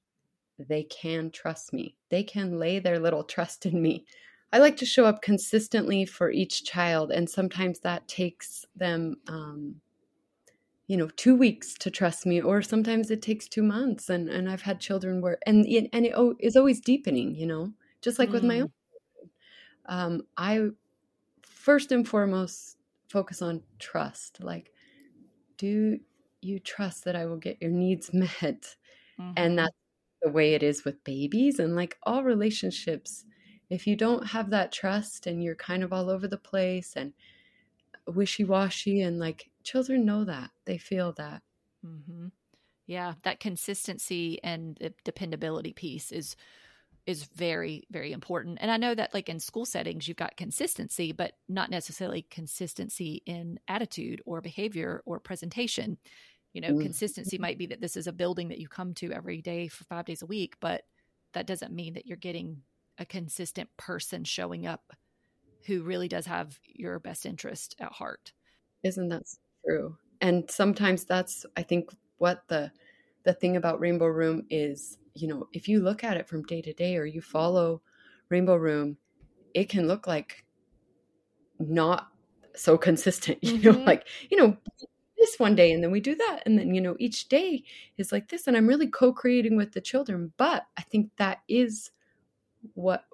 they 0.68 0.84
can 0.84 1.30
trust 1.30 1.72
me. 1.72 1.96
They 2.10 2.22
can 2.22 2.58
lay 2.58 2.78
their 2.78 2.98
little 2.98 3.24
trust 3.24 3.66
in 3.66 3.80
me. 3.80 4.04
I 4.52 4.58
like 4.58 4.76
to 4.78 4.86
show 4.86 5.04
up 5.04 5.22
consistently 5.22 6.04
for 6.04 6.30
each 6.30 6.64
child, 6.64 7.12
and 7.12 7.30
sometimes 7.30 7.80
that 7.80 8.08
takes 8.08 8.64
them, 8.74 9.16
um, 9.28 9.76
you 10.90 10.96
know, 10.96 11.08
two 11.14 11.36
weeks 11.36 11.74
to 11.74 11.88
trust 11.88 12.26
me, 12.26 12.40
or 12.40 12.62
sometimes 12.62 13.12
it 13.12 13.22
takes 13.22 13.46
two 13.46 13.62
months. 13.62 14.10
And 14.10 14.28
and 14.28 14.50
I've 14.50 14.62
had 14.62 14.80
children 14.80 15.20
where, 15.20 15.38
and 15.46 15.64
and 15.92 16.04
it 16.04 16.16
is 16.40 16.56
always 16.56 16.80
deepening, 16.80 17.36
you 17.36 17.46
know, 17.46 17.72
just 18.02 18.18
like 18.18 18.30
mm. 18.30 18.32
with 18.32 18.42
my 18.42 18.56
mm. 18.56 18.62
own. 18.62 18.72
Um, 19.86 20.22
I 20.36 20.70
first 21.42 21.92
and 21.92 22.08
foremost 22.08 22.76
focus 23.08 23.40
on 23.40 23.62
trust. 23.78 24.42
Like, 24.42 24.72
do 25.58 26.00
you 26.40 26.58
trust 26.58 27.04
that 27.04 27.14
I 27.14 27.26
will 27.26 27.36
get 27.36 27.62
your 27.62 27.70
needs 27.70 28.10
met? 28.12 28.74
Mm-hmm. 29.20 29.32
And 29.36 29.58
that's 29.60 29.76
the 30.22 30.30
way 30.30 30.54
it 30.54 30.64
is 30.64 30.84
with 30.84 31.04
babies 31.04 31.60
and 31.60 31.76
like 31.76 31.98
all 32.02 32.24
relationships. 32.24 33.24
If 33.68 33.86
you 33.86 33.94
don't 33.94 34.26
have 34.26 34.50
that 34.50 34.72
trust 34.72 35.28
and 35.28 35.40
you're 35.40 35.54
kind 35.54 35.84
of 35.84 35.92
all 35.92 36.10
over 36.10 36.26
the 36.26 36.36
place 36.36 36.94
and 36.96 37.12
wishy 38.08 38.42
washy, 38.42 39.02
and 39.02 39.20
like 39.20 39.49
children 39.70 40.04
know 40.04 40.24
that, 40.24 40.50
they 40.66 40.78
feel 40.78 41.12
that. 41.12 41.42
Mm-hmm. 41.84 42.28
Yeah, 42.86 43.14
that 43.22 43.40
consistency 43.40 44.40
and 44.42 44.76
the 44.80 44.92
dependability 45.04 45.72
piece 45.72 46.12
is 46.12 46.36
is 47.06 47.24
very 47.34 47.82
very 47.90 48.12
important 48.12 48.58
and 48.60 48.70
i 48.70 48.76
know 48.76 48.94
that 48.94 49.14
like 49.14 49.30
in 49.30 49.40
school 49.40 49.64
settings 49.64 50.06
you've 50.06 50.18
got 50.18 50.36
consistency 50.36 51.12
but 51.12 51.32
not 51.48 51.70
necessarily 51.70 52.26
consistency 52.30 53.22
in 53.24 53.58
attitude 53.68 54.20
or 54.26 54.42
behavior 54.42 55.02
or 55.06 55.18
presentation 55.18 55.96
you 56.52 56.60
know, 56.60 56.72
mm. 56.72 56.82
consistency 56.82 57.38
might 57.38 57.58
be 57.58 57.66
that 57.66 57.80
this 57.80 57.96
is 57.96 58.06
a 58.06 58.12
building 58.12 58.48
that 58.48 58.58
you 58.58 58.68
come 58.68 58.94
to 58.94 59.12
every 59.12 59.40
day 59.40 59.68
for 59.68 59.84
five 59.84 60.04
days 60.04 60.22
a 60.22 60.26
week, 60.26 60.54
but 60.60 60.82
that 61.32 61.46
doesn't 61.46 61.72
mean 61.72 61.94
that 61.94 62.06
you're 62.06 62.16
getting 62.16 62.62
a 62.98 63.06
consistent 63.06 63.68
person 63.76 64.24
showing 64.24 64.66
up 64.66 64.92
who 65.66 65.82
really 65.82 66.08
does 66.08 66.26
have 66.26 66.58
your 66.64 66.98
best 66.98 67.24
interest 67.24 67.76
at 67.78 67.92
heart. 67.92 68.32
Isn't 68.82 69.08
that 69.08 69.22
true? 69.64 69.96
And 70.20 70.50
sometimes 70.50 71.04
that's, 71.04 71.46
I 71.56 71.62
think, 71.62 71.90
what 72.18 72.42
the 72.48 72.70
the 73.24 73.32
thing 73.34 73.56
about 73.56 73.80
Rainbow 73.80 74.06
Room 74.06 74.46
is, 74.48 74.96
you 75.14 75.28
know, 75.28 75.46
if 75.52 75.68
you 75.68 75.80
look 75.80 76.02
at 76.02 76.16
it 76.16 76.26
from 76.26 76.42
day 76.44 76.62
to 76.62 76.72
day 76.72 76.96
or 76.96 77.04
you 77.04 77.20
follow 77.20 77.82
Rainbow 78.30 78.56
Room, 78.56 78.96
it 79.54 79.68
can 79.68 79.86
look 79.86 80.06
like 80.06 80.44
not 81.58 82.08
so 82.56 82.78
consistent, 82.78 83.38
you 83.42 83.58
mm-hmm. 83.58 83.78
know, 83.80 83.84
like, 83.84 84.06
you 84.30 84.38
know, 84.38 84.56
this 85.20 85.38
one 85.38 85.54
day 85.54 85.72
and 85.72 85.84
then 85.84 85.90
we 85.90 86.00
do 86.00 86.14
that 86.14 86.40
and 86.46 86.58
then 86.58 86.74
you 86.74 86.80
know 86.80 86.96
each 86.98 87.28
day 87.28 87.62
is 87.98 88.10
like 88.10 88.28
this 88.30 88.46
and 88.46 88.56
i'm 88.56 88.66
really 88.66 88.86
co-creating 88.86 89.54
with 89.54 89.70
the 89.72 89.80
children 89.80 90.32
but 90.38 90.64
i 90.78 90.82
think 90.82 91.10
that 91.18 91.40
is 91.46 91.90
what 92.72 93.04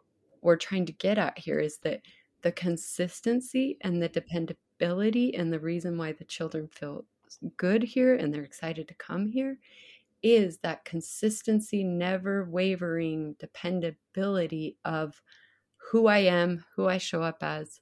we're 0.40 0.56
trying 0.56 0.86
to 0.86 0.92
get 0.92 1.18
at 1.18 1.36
here 1.36 1.58
is 1.58 1.78
that 1.78 2.00
the 2.42 2.52
consistency 2.52 3.76
and 3.80 4.00
the 4.00 4.08
and 4.80 5.52
the 5.52 5.60
reason 5.60 5.96
why 5.96 6.12
the 6.12 6.24
children 6.24 6.68
feel 6.68 7.04
good 7.56 7.82
here 7.82 8.14
and 8.14 8.32
they're 8.32 8.42
excited 8.42 8.86
to 8.88 8.94
come 8.94 9.26
here 9.26 9.58
is 10.22 10.58
that 10.58 10.84
consistency 10.84 11.84
never 11.84 12.44
wavering 12.44 13.34
dependability 13.38 14.76
of 14.84 15.20
who 15.76 16.06
i 16.06 16.18
am 16.18 16.64
who 16.74 16.86
i 16.86 16.98
show 16.98 17.22
up 17.22 17.42
as 17.42 17.80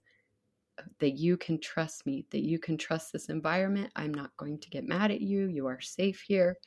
that 0.99 1.13
you 1.13 1.37
can 1.37 1.59
trust 1.61 2.07
me, 2.07 2.27
that 2.31 2.43
you 2.43 2.59
can 2.59 2.77
trust 2.77 3.13
this 3.13 3.29
environment. 3.29 3.91
I'm 3.97 4.13
not 4.13 4.37
going 4.37 4.59
to 4.61 4.71
get 4.71 4.87
mad 4.87 5.11
at 5.11 5.21
you. 5.21 5.47
You 5.47 5.67
are 5.67 5.81
safe 5.81 6.23
here. 6.27 6.59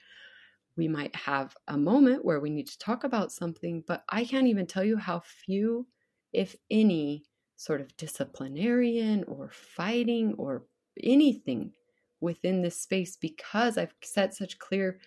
We 0.76 0.88
might 0.88 1.16
have 1.16 1.56
a 1.68 1.78
moment 1.78 2.24
where 2.24 2.40
we 2.40 2.50
need 2.50 2.68
to 2.68 2.78
talk 2.78 3.04
about 3.04 3.32
something, 3.32 3.84
but 3.88 4.04
I 4.10 4.26
can't 4.26 4.48
even 4.48 4.68
tell 4.68 4.84
you 4.84 4.98
how 4.98 5.22
few, 5.22 5.88
if 6.34 6.56
any, 6.70 7.26
sort 7.58 7.82
of 7.82 7.96
disciplinarian 7.98 9.24
or 9.26 9.50
fighting 9.52 10.36
or 10.38 10.64
anything 11.04 11.74
within 12.22 12.62
this 12.62 12.80
space 12.80 13.18
because 13.18 13.78
I've 13.78 13.94
set 14.02 14.34
such 14.34 14.58
clear 14.60 15.00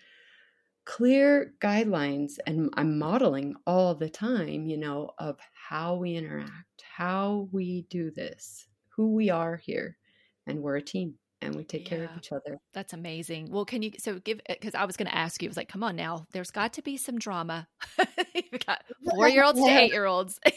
clear 0.85 1.53
guidelines 1.59 2.33
and 2.47 2.69
I'm 2.75 2.97
modeling 2.97 3.55
all 3.67 3.93
the 3.95 4.09
time, 4.09 4.65
you 4.65 4.77
know, 4.77 5.11
of 5.19 5.37
how 5.53 5.95
we 5.95 6.15
interact, 6.15 6.83
how 6.95 7.47
we 7.51 7.85
do 7.89 8.11
this, 8.11 8.67
who 8.89 9.13
we 9.13 9.29
are 9.29 9.57
here 9.57 9.97
and 10.47 10.61
we're 10.61 10.77
a 10.77 10.81
team 10.81 11.15
and 11.41 11.55
we 11.55 11.63
take 11.63 11.83
yeah, 11.83 11.97
care 11.97 12.03
of 12.05 12.17
each 12.17 12.31
other. 12.31 12.59
That's 12.73 12.93
amazing. 12.93 13.51
Well, 13.51 13.65
can 13.65 13.81
you 13.81 13.91
so 13.97 14.19
give 14.19 14.41
uh, 14.49 14.53
because 14.59 14.75
I 14.75 14.85
was 14.85 14.97
going 14.97 15.07
to 15.07 15.15
ask 15.15 15.41
you, 15.41 15.47
I 15.47 15.51
was 15.51 15.57
like, 15.57 15.69
come 15.69 15.83
on 15.83 15.95
now, 15.95 16.25
there's 16.31 16.51
got 16.51 16.73
to 16.73 16.81
be 16.81 16.97
some 16.97 17.17
drama. 17.17 17.67
You've 18.33 18.65
got 18.65 18.83
four 19.09 19.27
year 19.29 19.43
olds 19.43 19.59
to 19.59 19.67
eight 19.67 19.91
year 19.91 20.05
olds. 20.05 20.39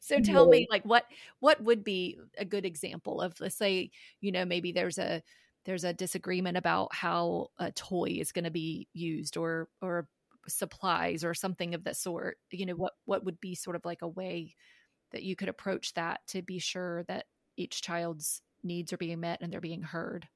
so 0.00 0.18
tell 0.24 0.46
me, 0.46 0.66
like, 0.70 0.84
what 0.84 1.04
what 1.40 1.62
would 1.62 1.84
be 1.84 2.18
a 2.38 2.44
good 2.44 2.64
example 2.64 3.20
of, 3.20 3.38
let's 3.40 3.56
say, 3.56 3.90
you 4.20 4.32
know, 4.32 4.44
maybe 4.44 4.72
there's 4.72 4.98
a 4.98 5.22
there's 5.64 5.84
a 5.84 5.92
disagreement 5.92 6.56
about 6.56 6.94
how 6.94 7.48
a 7.58 7.72
toy 7.72 8.16
is 8.18 8.32
going 8.32 8.44
to 8.44 8.50
be 8.50 8.88
used 8.92 9.36
or 9.36 9.68
or 9.80 10.08
supplies 10.46 11.24
or 11.24 11.34
something 11.34 11.74
of 11.74 11.84
that 11.84 11.96
sort. 11.96 12.38
You 12.50 12.66
know, 12.66 12.74
what 12.74 12.92
what 13.04 13.24
would 13.24 13.40
be 13.40 13.54
sort 13.54 13.76
of 13.76 13.84
like 13.84 14.02
a 14.02 14.08
way 14.08 14.54
that 15.12 15.22
you 15.22 15.36
could 15.36 15.48
approach 15.48 15.94
that 15.94 16.20
to 16.28 16.42
be 16.42 16.58
sure 16.58 17.04
that 17.04 17.26
each 17.56 17.82
child's 17.82 18.42
needs 18.62 18.92
are 18.92 18.98
being 18.98 19.20
met 19.20 19.40
and 19.40 19.52
they're 19.52 19.60
being 19.60 19.82
heard. 19.82 20.28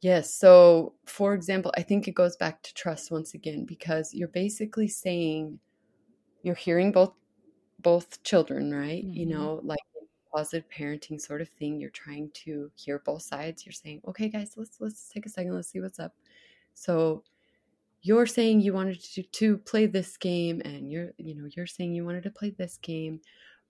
Yes. 0.00 0.34
So, 0.34 0.94
for 1.04 1.34
example, 1.34 1.72
I 1.76 1.82
think 1.82 2.08
it 2.08 2.14
goes 2.14 2.36
back 2.36 2.62
to 2.62 2.74
trust 2.74 3.10
once 3.10 3.34
again 3.34 3.64
because 3.66 4.14
you're 4.14 4.28
basically 4.28 4.88
saying 4.88 5.58
you're 6.42 6.54
hearing 6.54 6.90
both 6.90 7.12
both 7.82 8.22
children, 8.22 8.72
right? 8.72 9.04
Mm-hmm. 9.04 9.14
You 9.14 9.26
know, 9.26 9.60
like 9.62 9.80
positive 10.34 10.68
parenting 10.70 11.20
sort 11.20 11.40
of 11.40 11.48
thing. 11.48 11.80
You're 11.80 11.90
trying 11.90 12.30
to 12.44 12.70
hear 12.76 13.00
both 13.00 13.22
sides. 13.22 13.66
You're 13.66 13.72
saying, 13.72 14.02
"Okay, 14.08 14.28
guys, 14.28 14.54
let's 14.56 14.80
let's 14.80 15.08
take 15.08 15.26
a 15.26 15.28
second. 15.28 15.54
Let's 15.54 15.68
see 15.68 15.80
what's 15.80 16.00
up." 16.00 16.14
So, 16.74 17.24
you're 18.02 18.26
saying 18.26 18.60
you 18.60 18.72
wanted 18.72 19.02
to 19.02 19.22
to 19.22 19.58
play 19.58 19.86
this 19.86 20.16
game 20.16 20.62
and 20.64 20.90
you're 20.90 21.12
you 21.18 21.34
know, 21.34 21.48
you're 21.56 21.66
saying 21.66 21.94
you 21.94 22.04
wanted 22.04 22.22
to 22.24 22.30
play 22.30 22.50
this 22.50 22.78
game 22.78 23.20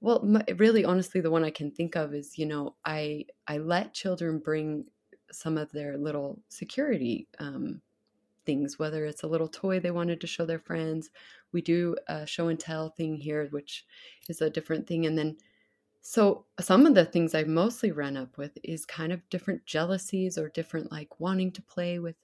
well 0.00 0.26
really 0.56 0.84
honestly 0.84 1.20
the 1.20 1.30
one 1.30 1.44
i 1.44 1.50
can 1.50 1.70
think 1.70 1.96
of 1.96 2.14
is 2.14 2.38
you 2.38 2.46
know 2.46 2.74
i 2.84 3.24
i 3.46 3.58
let 3.58 3.92
children 3.92 4.38
bring 4.38 4.84
some 5.30 5.56
of 5.56 5.70
their 5.72 5.96
little 5.96 6.40
security 6.48 7.26
um, 7.38 7.80
things 8.46 8.78
whether 8.78 9.04
it's 9.04 9.22
a 9.22 9.26
little 9.26 9.48
toy 9.48 9.78
they 9.78 9.90
wanted 9.90 10.20
to 10.20 10.26
show 10.26 10.44
their 10.46 10.58
friends 10.58 11.10
we 11.52 11.60
do 11.60 11.96
a 12.08 12.26
show 12.26 12.48
and 12.48 12.58
tell 12.58 12.90
thing 12.90 13.16
here 13.16 13.48
which 13.50 13.84
is 14.28 14.40
a 14.40 14.50
different 14.50 14.86
thing 14.86 15.06
and 15.06 15.16
then 15.16 15.36
so 16.02 16.46
some 16.60 16.86
of 16.86 16.94
the 16.94 17.04
things 17.04 17.34
i 17.34 17.42
mostly 17.44 17.92
run 17.92 18.16
up 18.16 18.36
with 18.38 18.56
is 18.64 18.86
kind 18.86 19.12
of 19.12 19.28
different 19.30 19.64
jealousies 19.66 20.38
or 20.38 20.48
different 20.50 20.90
like 20.90 21.20
wanting 21.20 21.52
to 21.52 21.62
play 21.62 21.98
with 21.98 22.16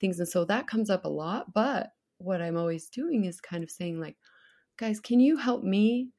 things 0.00 0.18
and 0.18 0.28
so 0.28 0.44
that 0.44 0.66
comes 0.66 0.90
up 0.90 1.04
a 1.04 1.08
lot 1.08 1.52
but 1.52 1.92
what 2.18 2.42
i'm 2.42 2.56
always 2.56 2.88
doing 2.88 3.24
is 3.24 3.40
kind 3.40 3.62
of 3.62 3.70
saying 3.70 4.00
like 4.00 4.16
guys 4.76 5.00
can 5.00 5.20
you 5.20 5.36
help 5.36 5.62
me 5.62 6.10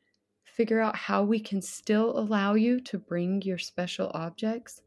figure 0.52 0.82
out 0.82 0.96
how 0.96 1.24
we 1.24 1.40
can 1.40 1.62
still 1.62 2.18
allow 2.20 2.54
you 2.54 2.80
to 2.82 3.00
bring 3.00 3.42
your 3.42 3.58
special 3.58 4.12
objects, 4.14 4.82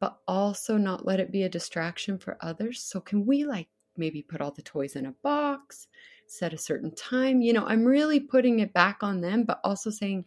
but 0.00 0.18
also 0.28 0.76
not 0.76 1.06
let 1.06 1.20
it 1.20 1.32
be 1.32 1.42
a 1.42 1.48
distraction 1.48 2.18
for 2.18 2.36
others. 2.40 2.82
So, 2.82 3.00
can 3.00 3.26
we 3.26 3.44
like 3.44 3.68
maybe 3.98 4.22
put 4.22 4.40
all 4.40 4.50
the 4.50 4.62
toys 4.62 4.96
in 4.96 5.06
a 5.06 5.12
box, 5.22 5.88
set 6.26 6.52
a 6.52 6.58
certain 6.58 6.94
time. 6.94 7.40
You 7.40 7.52
know, 7.52 7.66
I'm 7.66 7.84
really 7.84 8.20
putting 8.20 8.60
it 8.60 8.72
back 8.72 9.02
on 9.02 9.20
them, 9.20 9.44
but 9.44 9.60
also 9.64 9.90
saying, 9.90 10.26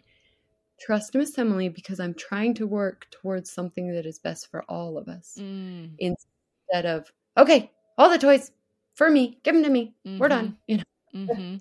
trust 0.79 1.13
Miss 1.15 1.38
Emily 1.38 1.69
because 1.69 1.99
I'm 1.99 2.13
trying 2.13 2.53
to 2.55 2.67
work 2.67 3.07
towards 3.12 3.51
something 3.51 3.91
that 3.93 4.05
is 4.05 4.19
best 4.19 4.49
for 4.49 4.63
all 4.63 4.97
of 4.97 5.07
us 5.07 5.38
Mm. 5.39 5.91
instead 5.99 6.86
of, 6.86 7.12
okay, 7.38 7.71
all 7.97 8.10
the 8.10 8.17
toys 8.17 8.51
for 8.95 9.10
me, 9.10 9.39
give 9.43 9.53
them 9.55 9.63
to 9.63 9.69
me. 9.69 9.93
We're 10.19 10.27
done. 10.29 10.57
You 10.67 10.77
know, 10.77 10.84
hmm 11.13 11.55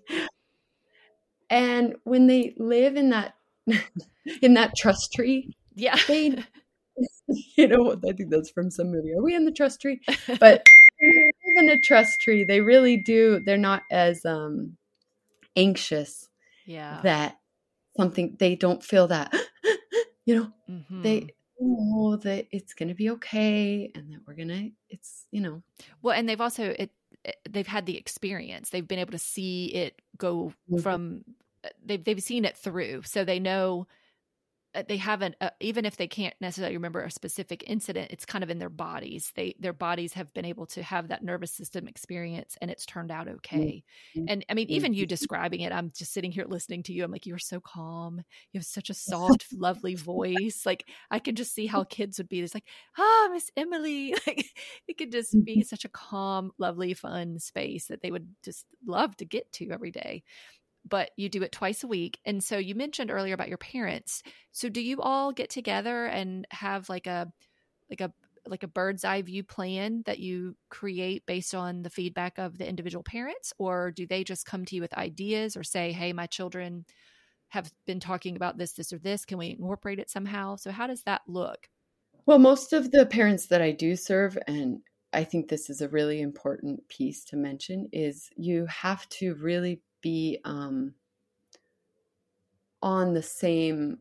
and 1.50 1.96
when 2.04 2.26
they 2.28 2.54
live 2.58 2.96
in 2.96 3.10
that 3.10 3.34
in 4.42 4.54
that 4.54 4.76
trust 4.76 5.12
tree, 5.12 5.52
Yeah. 5.74 5.96
they 6.08 6.36
you 7.56 7.68
know 7.68 7.92
i 8.06 8.12
think 8.12 8.30
that's 8.30 8.50
from 8.50 8.70
some 8.70 8.90
movie 8.90 9.12
are 9.12 9.22
we 9.22 9.34
in 9.34 9.44
the 9.44 9.52
trust 9.52 9.80
tree 9.80 10.00
but 10.38 10.64
in 11.60 11.70
a 11.70 11.78
trust 11.80 12.20
tree 12.20 12.44
they 12.44 12.60
really 12.60 12.96
do 12.96 13.40
they're 13.40 13.56
not 13.58 13.82
as 13.90 14.24
um 14.24 14.76
anxious 15.56 16.28
yeah. 16.64 17.02
that 17.02 17.38
something 17.96 18.36
they 18.38 18.56
don't 18.56 18.84
feel 18.84 19.08
that 19.08 19.34
you 20.26 20.34
know 20.36 20.52
Mhm. 20.68 21.02
they 21.02 21.34
know 21.60 22.16
that 22.16 22.46
it's 22.52 22.74
gonna 22.74 22.94
be 22.94 23.10
okay 23.10 23.90
and 23.94 24.12
that 24.12 24.20
we're 24.26 24.34
gonna 24.34 24.70
it's 24.88 25.26
you 25.30 25.40
know 25.40 25.62
Well, 26.02 26.16
and 26.16 26.28
they've 26.28 26.40
also 26.40 26.70
it, 26.70 26.92
it- 27.24 27.36
they've 27.48 27.66
had 27.66 27.86
the 27.86 27.96
experience. 27.98 28.70
They've 28.70 28.86
been 28.86 28.98
able 28.98 29.12
to 29.12 29.18
see 29.18 29.66
it 29.74 30.00
go 30.16 30.54
Mhm. 30.68 30.82
from 30.82 31.24
uh, 31.64 31.68
they've 31.84 32.02
they've 32.02 32.22
seen 32.22 32.44
it 32.44 32.56
through, 32.56 33.02
so 33.02 33.24
they 33.24 33.38
know 33.38 33.86
they 34.88 34.96
haven't 34.96 35.34
uh, 35.40 35.50
even 35.60 35.84
if 35.84 35.96
they 35.96 36.06
can't 36.08 36.34
necessarily 36.40 36.76
remember 36.76 37.02
a 37.02 37.10
specific 37.10 37.64
incident. 37.66 38.10
It's 38.12 38.24
kind 38.24 38.44
of 38.44 38.50
in 38.50 38.58
their 38.58 38.68
bodies. 38.70 39.32
They 39.34 39.54
their 39.58 39.72
bodies 39.72 40.12
have 40.14 40.32
been 40.34 40.44
able 40.44 40.66
to 40.66 40.82
have 40.82 41.08
that 41.08 41.24
nervous 41.24 41.52
system 41.52 41.88
experience, 41.88 42.56
and 42.60 42.70
it's 42.70 42.86
turned 42.86 43.10
out 43.10 43.28
okay. 43.28 43.82
Mhm. 44.14 44.28
And 44.28 44.44
I 44.48 44.54
mean, 44.54 44.68
even 44.70 44.94
you 44.94 45.06
Mhm. 45.06 45.06
describing 45.06 45.60
it, 45.60 45.72
I'm 45.72 45.90
just 45.90 46.12
sitting 46.12 46.30
here 46.32 46.44
listening 46.46 46.82
to 46.84 46.92
you. 46.92 47.02
I'm 47.04 47.10
like, 47.10 47.26
you're 47.26 47.38
so 47.38 47.60
calm. 47.60 48.22
You 48.52 48.58
have 48.60 48.66
such 48.66 48.90
a 48.90 48.94
soft, 49.10 49.46
lovely 49.52 49.94
voice. 49.96 50.64
Like 50.64 50.88
I 51.10 51.18
can 51.18 51.34
just 51.34 51.54
see 51.54 51.66
how 51.66 51.84
kids 51.84 52.18
would 52.18 52.28
be. 52.28 52.40
It's 52.40 52.54
like, 52.54 52.68
ah, 52.98 53.28
Miss 53.32 53.50
Emily. 53.56 54.14
Like 54.26 54.54
it 54.86 54.98
could 54.98 55.10
just 55.12 55.42
be 55.44 55.62
such 55.62 55.84
a 55.84 55.88
calm, 55.88 56.52
lovely, 56.58 56.94
fun 56.94 57.38
space 57.38 57.86
that 57.88 58.02
they 58.02 58.10
would 58.10 58.34
just 58.44 58.66
love 58.86 59.16
to 59.16 59.24
get 59.24 59.50
to 59.52 59.70
every 59.70 59.90
day. 59.90 60.22
But 60.88 61.10
you 61.16 61.28
do 61.28 61.42
it 61.42 61.52
twice 61.52 61.84
a 61.84 61.88
week. 61.88 62.18
And 62.24 62.42
so 62.42 62.58
you 62.58 62.74
mentioned 62.74 63.10
earlier 63.10 63.34
about 63.34 63.48
your 63.48 63.58
parents. 63.58 64.22
So 64.52 64.68
do 64.68 64.80
you 64.80 65.00
all 65.00 65.32
get 65.32 65.50
together 65.50 66.06
and 66.06 66.46
have 66.50 66.88
like 66.88 67.06
a 67.06 67.30
like 67.90 68.00
a 68.00 68.12
like 68.46 68.62
a 68.62 68.68
bird's 68.68 69.04
eye 69.04 69.22
view 69.22 69.42
plan 69.44 70.02
that 70.06 70.18
you 70.18 70.56
create 70.68 71.26
based 71.26 71.54
on 71.54 71.82
the 71.82 71.90
feedback 71.90 72.38
of 72.38 72.58
the 72.58 72.68
individual 72.68 73.02
parents 73.02 73.52
or 73.58 73.90
do 73.90 74.06
they 74.06 74.24
just 74.24 74.46
come 74.46 74.64
to 74.64 74.74
you 74.74 74.80
with 74.80 74.96
ideas 74.96 75.56
or 75.56 75.62
say 75.62 75.92
hey 75.92 76.12
my 76.12 76.26
children 76.26 76.84
have 77.48 77.70
been 77.86 78.00
talking 78.00 78.36
about 78.36 78.56
this 78.56 78.72
this 78.72 78.92
or 78.92 78.98
this 78.98 79.24
can 79.24 79.38
we 79.38 79.50
incorporate 79.50 79.98
it 79.98 80.10
somehow 80.10 80.56
so 80.56 80.70
how 80.70 80.86
does 80.86 81.02
that 81.02 81.22
look 81.26 81.68
well 82.26 82.38
most 82.38 82.72
of 82.72 82.90
the 82.90 83.06
parents 83.06 83.46
that 83.46 83.62
i 83.62 83.70
do 83.70 83.94
serve 83.94 84.38
and 84.46 84.80
i 85.12 85.22
think 85.22 85.48
this 85.48 85.68
is 85.68 85.80
a 85.80 85.88
really 85.88 86.20
important 86.20 86.86
piece 86.88 87.24
to 87.24 87.36
mention 87.36 87.88
is 87.92 88.30
you 88.36 88.66
have 88.66 89.08
to 89.08 89.34
really 89.34 89.80
be 90.00 90.38
um 90.44 90.94
on 92.82 93.12
the 93.14 93.22
same 93.22 93.98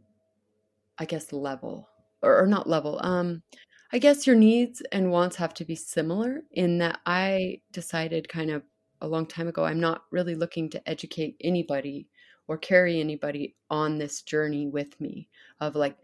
i 0.97 1.05
guess 1.05 1.33
level 1.33 1.87
or, 2.21 2.41
or 2.41 2.47
not 2.47 2.67
level 2.67 2.99
um 3.03 3.41
i 3.91 3.99
guess 3.99 4.25
your 4.25 4.35
needs 4.35 4.81
and 4.91 5.11
wants 5.11 5.35
have 5.35 5.53
to 5.53 5.65
be 5.65 5.75
similar 5.75 6.41
in 6.51 6.77
that 6.77 6.99
i 7.05 7.59
decided 7.71 8.27
kind 8.29 8.51
of 8.51 8.63
a 9.01 9.07
long 9.07 9.25
time 9.25 9.47
ago 9.47 9.63
i'm 9.63 9.79
not 9.79 10.03
really 10.11 10.35
looking 10.35 10.69
to 10.69 10.89
educate 10.89 11.35
anybody 11.41 12.07
or 12.47 12.57
carry 12.57 12.99
anybody 12.99 13.55
on 13.69 13.97
this 13.97 14.21
journey 14.23 14.67
with 14.67 14.99
me 14.99 15.27
of 15.59 15.75
like 15.75 15.97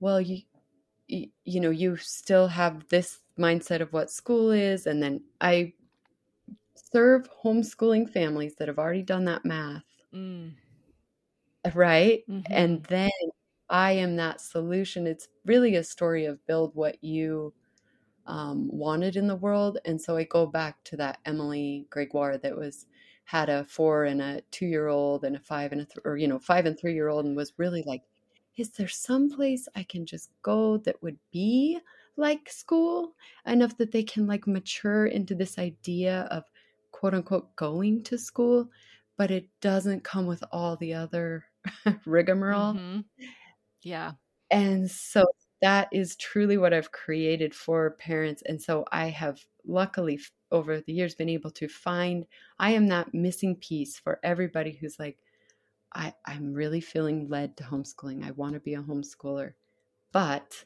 well 0.00 0.20
you 0.20 0.40
you, 1.06 1.60
know 1.60 1.70
you 1.70 1.96
still 1.96 2.48
have 2.48 2.88
this 2.88 3.20
mindset 3.38 3.80
of 3.80 3.92
what 3.92 4.10
school 4.10 4.50
is 4.50 4.86
and 4.86 5.02
then 5.02 5.20
i 5.40 5.72
serve 6.94 7.28
homeschooling 7.44 8.08
families 8.10 8.54
that 8.56 8.68
have 8.68 8.78
already 8.78 9.02
done 9.02 9.24
that 9.24 9.44
math 9.44 9.84
mm. 10.12 10.54
right 11.74 12.24
Mhm. 12.28 12.44
and 12.50 12.84
then 12.84 13.10
i 13.70 13.92
am 13.92 14.16
that 14.16 14.40
solution 14.40 15.06
it's 15.06 15.28
really 15.44 15.76
a 15.76 15.84
story 15.84 16.24
of 16.26 16.44
build 16.46 16.74
what 16.74 17.02
you 17.02 17.52
um, 18.26 18.68
wanted 18.68 19.16
in 19.16 19.26
the 19.28 19.36
world 19.36 19.78
and 19.86 20.00
so 20.00 20.16
i 20.16 20.24
go 20.24 20.46
back 20.46 20.82
to 20.84 20.96
that 20.96 21.20
emily 21.26 21.86
gregoire 21.90 22.38
that 22.38 22.56
was 22.56 22.86
had 23.26 23.48
a 23.50 23.64
four 23.64 24.04
and 24.04 24.22
a 24.22 24.42
two 24.50 24.66
year 24.66 24.88
old 24.88 25.24
and 25.24 25.36
a 25.36 25.40
five 25.40 25.72
and 25.72 25.82
a 25.82 25.86
th- 25.86 25.98
or 26.04 26.16
you 26.18 26.28
know 26.28 26.38
five 26.38 26.66
and 26.66 26.78
three 26.78 26.94
year 26.94 27.08
old 27.08 27.24
and 27.26 27.36
was 27.36 27.54
really 27.58 27.82
like 27.84 28.04
is 28.56 28.70
there 28.72 28.88
some 28.88 29.30
place 29.30 29.68
i 29.74 29.82
can 29.82 30.06
just 30.06 30.30
go 30.42 30.78
that 30.78 31.02
would 31.02 31.18
be 31.32 31.78
like 32.16 32.48
school 32.50 33.14
enough 33.46 33.76
that 33.78 33.92
they 33.92 34.02
can 34.04 34.26
like 34.26 34.46
mature 34.46 35.06
into 35.06 35.34
this 35.34 35.58
idea 35.58 36.22
of 36.30 36.44
quote 37.04 37.14
unquote 37.14 37.54
going 37.56 38.02
to 38.04 38.18
school 38.18 38.70
but 39.18 39.30
it 39.30 39.48
doesn't 39.60 40.04
come 40.04 40.26
with 40.26 40.42
all 40.52 40.76
the 40.76 40.94
other 40.94 41.44
rigmarole 42.06 42.78
Mhm. 42.78 43.04
yeah 43.82 44.12
and 44.50 44.90
so 44.90 45.24
that 45.62 45.88
is 45.92 46.16
truly 46.16 46.58
what 46.58 46.74
I've 46.74 46.92
created 46.92 47.54
for 47.54 47.92
parents. 47.92 48.42
And 48.46 48.60
so 48.60 48.84
I 48.92 49.06
have 49.08 49.46
luckily 49.66 50.20
over 50.50 50.80
the 50.80 50.92
years 50.92 51.14
been 51.14 51.30
able 51.30 51.50
to 51.52 51.68
find 51.68 52.26
I 52.58 52.72
am 52.72 52.88
that 52.88 53.14
missing 53.14 53.56
piece 53.56 53.98
for 53.98 54.20
everybody 54.22 54.72
who's 54.72 54.98
like, 54.98 55.18
I, 55.94 56.14
I'm 56.26 56.54
really 56.54 56.80
feeling 56.82 57.28
led 57.28 57.56
to 57.58 57.64
homeschooling. 57.64 58.24
I 58.24 58.32
want 58.32 58.54
to 58.54 58.60
be 58.60 58.74
a 58.74 58.82
homeschooler. 58.82 59.54
But 60.12 60.64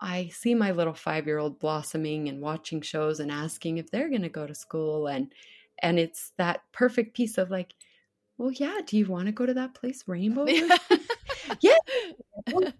I 0.00 0.28
see 0.28 0.54
my 0.54 0.70
little 0.72 0.94
five 0.94 1.26
year 1.26 1.38
old 1.38 1.58
blossoming 1.58 2.28
and 2.28 2.40
watching 2.40 2.80
shows 2.80 3.20
and 3.20 3.30
asking 3.30 3.78
if 3.78 3.90
they're 3.90 4.08
going 4.08 4.22
to 4.22 4.28
go 4.28 4.46
to 4.46 4.54
school. 4.54 5.06
And, 5.06 5.32
and 5.82 5.98
it's 5.98 6.32
that 6.38 6.62
perfect 6.72 7.14
piece 7.14 7.38
of 7.38 7.50
like, 7.50 7.74
well, 8.38 8.50
yeah, 8.52 8.78
do 8.86 8.96
you 8.96 9.06
want 9.06 9.26
to 9.26 9.32
go 9.32 9.46
to 9.46 9.54
that 9.54 9.74
place, 9.74 10.04
Rainbow? 10.06 10.46
Yeah. 11.60 11.76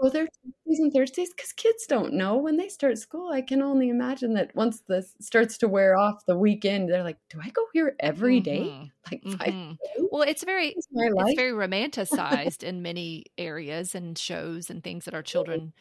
go 0.00 0.08
there 0.08 0.26
Tuesdays 0.26 0.80
and 0.80 0.92
Thursdays 0.92 1.32
because 1.34 1.52
kids 1.52 1.86
don't 1.88 2.12
know 2.14 2.36
when 2.36 2.56
they 2.56 2.68
start 2.68 2.98
school. 2.98 3.30
I 3.32 3.42
can 3.42 3.62
only 3.62 3.88
imagine 3.88 4.34
that 4.34 4.54
once 4.54 4.82
this 4.88 5.14
starts 5.20 5.58
to 5.58 5.68
wear 5.68 5.96
off 5.96 6.24
the 6.26 6.36
weekend, 6.36 6.88
they're 6.88 7.02
like, 7.02 7.18
"Do 7.30 7.40
I 7.42 7.50
go 7.50 7.66
here 7.72 7.96
every 8.00 8.40
day? 8.40 8.60
Mhm. 8.60 8.90
Like 9.10 9.22
five 9.24 9.54
Mhm. 9.54 9.78
days? 9.78 10.08
well 10.12 10.22
it's 10.22 10.44
very 10.44 10.68
it's 10.68 11.34
very 11.34 11.52
romanticized 11.52 12.62
in 12.62 12.82
many 12.82 13.24
areas 13.36 13.94
and 13.94 14.16
shows 14.16 14.70
and 14.70 14.84
things 14.84 15.04
that 15.06 15.14
our 15.14 15.22
children 15.22 15.72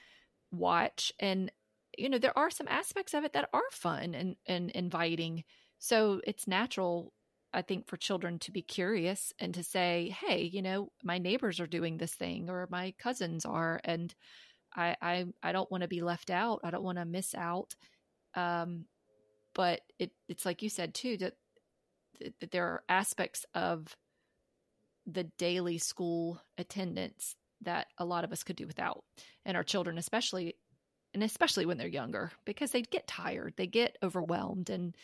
watch 0.52 1.12
and 1.20 1.52
you 1.98 2.10
know 2.10 2.18
there 2.18 2.38
are 2.38 2.50
some 2.50 2.68
aspects 2.68 3.14
of 3.14 3.24
it 3.24 3.34
that 3.34 3.50
are 3.54 3.70
fun 3.72 4.16
and 4.16 4.36
and 4.48 4.72
inviting 4.72 5.44
so 5.82 6.22
it's 6.26 6.48
natural 6.48 7.12
i 7.54 7.62
think 7.62 7.88
for 7.88 7.98
children 7.98 8.40
to 8.40 8.52
be 8.52 8.62
curious 8.62 9.34
and 9.40 9.54
to 9.54 9.64
say 9.64 10.16
hey 10.22 10.44
you 10.44 10.62
know 10.62 10.90
my 11.04 11.18
neighbors 11.18 11.60
are 11.60 11.68
doing 11.68 11.98
this 11.98 12.14
thing 12.14 12.50
or 12.50 12.68
my 12.70 12.94
cousins 13.00 13.46
are 13.46 13.82
and 13.84 14.14
i 14.76 14.96
i, 15.02 15.26
I 15.44 15.52
don't 15.52 15.70
want 15.72 15.82
to 15.82 15.88
be 15.88 16.02
left 16.02 16.30
out. 16.30 16.62
I 16.64 16.72
don't 16.72 16.84
want 16.84 16.98
to 16.98 17.06
miss 17.06 17.36
out. 17.36 17.76
Um 18.36 18.86
but 19.54 19.82
it 20.00 20.12
it's 20.30 20.46
like 20.46 20.62
you 20.62 20.70
said 20.70 20.94
too 20.94 21.18
that 21.18 21.34
that 22.40 22.52
there 22.52 22.66
are 22.68 22.84
aspects 22.88 23.46
of 23.56 23.96
the 25.06 25.24
daily 25.38 25.78
school 25.78 26.40
attendance 26.58 27.36
that 27.62 27.88
a 27.98 28.06
lot 28.06 28.24
of 28.24 28.32
us 28.32 28.44
could 28.44 28.56
do 28.56 28.68
without 28.68 29.04
and 29.46 29.58
our 29.58 29.64
children 29.64 29.98
especially 29.98 30.56
and 31.14 31.24
especially 31.24 31.66
when 31.66 31.78
they're 31.78 31.88
younger 31.88 32.32
because 32.46 32.72
they 32.72 32.82
get 32.84 33.08
tired 33.08 33.54
they 33.58 33.68
get 33.68 33.98
overwhelmed 34.04 34.70
and 34.70 34.96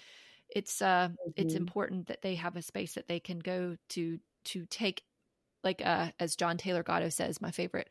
it's 0.50 0.82
uh 0.82 1.10
it's 1.36 1.56
Mhm. 1.56 1.56
important 1.56 2.08
that 2.08 2.22
they 2.22 2.36
have 2.36 2.56
a 2.56 2.62
space 2.62 2.94
that 2.96 3.08
they 3.08 3.20
can 3.20 3.40
go 3.40 3.76
to 3.90 4.20
to 4.46 4.66
take 4.68 5.04
like 5.64 5.82
uh 5.86 6.12
as 6.20 6.36
John 6.36 6.58
Taylor 6.58 6.84
Gatto 6.84 7.10
says 7.10 7.42
my 7.42 7.52
favorite 7.52 7.90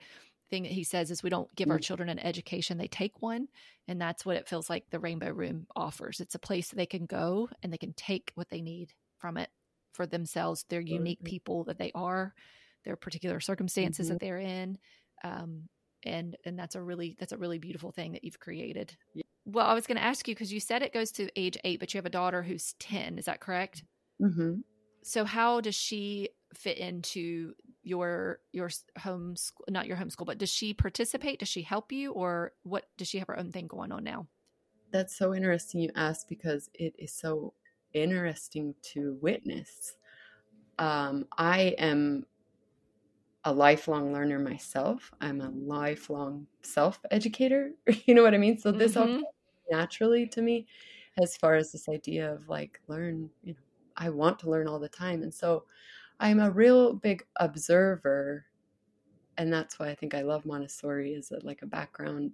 thing 0.51 0.63
that 0.65 0.73
he 0.73 0.85
says 0.85 1.11
is 1.11 1.23
we 1.23 1.31
don't 1.31 1.55
give 1.57 1.71
our 1.71 1.79
Mm. 1.79 1.81
children 1.81 2.09
an 2.09 2.19
education 2.21 2.79
they 2.79 2.89
take 2.89 3.21
one 3.23 3.49
and 3.89 4.01
that's 4.01 4.25
what 4.25 4.37
it 4.37 4.49
feels 4.49 4.71
like 4.71 4.85
the 4.91 5.01
rainbow 5.01 5.31
room 5.31 5.67
offers 5.77 6.21
it's 6.21 6.35
a 6.37 6.39
place 6.41 6.69
that 6.71 6.77
they 6.77 6.87
can 6.87 7.07
go 7.07 7.49
and 7.63 7.73
they 7.73 7.79
can 7.79 7.93
take 7.95 8.33
what 8.37 8.49
they 8.51 8.61
need 8.63 8.93
from 9.19 9.37
it 9.37 9.51
for 9.93 10.07
themselves 10.07 10.65
their 10.69 10.81
unique 10.81 11.23
Mhm. 11.23 11.25
people 11.25 11.65
that 11.65 11.79
they 11.79 11.91
are 11.95 12.35
their 12.85 12.97
particular 12.97 13.41
circumstances 13.41 14.09
that 14.09 14.21
they're 14.21 14.39
in 14.39 14.79
um 15.25 15.69
and 16.05 16.37
and 16.45 16.59
that's 16.59 16.77
a 16.77 16.83
really 16.83 17.17
that's 17.19 17.33
a 17.33 17.39
really 17.39 17.59
beautiful 17.59 17.91
thing 17.91 18.13
that 18.13 18.23
you've 18.25 18.39
created 18.41 18.97
Yeah. 19.15 19.26
Well 19.47 19.67
i 19.67 19.73
was 19.75 19.87
going 19.87 19.97
to 19.97 20.05
ask 20.05 20.29
you 20.29 20.35
because 20.35 20.53
you 20.53 20.61
said 20.61 20.83
it 20.83 20.93
goes 20.93 21.11
to 21.11 21.29
age 21.37 21.57
eight 21.65 21.81
but 21.81 21.95
you 21.95 21.99
have 21.99 22.07
a 22.07 22.11
daughter 22.11 22.43
who's 22.43 22.75
10 22.79 23.19
is 23.19 23.25
that 23.25 23.41
correct 23.41 23.85
Mhm. 24.21 24.63
so 25.03 25.25
how 25.25 25.61
does 25.61 25.75
she 25.75 26.29
fit 26.55 26.79
into 26.79 27.55
your 27.83 28.41
your 28.53 28.71
home 28.99 29.37
school 29.37 29.65
not 29.69 29.87
your 29.87 29.97
homeschool 29.97 30.27
but 30.27 30.39
does 30.39 30.51
she 30.51 30.75
participate 30.75 31.39
does 31.39 31.49
she 31.49 31.63
help 31.63 31.93
you 31.93 32.13
or 32.13 32.53
what 32.63 32.89
does 32.99 33.09
she 33.09 33.19
have 33.19 33.29
her 33.29 33.39
own 33.39 33.53
thing 33.53 33.67
going 33.67 33.93
on 33.93 34.05
now 34.05 34.27
That's 34.93 35.17
so 35.17 35.35
interesting 35.35 35.81
you 35.81 35.91
ask 35.95 36.29
because 36.29 36.71
it 36.75 36.95
is 36.99 37.13
so 37.13 37.53
interesting 37.93 38.75
to 38.93 39.19
witness. 39.21 39.97
Um, 40.79 41.27
I 41.37 41.75
am 41.79 42.27
a 43.45 43.53
lifelong 43.53 44.13
learner 44.13 44.39
myself. 44.39 45.13
I'm 45.21 45.41
a 45.41 45.51
lifelong 45.51 46.47
self 46.63 47.01
educator. 47.11 47.73
you 48.07 48.15
know 48.15 48.23
what 48.23 48.35
I 48.35 48.39
mean? 48.39 48.59
So 48.59 48.73
this 48.73 48.95
mm-hmm. 48.95 49.23
all 49.23 49.35
naturally 49.71 50.27
to 50.29 50.43
me 50.43 50.67
as 51.21 51.37
far 51.37 51.55
as 51.55 51.73
this 51.73 51.89
idea 51.89 52.33
of 52.33 52.49
like 52.49 52.81
learn, 52.89 53.31
you 53.43 53.55
know, 53.55 53.61
I 53.97 54.11
want 54.11 54.39
to 54.41 54.51
learn 54.51 54.69
all 54.69 54.79
the 54.79 54.89
time. 54.89 55.23
And 55.23 55.33
so 55.33 55.65
I'm 56.21 56.41
a 56.41 56.51
real 56.51 56.93
big 56.93 57.27
observer. 57.37 58.47
And 59.39 59.53
that's 59.53 59.79
why 59.79 59.89
I 59.89 59.95
think 59.95 60.15
I 60.15 60.23
love 60.23 60.47
Montessori 60.47 61.15
as 61.15 61.31
a, 61.31 61.45
like 61.45 61.63
a 61.63 61.67
background 61.67 62.33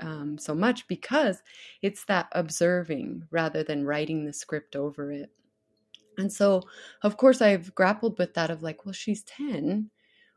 um, 0.00 0.38
so 0.38 0.54
much 0.54 0.88
because 0.88 1.42
it's 1.82 2.04
that 2.06 2.28
observing 2.32 3.28
rather 3.30 3.62
than 3.62 3.86
writing 3.86 4.24
the 4.24 4.32
script 4.32 4.76
over 4.76 5.12
it. 5.12 5.30
And 6.18 6.32
so, 6.32 6.62
of 7.02 7.16
course, 7.16 7.40
I've 7.40 7.74
grappled 7.74 8.18
with 8.18 8.34
that 8.34 8.50
of 8.50 8.62
like, 8.62 8.84
well, 8.84 8.92
she's 8.92 9.22
10 9.24 9.90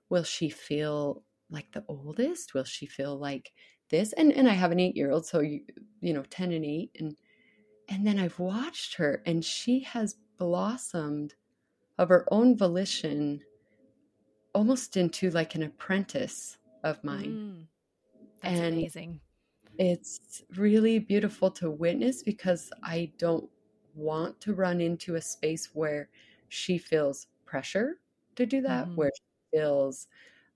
will 0.10 0.24
she 0.24 0.50
feel 0.50 1.24
like 1.50 1.72
the 1.72 1.84
oldest 1.88 2.54
will 2.54 2.64
she 2.64 2.86
feel 2.86 3.18
like 3.18 3.54
this 3.96 4.14
and 4.14 4.32
and 4.34 4.50
i 4.50 4.54
have 4.54 4.72
an 4.72 4.80
eight 4.80 4.96
year 4.96 5.12
old 5.12 5.26
so 5.26 5.40
you 5.40 5.62
you 6.02 6.14
know 6.14 6.24
10 6.30 6.52
and 6.52 6.66
8 6.66 6.92
and 7.00 7.16
and 7.90 8.06
then 8.06 8.20
i've 8.20 8.40
watched 8.40 8.96
her 8.96 9.22
and 9.26 9.44
she 9.44 9.80
has 9.82 10.16
blossomed 10.38 11.34
of 11.98 12.10
her 12.10 12.26
own 12.30 12.58
volition 12.58 13.42
almost 14.54 14.98
into 14.98 15.30
like 15.32 15.56
an 15.56 15.64
apprentice 15.64 16.58
of 16.84 17.04
mine. 17.04 17.32
Mm, 17.32 17.68
that's 18.42 18.60
and 18.60 18.74
amazing. 18.76 19.20
it's 19.78 20.44
really 20.56 21.00
beautiful 21.00 21.50
to 21.52 21.72
witness 21.72 22.22
because 22.22 22.72
i 22.84 23.12
don't 23.18 23.50
want 23.96 24.40
to 24.42 24.54
run 24.54 24.82
into 24.82 25.16
a 25.16 25.22
space 25.22 25.70
where 25.74 26.10
she 26.50 26.78
feels 26.78 27.28
pressure 27.46 28.00
to 28.36 28.46
do 28.46 28.62
that 28.62 28.88
mm. 28.88 28.96
where 28.96 29.12
she 29.16 29.58
feels 29.58 30.08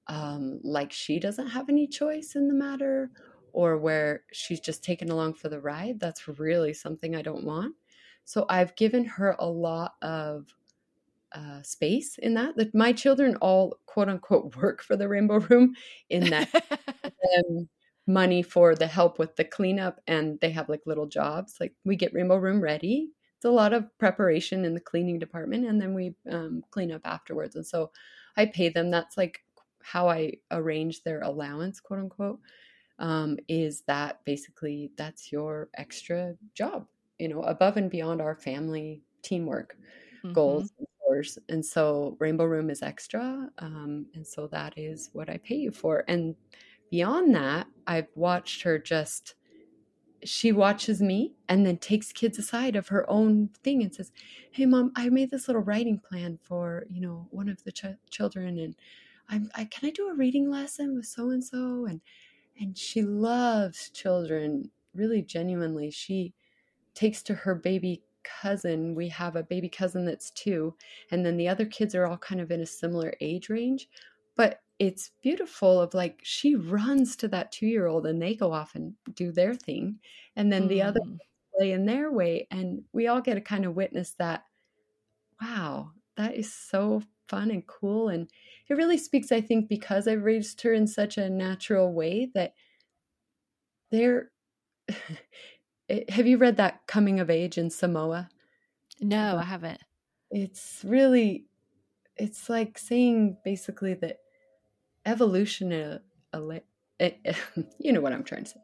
um, 0.08 0.60
like 0.64 0.92
she 0.92 1.20
doesn't 1.20 1.48
have 1.48 1.70
any 1.70 1.88
choice 1.88 2.36
in 2.36 2.48
the 2.48 2.54
matter 2.54 3.12
or 3.54 3.78
where 3.78 4.24
she's 4.32 4.60
just 4.60 4.84
taken 4.84 5.10
along 5.10 5.34
for 5.34 5.50
the 5.50 5.60
ride. 5.60 6.00
That's 6.00 6.28
really 6.28 6.74
something 6.74 7.16
I 7.16 7.22
don't 7.22 7.44
want. 7.44 7.76
So 8.26 8.46
I've 8.50 8.76
given 8.76 9.06
her 9.06 9.36
a 9.40 9.48
lot 9.48 9.96
of 10.02 10.54
uh, 11.32 11.62
space 11.62 12.18
in 12.18 12.34
that. 12.36 12.56
That 12.58 12.74
my 12.76 12.92
children 12.94 13.36
all 13.38 13.80
quote 13.86 14.10
unquote 14.10 14.56
work 14.62 14.82
for 14.82 14.96
the 14.96 15.08
Rainbow 15.08 15.40
Room 15.40 15.76
in 16.10 16.30
that 16.30 16.50
money 18.08 18.42
for 18.42 18.76
the 18.76 18.88
help 18.88 19.20
with 19.20 19.36
the 19.36 19.44
cleanup, 19.44 20.02
and 20.08 20.40
they 20.42 20.52
have 20.52 20.70
like 20.70 20.82
little 20.86 21.08
jobs. 21.08 21.58
Like 21.60 21.74
we 21.86 21.96
get 21.96 22.14
Rainbow 22.14 22.38
Room 22.38 22.62
ready. 22.62 23.12
It's 23.38 23.46
a 23.46 23.52
lot 23.52 23.74
of 23.74 23.98
preparation 24.00 24.66
in 24.66 24.74
the 24.74 24.80
cleaning 24.82 25.20
department, 25.20 25.66
and 25.66 25.82
then 25.82 25.94
we 25.94 26.14
um, 26.30 26.64
clean 26.72 26.92
up 26.92 27.02
afterwards. 27.06 27.56
And 27.56 27.66
so 27.66 27.92
I 28.36 28.48
pay 28.48 28.70
them. 28.70 28.92
That's 28.92 29.18
like 29.18 29.44
how 29.82 30.10
I 30.10 30.34
arrange 30.52 31.04
their 31.04 31.22
allowance, 31.22 31.80
quote 31.80 32.00
unquote. 32.00 32.40
Um, 33.00 33.38
is 33.48 33.82
that 33.88 34.20
basically 34.26 34.92
that's 34.98 35.32
your 35.32 35.70
extra 35.76 36.36
job, 36.54 36.86
you 37.18 37.30
know, 37.30 37.42
above 37.44 37.78
and 37.78 37.90
beyond 37.90 38.22
our 38.22 38.36
family 38.36 39.02
teamwork 39.24 39.78
mm-hmm. 40.24 40.34
goals 40.34 40.72
and 41.48 41.66
so 41.66 42.16
Rainbow 42.20 42.46
Room 42.46 42.70
is 42.70 42.82
extra. 42.82 43.50
Um, 43.58 44.06
and 44.14 44.26
so 44.26 44.48
that 44.48 44.74
is 44.78 45.10
what 45.14 45.30
I 45.30 45.38
pay 45.38 45.56
you 45.56 45.72
for. 45.72 46.04
And 46.08 46.36
beyond 46.92 47.34
that, 47.36 47.68
I've 47.88 48.10
watched 48.16 48.62
her 48.64 48.78
just 48.78 49.36
she 50.26 50.52
watches 50.52 51.02
me 51.02 51.34
and 51.48 51.66
then 51.66 51.78
takes 51.78 52.12
kids 52.12 52.38
aside 52.38 52.76
of 52.76 52.90
her 52.90 53.10
own 53.10 53.50
thing 53.64 53.82
and 53.82 53.96
says 53.96 54.12
hey 54.52 54.66
mom 54.66 54.92
i 54.98 55.08
made 55.08 55.32
this 55.32 55.48
little 55.48 55.62
writing 55.62 55.98
plan 55.98 56.38
for 56.44 56.84
you 56.90 57.00
know 57.00 57.26
one 57.32 57.48
of 57.48 57.64
the 57.64 57.72
ch- 57.72 57.86
children 58.10 58.60
and 58.60 58.76
i'm 59.30 59.50
I, 59.56 59.64
can 59.64 59.88
i 59.88 59.92
do 59.94 60.10
a 60.10 60.14
reading 60.14 60.52
lesson 60.52 60.94
with 60.94 61.06
so 61.06 61.30
and 61.30 61.42
so 61.42 61.86
and 61.86 62.02
and 62.60 62.78
she 62.78 63.02
loves 63.02 63.90
children 63.90 64.70
really 64.94 65.22
genuinely 65.22 65.90
she 65.90 66.34
takes 66.94 67.22
to 67.24 67.34
her 67.34 67.56
baby 67.56 68.04
cousin 68.24 68.94
we 68.96 69.08
have 69.08 69.36
a 69.36 69.44
baby 69.44 69.70
cousin 69.70 70.06
that's 70.06 70.32
two 70.32 70.74
and 71.12 71.26
then 71.26 71.38
the 71.38 71.48
other 71.48 71.66
kids 71.66 71.96
are 71.96 72.06
all 72.06 72.18
kind 72.18 72.42
of 72.42 72.52
in 72.52 72.62
a 72.62 72.66
similar 72.66 73.14
age 73.22 73.50
range 73.50 73.90
but 74.36 74.62
it's 74.78 75.12
beautiful 75.22 75.82
of 75.82 75.94
like 75.94 76.20
she 76.24 76.56
runs 76.56 77.16
to 77.16 77.28
that 77.28 77.52
two 77.52 77.68
year 77.68 77.88
old 77.88 78.06
and 78.06 78.22
they 78.22 78.36
go 78.36 78.52
off 78.52 78.76
and 78.76 78.94
do 79.14 79.32
their 79.32 79.54
thing 79.54 80.00
and 80.36 80.52
then 80.52 80.64
mm. 80.64 80.70
the 80.70 80.82
other 80.82 81.00
mm. 81.02 81.18
play 81.58 81.72
in 81.72 81.86
their 81.86 82.12
way 82.12 82.48
and 82.52 82.84
we 82.94 83.08
all 83.08 83.22
get 83.22 83.36
to 83.36 83.42
kind 83.42 83.66
of 83.66 83.76
witness 83.76 84.12
that 84.18 84.44
wow 85.42 85.92
that 86.18 86.36
is 86.36 86.54
so 86.54 87.02
fun 87.30 87.52
and 87.52 87.66
cool 87.68 88.10
and 88.10 88.30
it 88.68 88.74
really 88.74 88.98
speaks 88.98 89.32
i 89.32 89.40
think 89.40 89.70
because 89.70 90.08
i 90.08 90.14
raised 90.14 90.62
her 90.62 90.74
in 90.74 90.88
such 90.88 91.18
a 91.18 91.30
natural 91.30 91.94
way 91.94 92.30
that 92.34 92.54
they're 93.92 94.32
have 96.10 96.28
you 96.28 96.38
read 96.38 96.58
that 96.58 96.82
coming 96.88 97.20
of 97.20 97.30
age 97.30 97.58
in 97.58 97.70
samoa 97.70 98.30
no 99.00 99.38
i 99.38 99.44
haven't 99.44 99.82
it's 100.32 100.82
really 100.84 101.46
it's 102.18 102.50
like 102.50 102.78
saying 102.78 103.38
basically 103.44 103.94
that 103.96 104.18
evolution, 105.06 105.72
uh, 105.74 106.00
uh, 106.34 107.10
you 107.80 107.92
know 107.92 108.02
what 108.02 108.14
I'm 108.14 108.24
trying 108.24 108.44
to 108.44 108.50
say. 108.50 108.60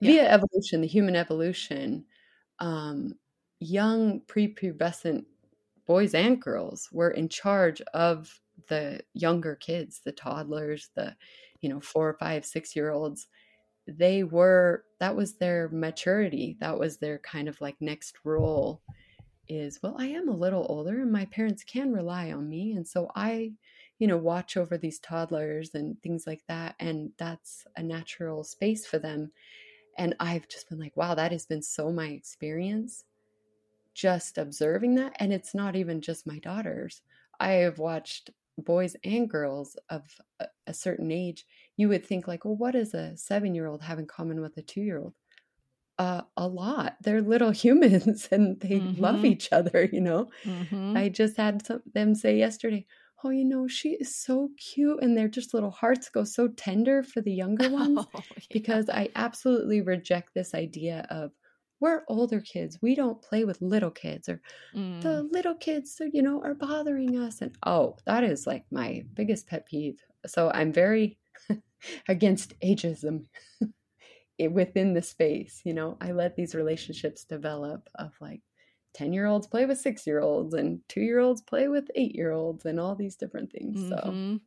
Yeah. 0.00 0.12
Via 0.12 0.30
evolution, 0.30 0.80
the 0.82 0.86
human 0.86 1.16
evolution, 1.16 2.04
um, 2.60 3.14
young 3.58 4.20
prepubescent 4.20 5.24
boys 5.88 6.14
and 6.14 6.40
girls 6.40 6.88
were 6.92 7.10
in 7.10 7.28
charge 7.28 7.80
of 7.94 8.40
the 8.68 9.00
younger 9.14 9.56
kids, 9.56 10.00
the 10.04 10.12
toddlers, 10.12 10.90
the 10.94 11.16
you 11.60 11.68
know 11.68 11.80
four, 11.80 12.16
five, 12.20 12.44
six 12.44 12.76
year 12.76 12.90
olds. 12.92 13.26
They 13.88 14.22
were 14.22 14.84
that 15.00 15.16
was 15.16 15.38
their 15.38 15.68
maturity. 15.70 16.56
That 16.60 16.78
was 16.78 16.98
their 16.98 17.18
kind 17.18 17.48
of 17.48 17.60
like 17.60 17.76
next 17.80 18.18
role. 18.22 18.82
Is 19.48 19.80
well, 19.82 19.96
I 19.98 20.06
am 20.08 20.28
a 20.28 20.36
little 20.36 20.66
older, 20.68 21.00
and 21.00 21.10
my 21.10 21.24
parents 21.24 21.64
can 21.64 21.92
rely 21.92 22.30
on 22.30 22.48
me, 22.48 22.72
and 22.72 22.86
so 22.86 23.10
I 23.16 23.52
you 23.98 24.06
know, 24.06 24.16
watch 24.16 24.56
over 24.56 24.78
these 24.78 25.00
toddlers 25.00 25.74
and 25.74 26.00
things 26.02 26.26
like 26.26 26.42
that. 26.48 26.76
And 26.78 27.10
that's 27.18 27.66
a 27.76 27.82
natural 27.82 28.44
space 28.44 28.86
for 28.86 28.98
them. 28.98 29.32
And 29.96 30.14
I've 30.20 30.48
just 30.48 30.68
been 30.68 30.78
like, 30.78 30.96
wow, 30.96 31.14
that 31.14 31.32
has 31.32 31.46
been 31.46 31.62
so 31.62 31.90
my 31.90 32.06
experience 32.06 33.04
just 33.98 34.38
observing 34.38 34.94
that. 34.94 35.12
And 35.18 35.32
it's 35.32 35.54
not 35.54 35.74
even 35.74 36.00
just 36.00 36.26
my 36.26 36.38
daughters. 36.38 37.02
I 37.40 37.52
have 37.64 37.78
watched 37.78 38.30
boys 38.56 38.94
and 39.02 39.28
girls 39.28 39.76
of 39.90 40.04
a, 40.38 40.46
a 40.68 40.74
certain 40.74 41.10
age. 41.10 41.44
You 41.76 41.88
would 41.88 42.06
think, 42.06 42.28
like, 42.28 42.44
well, 42.44 42.56
what 42.56 42.72
does 42.72 42.94
a 42.94 43.16
seven 43.16 43.56
year 43.56 43.66
old 43.66 43.82
have 43.82 43.98
in 43.98 44.06
common 44.06 44.40
with 44.40 44.56
a 44.56 44.62
two 44.62 44.82
year 44.82 45.00
old? 45.00 45.14
Uh, 45.98 46.22
a 46.36 46.46
lot. 46.46 46.94
They're 47.02 47.20
little 47.20 47.50
humans 47.64 48.28
and 48.30 48.60
they 48.60 48.78
mm-hmm. 48.78 49.02
love 49.02 49.24
each 49.24 49.52
other, 49.52 49.88
you 49.92 50.00
know. 50.00 50.30
Mm-hmm. 50.44 50.96
I 50.96 51.08
just 51.08 51.36
had 51.36 51.66
some, 51.66 51.82
them 51.92 52.14
say 52.14 52.38
yesterday, 52.38 52.86
oh, 53.24 53.30
you 53.30 53.44
know, 53.44 53.66
she 53.66 53.90
is 53.94 54.14
so 54.14 54.50
cute. 54.56 55.02
And 55.02 55.16
their 55.16 55.26
just 55.26 55.54
little 55.54 55.72
hearts 55.72 56.08
go 56.08 56.22
so 56.22 56.46
tender 56.46 57.02
for 57.02 57.20
the 57.20 57.32
younger 57.32 57.68
ones 57.82 57.98
oh, 58.14 58.20
yeah. 58.36 58.44
because 58.52 58.88
I 58.88 59.08
absolutely 59.16 59.80
reject 59.80 60.34
this 60.34 60.54
idea 60.54 61.04
of 61.10 61.32
we're 61.80 62.02
older 62.08 62.40
kids. 62.40 62.78
We 62.82 62.94
don't 62.94 63.22
play 63.22 63.44
with 63.44 63.62
little 63.62 63.90
kids 63.90 64.28
or 64.28 64.40
mm. 64.74 65.00
the 65.00 65.22
little 65.30 65.54
kids, 65.54 65.94
so, 65.96 66.08
you 66.12 66.22
know, 66.22 66.42
are 66.42 66.54
bothering 66.54 67.18
us. 67.18 67.40
And 67.40 67.56
oh, 67.64 67.96
that 68.06 68.24
is 68.24 68.46
like 68.46 68.64
my 68.70 69.04
biggest 69.14 69.46
pet 69.46 69.66
peeve. 69.66 70.00
So 70.26 70.50
I'm 70.52 70.72
very 70.72 71.18
against 72.08 72.58
ageism. 72.60 73.24
within 74.52 74.94
the 74.94 75.02
space 75.02 75.62
you 75.64 75.74
know 75.74 75.96
i 76.00 76.12
let 76.12 76.36
these 76.36 76.54
relationships 76.54 77.24
develop 77.24 77.88
of 77.96 78.12
like 78.20 78.40
10 78.94 79.12
year 79.12 79.26
olds 79.26 79.46
play 79.46 79.64
with 79.64 79.78
six 79.78 80.06
year 80.06 80.20
olds 80.20 80.54
and 80.54 80.80
two 80.88 81.00
year 81.00 81.20
olds 81.20 81.42
play 81.42 81.68
with 81.68 81.90
eight 81.94 82.14
year 82.14 82.32
olds 82.32 82.64
and 82.66 82.80
all 82.80 82.94
these 82.94 83.16
different 83.16 83.52
things. 83.52 83.78
Mm-hmm. 83.80 84.34
So 84.34 84.40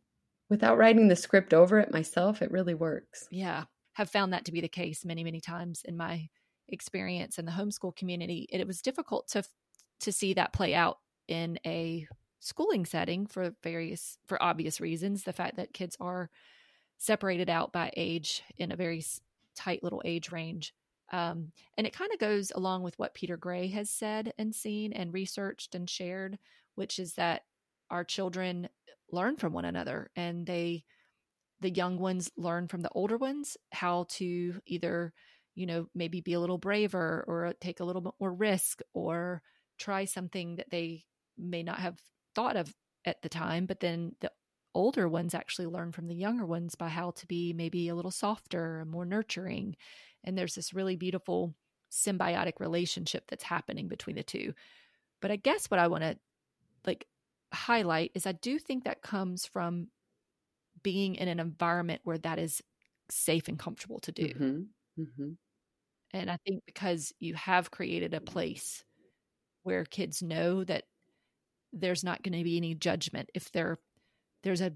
without 0.49 0.77
writing 0.77 1.07
the 1.07 1.15
script 1.15 1.53
over 1.53 1.79
it 1.79 1.93
myself, 1.93 2.41
it 2.41 2.51
really 2.51 2.73
works. 2.73 3.27
Yeah. 3.31 3.63
Have 3.93 4.09
found 4.09 4.33
that 4.33 4.45
to 4.45 4.51
be 4.51 4.61
the 4.61 4.67
case 4.67 5.05
many, 5.05 5.23
many 5.23 5.39
times 5.39 5.83
in 5.85 5.97
my 5.97 6.27
experience 6.71 7.37
in 7.37 7.45
the 7.45 7.51
homeschool 7.51 7.95
community. 7.95 8.47
It, 8.51 8.61
it 8.61 8.67
was 8.67 8.81
difficult 8.81 9.27
to 9.29 9.43
to 10.01 10.11
see 10.11 10.33
that 10.33 10.53
play 10.53 10.73
out 10.73 10.97
in 11.27 11.59
a 11.65 12.07
schooling 12.39 12.85
setting 12.85 13.27
for 13.27 13.53
various 13.63 14.17
for 14.25 14.41
obvious 14.41 14.81
reasons. 14.81 15.23
The 15.23 15.33
fact 15.33 15.57
that 15.57 15.73
kids 15.73 15.95
are 15.99 16.29
separated 16.97 17.49
out 17.49 17.71
by 17.71 17.91
age 17.95 18.43
in 18.57 18.71
a 18.71 18.75
very 18.75 19.03
tight 19.55 19.83
little 19.83 20.01
age 20.05 20.31
range 20.31 20.73
um, 21.11 21.51
and 21.77 21.85
it 21.85 21.93
kind 21.93 22.11
of 22.13 22.19
goes 22.19 22.51
along 22.55 22.83
with 22.83 22.97
what 22.97 23.13
Peter 23.13 23.37
Gray 23.37 23.67
has 23.67 23.89
said 23.89 24.33
and 24.37 24.55
seen 24.55 24.93
and 24.93 25.13
researched 25.13 25.75
and 25.75 25.89
shared, 25.89 26.39
which 26.75 26.99
is 26.99 27.13
that 27.15 27.43
our 27.89 28.03
children 28.03 28.69
learn 29.11 29.35
from 29.35 29.51
one 29.51 29.65
another 29.65 30.09
and 30.15 30.45
they, 30.45 30.85
the 31.59 31.69
young 31.69 31.99
ones 31.99 32.31
learn 32.37 32.67
from 32.67 32.81
the 32.81 32.89
older 32.95 33.17
ones 33.17 33.57
how 33.73 34.05
to 34.09 34.61
either, 34.65 35.13
you 35.55 35.65
know, 35.65 35.87
maybe 35.93 36.21
be 36.21 36.33
a 36.33 36.39
little 36.39 36.57
braver 36.57 37.23
or 37.27 37.53
take 37.59 37.79
a 37.79 37.83
little 37.83 38.01
bit 38.01 38.13
more 38.19 38.33
risk 38.33 38.81
or 38.93 39.41
try 39.77 40.05
something 40.05 40.55
that 40.55 40.69
they 40.69 41.03
may 41.37 41.63
not 41.63 41.79
have 41.79 41.99
thought 42.35 42.55
of 42.55 42.73
at 43.05 43.21
the 43.21 43.29
time, 43.29 43.65
but 43.65 43.79
then 43.79 44.15
the 44.21 44.31
older 44.73 45.07
ones 45.07 45.33
actually 45.33 45.67
learn 45.67 45.91
from 45.91 46.07
the 46.07 46.15
younger 46.15 46.45
ones 46.45 46.75
by 46.75 46.87
how 46.87 47.11
to 47.11 47.27
be 47.27 47.51
maybe 47.53 47.89
a 47.89 47.95
little 47.95 48.11
softer 48.11 48.79
and 48.79 48.89
more 48.89 49.05
nurturing. 49.05 49.75
And 50.23 50.37
there's 50.37 50.55
this 50.55 50.73
really 50.73 50.95
beautiful 50.95 51.53
symbiotic 51.91 52.53
relationship 52.59 53.25
that's 53.27 53.43
happening 53.43 53.87
between 53.87 54.15
the 54.15 54.23
two. 54.23 54.53
But 55.21 55.31
I 55.31 55.35
guess 55.35 55.67
what 55.67 55.79
I 55.79 55.87
want 55.87 56.03
to 56.03 56.17
like 56.85 57.05
highlight 57.53 58.11
is 58.15 58.25
I 58.25 58.31
do 58.31 58.57
think 58.57 58.85
that 58.85 59.01
comes 59.01 59.45
from 59.45 59.87
being 60.83 61.15
in 61.15 61.27
an 61.27 61.39
environment 61.39 62.01
where 62.03 62.17
that 62.19 62.39
is 62.39 62.61
safe 63.09 63.47
and 63.47 63.59
comfortable 63.59 63.99
to 63.99 64.11
do. 64.11 64.27
Mm-hmm. 64.27 64.61
Mm-hmm. 64.99 65.31
And 66.13 66.29
I 66.29 66.37
think 66.45 66.63
because 66.65 67.13
you 67.19 67.35
have 67.35 67.71
created 67.71 68.13
a 68.13 68.21
place 68.21 68.83
where 69.63 69.85
kids 69.85 70.21
know 70.21 70.63
that 70.63 70.83
there's 71.73 72.03
not 72.03 72.21
going 72.23 72.37
to 72.37 72.43
be 72.43 72.57
any 72.57 72.75
judgment 72.75 73.29
if 73.33 73.51
they're 73.51 73.79
there's 74.43 74.61
a 74.61 74.73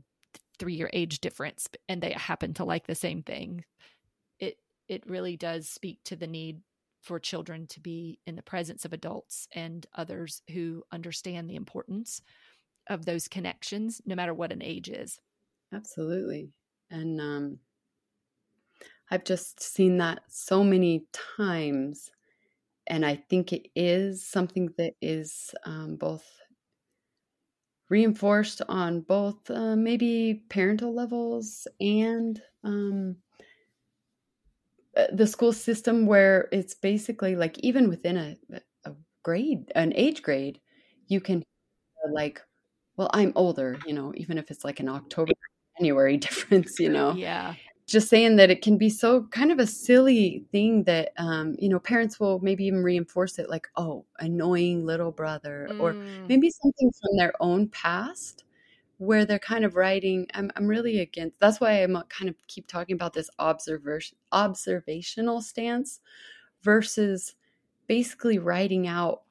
three 0.59 0.75
year 0.75 0.89
age 0.93 1.19
difference 1.19 1.67
and 1.89 2.01
they 2.01 2.11
happen 2.11 2.53
to 2.53 2.63
like 2.63 2.87
the 2.87 2.95
same 2.95 3.21
thing 3.21 3.63
it 4.39 4.57
it 4.87 5.03
really 5.09 5.35
does 5.35 5.67
speak 5.67 5.99
to 6.05 6.15
the 6.15 6.27
need 6.27 6.61
for 7.01 7.19
children 7.19 7.67
to 7.67 7.79
be 7.81 8.19
in 8.25 8.35
the 8.35 8.41
presence 8.41 8.85
of 8.85 8.93
adults 8.93 9.47
and 9.53 9.85
others 9.95 10.41
who 10.51 10.83
understand 10.91 11.49
the 11.49 11.55
importance 11.55 12.21
of 12.89 13.05
those 13.05 13.27
connections 13.27 14.01
no 14.05 14.15
matter 14.15 14.33
what 14.33 14.53
an 14.53 14.61
age 14.61 14.89
is 14.89 15.19
absolutely 15.73 16.49
and 16.89 17.19
um 17.19 17.59
i've 19.11 19.23
just 19.23 19.61
seen 19.61 19.97
that 19.97 20.19
so 20.27 20.63
many 20.63 21.05
times 21.37 22.11
and 22.87 23.05
i 23.05 23.15
think 23.29 23.53
it 23.53 23.67
is 23.75 24.25
something 24.25 24.69
that 24.77 24.93
is 25.01 25.53
um, 25.65 25.95
both 25.95 26.25
reinforced 27.89 28.61
on 28.67 29.01
both 29.01 29.49
uh, 29.49 29.75
maybe 29.75 30.43
parental 30.49 30.93
levels 30.93 31.67
and 31.79 32.41
um, 32.63 33.15
uh, 34.97 35.05
the 35.13 35.27
school 35.27 35.53
system 35.53 36.05
where 36.05 36.47
it's 36.51 36.73
basically 36.73 37.35
like 37.35 37.59
even 37.59 37.89
within 37.89 38.17
a, 38.17 38.35
a 38.85 38.93
grade 39.23 39.71
an 39.75 39.93
age 39.95 40.21
grade 40.21 40.59
you 41.07 41.21
can 41.21 41.43
like 42.11 42.41
well 42.97 43.09
i'm 43.13 43.31
older 43.35 43.77
you 43.85 43.93
know 43.93 44.13
even 44.15 44.37
if 44.37 44.49
it's 44.49 44.63
like 44.63 44.79
an 44.79 44.89
october 44.89 45.33
january 45.77 46.17
difference 46.25 46.79
you 46.79 46.89
know? 46.89 47.13
Yeah 47.13 47.53
just 47.85 48.09
saying 48.09 48.35
that 48.37 48.49
it 48.49 48.63
can 48.63 48.77
be 48.77 48.89
so 48.89 49.23
kind 49.23 49.51
of 49.51 49.59
a 49.59 49.67
silly 49.67 50.43
thing 50.51 50.83
that 50.83 51.11
um, 51.17 51.55
you 51.59 51.69
know 51.69 51.79
parents 51.79 52.19
will 52.19 52.39
maybe 52.39 52.65
even 52.65 52.83
reinforce 52.83 53.37
it 53.37 53.49
like 53.49 53.67
oh 53.75 54.03
annoying 54.19 54.85
little 54.85 55.11
brother 55.11 55.67
mm. 55.71 55.79
or 55.79 55.93
maybe 56.27 56.49
something 56.49 56.91
from 56.91 57.17
their 57.17 57.33
own 57.39 57.67
past 57.69 58.43
where 58.97 59.25
they're 59.25 59.39
kind 59.39 59.65
of 59.65 59.75
writing 59.75 60.25
I'm, 60.33 60.51
I'm 60.55 60.67
really 60.67 60.99
against 60.99 61.39
that's 61.39 61.59
why 61.59 61.83
i'm 61.83 62.01
kind 62.09 62.29
of 62.29 62.35
keep 62.47 62.67
talking 62.67 62.95
about 62.95 63.13
this 63.13 63.29
observation 63.39 64.17
observational 64.31 65.41
stance 65.41 65.99
versus 66.63 67.35
basically 67.87 68.39
writing 68.39 68.87
out 68.87 69.21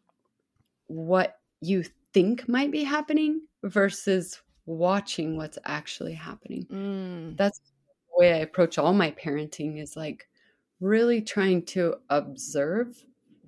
what 0.87 1.39
you 1.61 1.85
think 2.13 2.49
might 2.49 2.71
be 2.71 2.85
happening 2.85 3.41
versus 3.65 4.41
watching 4.67 5.37
what's 5.37 5.59
actually 5.65 6.13
happening 6.13 6.67
mm. 6.71 7.37
that's 7.37 7.61
way 8.17 8.33
I 8.33 8.39
approach 8.39 8.79
all 8.79 8.93
my 8.93 9.11
parenting 9.13 9.81
is 9.81 9.97
like 9.97 10.29
really 10.81 11.21
trying 11.23 11.65
to 11.67 11.97
observe 12.11 13.05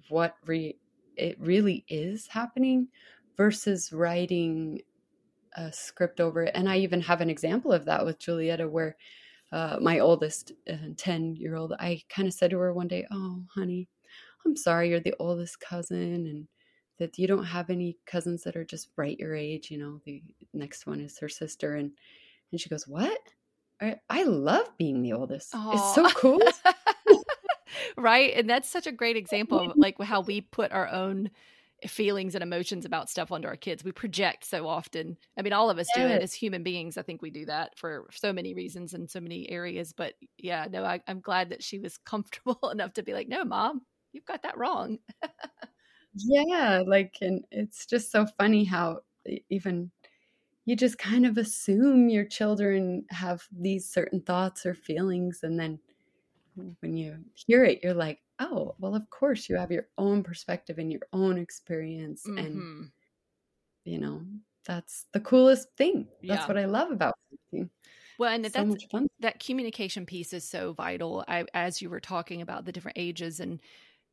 what 0.08 0.36
re- 0.46 0.78
it 1.16 1.36
really 1.40 1.84
is 1.88 2.26
happening 2.26 2.88
versus 3.36 3.92
writing 3.92 4.80
a 5.56 5.72
script 5.72 6.20
over 6.20 6.44
it. 6.44 6.52
And 6.54 6.68
I 6.68 6.78
even 6.78 7.00
have 7.02 7.20
an 7.20 7.30
example 7.30 7.72
of 7.72 7.84
that 7.86 8.04
with 8.04 8.18
Julietta 8.18 8.68
where 8.68 8.96
uh, 9.52 9.78
my 9.80 10.00
oldest 10.00 10.52
10 10.96 11.36
uh, 11.36 11.40
year 11.40 11.56
old, 11.56 11.72
I 11.78 12.02
kind 12.08 12.28
of 12.28 12.34
said 12.34 12.50
to 12.50 12.58
her 12.58 12.72
one 12.72 12.88
day, 12.88 13.06
Oh, 13.10 13.42
honey, 13.54 13.88
I'm 14.44 14.56
sorry 14.56 14.90
you're 14.90 15.00
the 15.00 15.14
oldest 15.18 15.60
cousin 15.60 16.26
and 16.26 16.48
that 16.98 17.18
you 17.18 17.26
don't 17.26 17.44
have 17.44 17.70
any 17.70 17.96
cousins 18.06 18.42
that 18.42 18.56
are 18.56 18.64
just 18.64 18.88
right 18.96 19.18
your 19.18 19.34
age. 19.34 19.70
You 19.70 19.78
know, 19.78 20.00
the 20.04 20.22
next 20.52 20.86
one 20.86 21.00
is 21.00 21.18
her 21.18 21.28
sister. 21.28 21.76
And, 21.76 21.92
and 22.50 22.60
she 22.60 22.68
goes, 22.68 22.86
What? 22.88 23.20
I, 23.80 23.96
I 24.08 24.22
love 24.24 24.66
being 24.78 25.02
the 25.02 25.12
oldest. 25.12 25.52
Aww. 25.52 25.74
It's 25.74 25.94
so 25.94 26.08
cool. 26.10 26.40
right? 27.96 28.32
And 28.34 28.48
that's 28.48 28.68
such 28.68 28.86
a 28.86 28.92
great 28.92 29.16
example 29.16 29.58
of 29.60 29.76
like 29.76 30.00
how 30.00 30.20
we 30.20 30.40
put 30.40 30.72
our 30.72 30.88
own 30.88 31.30
feelings 31.86 32.34
and 32.34 32.42
emotions 32.42 32.84
about 32.84 33.10
stuff 33.10 33.30
onto 33.30 33.48
our 33.48 33.56
kids. 33.56 33.84
We 33.84 33.92
project 33.92 34.44
so 34.44 34.66
often. 34.66 35.16
I 35.38 35.42
mean, 35.42 35.52
all 35.52 35.68
of 35.68 35.78
us 35.78 35.86
do 35.94 36.00
it 36.00 36.22
as 36.22 36.32
human 36.32 36.62
beings. 36.62 36.96
I 36.96 37.02
think 37.02 37.20
we 37.20 37.30
do 37.30 37.44
that 37.46 37.78
for 37.78 38.08
so 38.12 38.32
many 38.32 38.54
reasons 38.54 38.94
in 38.94 39.08
so 39.08 39.20
many 39.20 39.48
areas. 39.50 39.92
But 39.92 40.14
yeah, 40.38 40.66
no, 40.70 40.84
I, 40.84 41.00
I'm 41.06 41.20
glad 41.20 41.50
that 41.50 41.62
she 41.62 41.78
was 41.78 41.98
comfortable 42.04 42.70
enough 42.70 42.94
to 42.94 43.02
be 43.02 43.12
like, 43.12 43.28
no, 43.28 43.44
mom, 43.44 43.82
you've 44.12 44.24
got 44.24 44.42
that 44.42 44.56
wrong. 44.56 44.98
yeah. 46.14 46.82
Like, 46.86 47.16
and 47.20 47.44
it's 47.50 47.84
just 47.86 48.10
so 48.10 48.26
funny 48.38 48.64
how 48.64 49.00
even 49.50 49.90
you 50.66 50.74
just 50.74 50.98
kind 50.98 51.24
of 51.24 51.38
assume 51.38 52.08
your 52.08 52.24
children 52.24 53.06
have 53.10 53.46
these 53.56 53.88
certain 53.88 54.20
thoughts 54.20 54.66
or 54.66 54.74
feelings 54.74 55.40
and 55.42 55.58
then 55.58 55.78
when 56.80 56.96
you 56.96 57.16
hear 57.34 57.64
it 57.64 57.80
you're 57.82 57.94
like 57.94 58.20
oh 58.40 58.74
well 58.78 58.94
of 58.94 59.08
course 59.08 59.48
you 59.48 59.56
have 59.56 59.70
your 59.70 59.86
own 59.96 60.22
perspective 60.22 60.78
and 60.78 60.92
your 60.92 61.02
own 61.12 61.38
experience 61.38 62.24
mm-hmm. 62.26 62.38
and 62.38 62.90
you 63.84 63.98
know 63.98 64.20
that's 64.66 65.06
the 65.12 65.20
coolest 65.20 65.68
thing 65.76 66.08
that's 66.22 66.42
yeah. 66.42 66.46
what 66.46 66.58
i 66.58 66.64
love 66.64 66.90
about 66.90 67.14
well 68.18 68.32
and 68.32 68.44
so 68.44 68.64
that's 68.64 68.86
that 69.20 69.40
communication 69.40 70.06
piece 70.06 70.32
is 70.32 70.48
so 70.48 70.72
vital 70.72 71.24
I, 71.28 71.44
as 71.54 71.80
you 71.80 71.90
were 71.90 72.00
talking 72.00 72.42
about 72.42 72.64
the 72.64 72.72
different 72.72 72.98
ages 72.98 73.40
and 73.40 73.60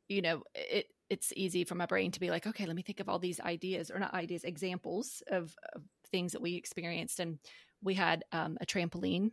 you 0.08 0.22
know 0.22 0.44
it 0.54 0.88
it's 1.10 1.34
easy 1.36 1.64
for 1.64 1.76
my 1.76 1.86
brain 1.86 2.12
to 2.12 2.20
be 2.20 2.30
like 2.30 2.46
okay 2.46 2.66
let 2.66 2.76
me 2.76 2.82
think 2.82 3.00
of 3.00 3.10
all 3.10 3.20
these 3.20 3.40
ideas 3.40 3.90
or 3.90 4.00
not 4.00 4.14
ideas 4.14 4.44
examples 4.44 5.24
of, 5.28 5.56
of 5.74 5.84
things 6.14 6.32
that 6.32 6.42
we 6.42 6.56
experienced. 6.56 7.20
And 7.20 7.40
we 7.84 7.96
had 7.96 8.24
um, 8.32 8.58
a 8.62 8.66
trampoline. 8.66 9.32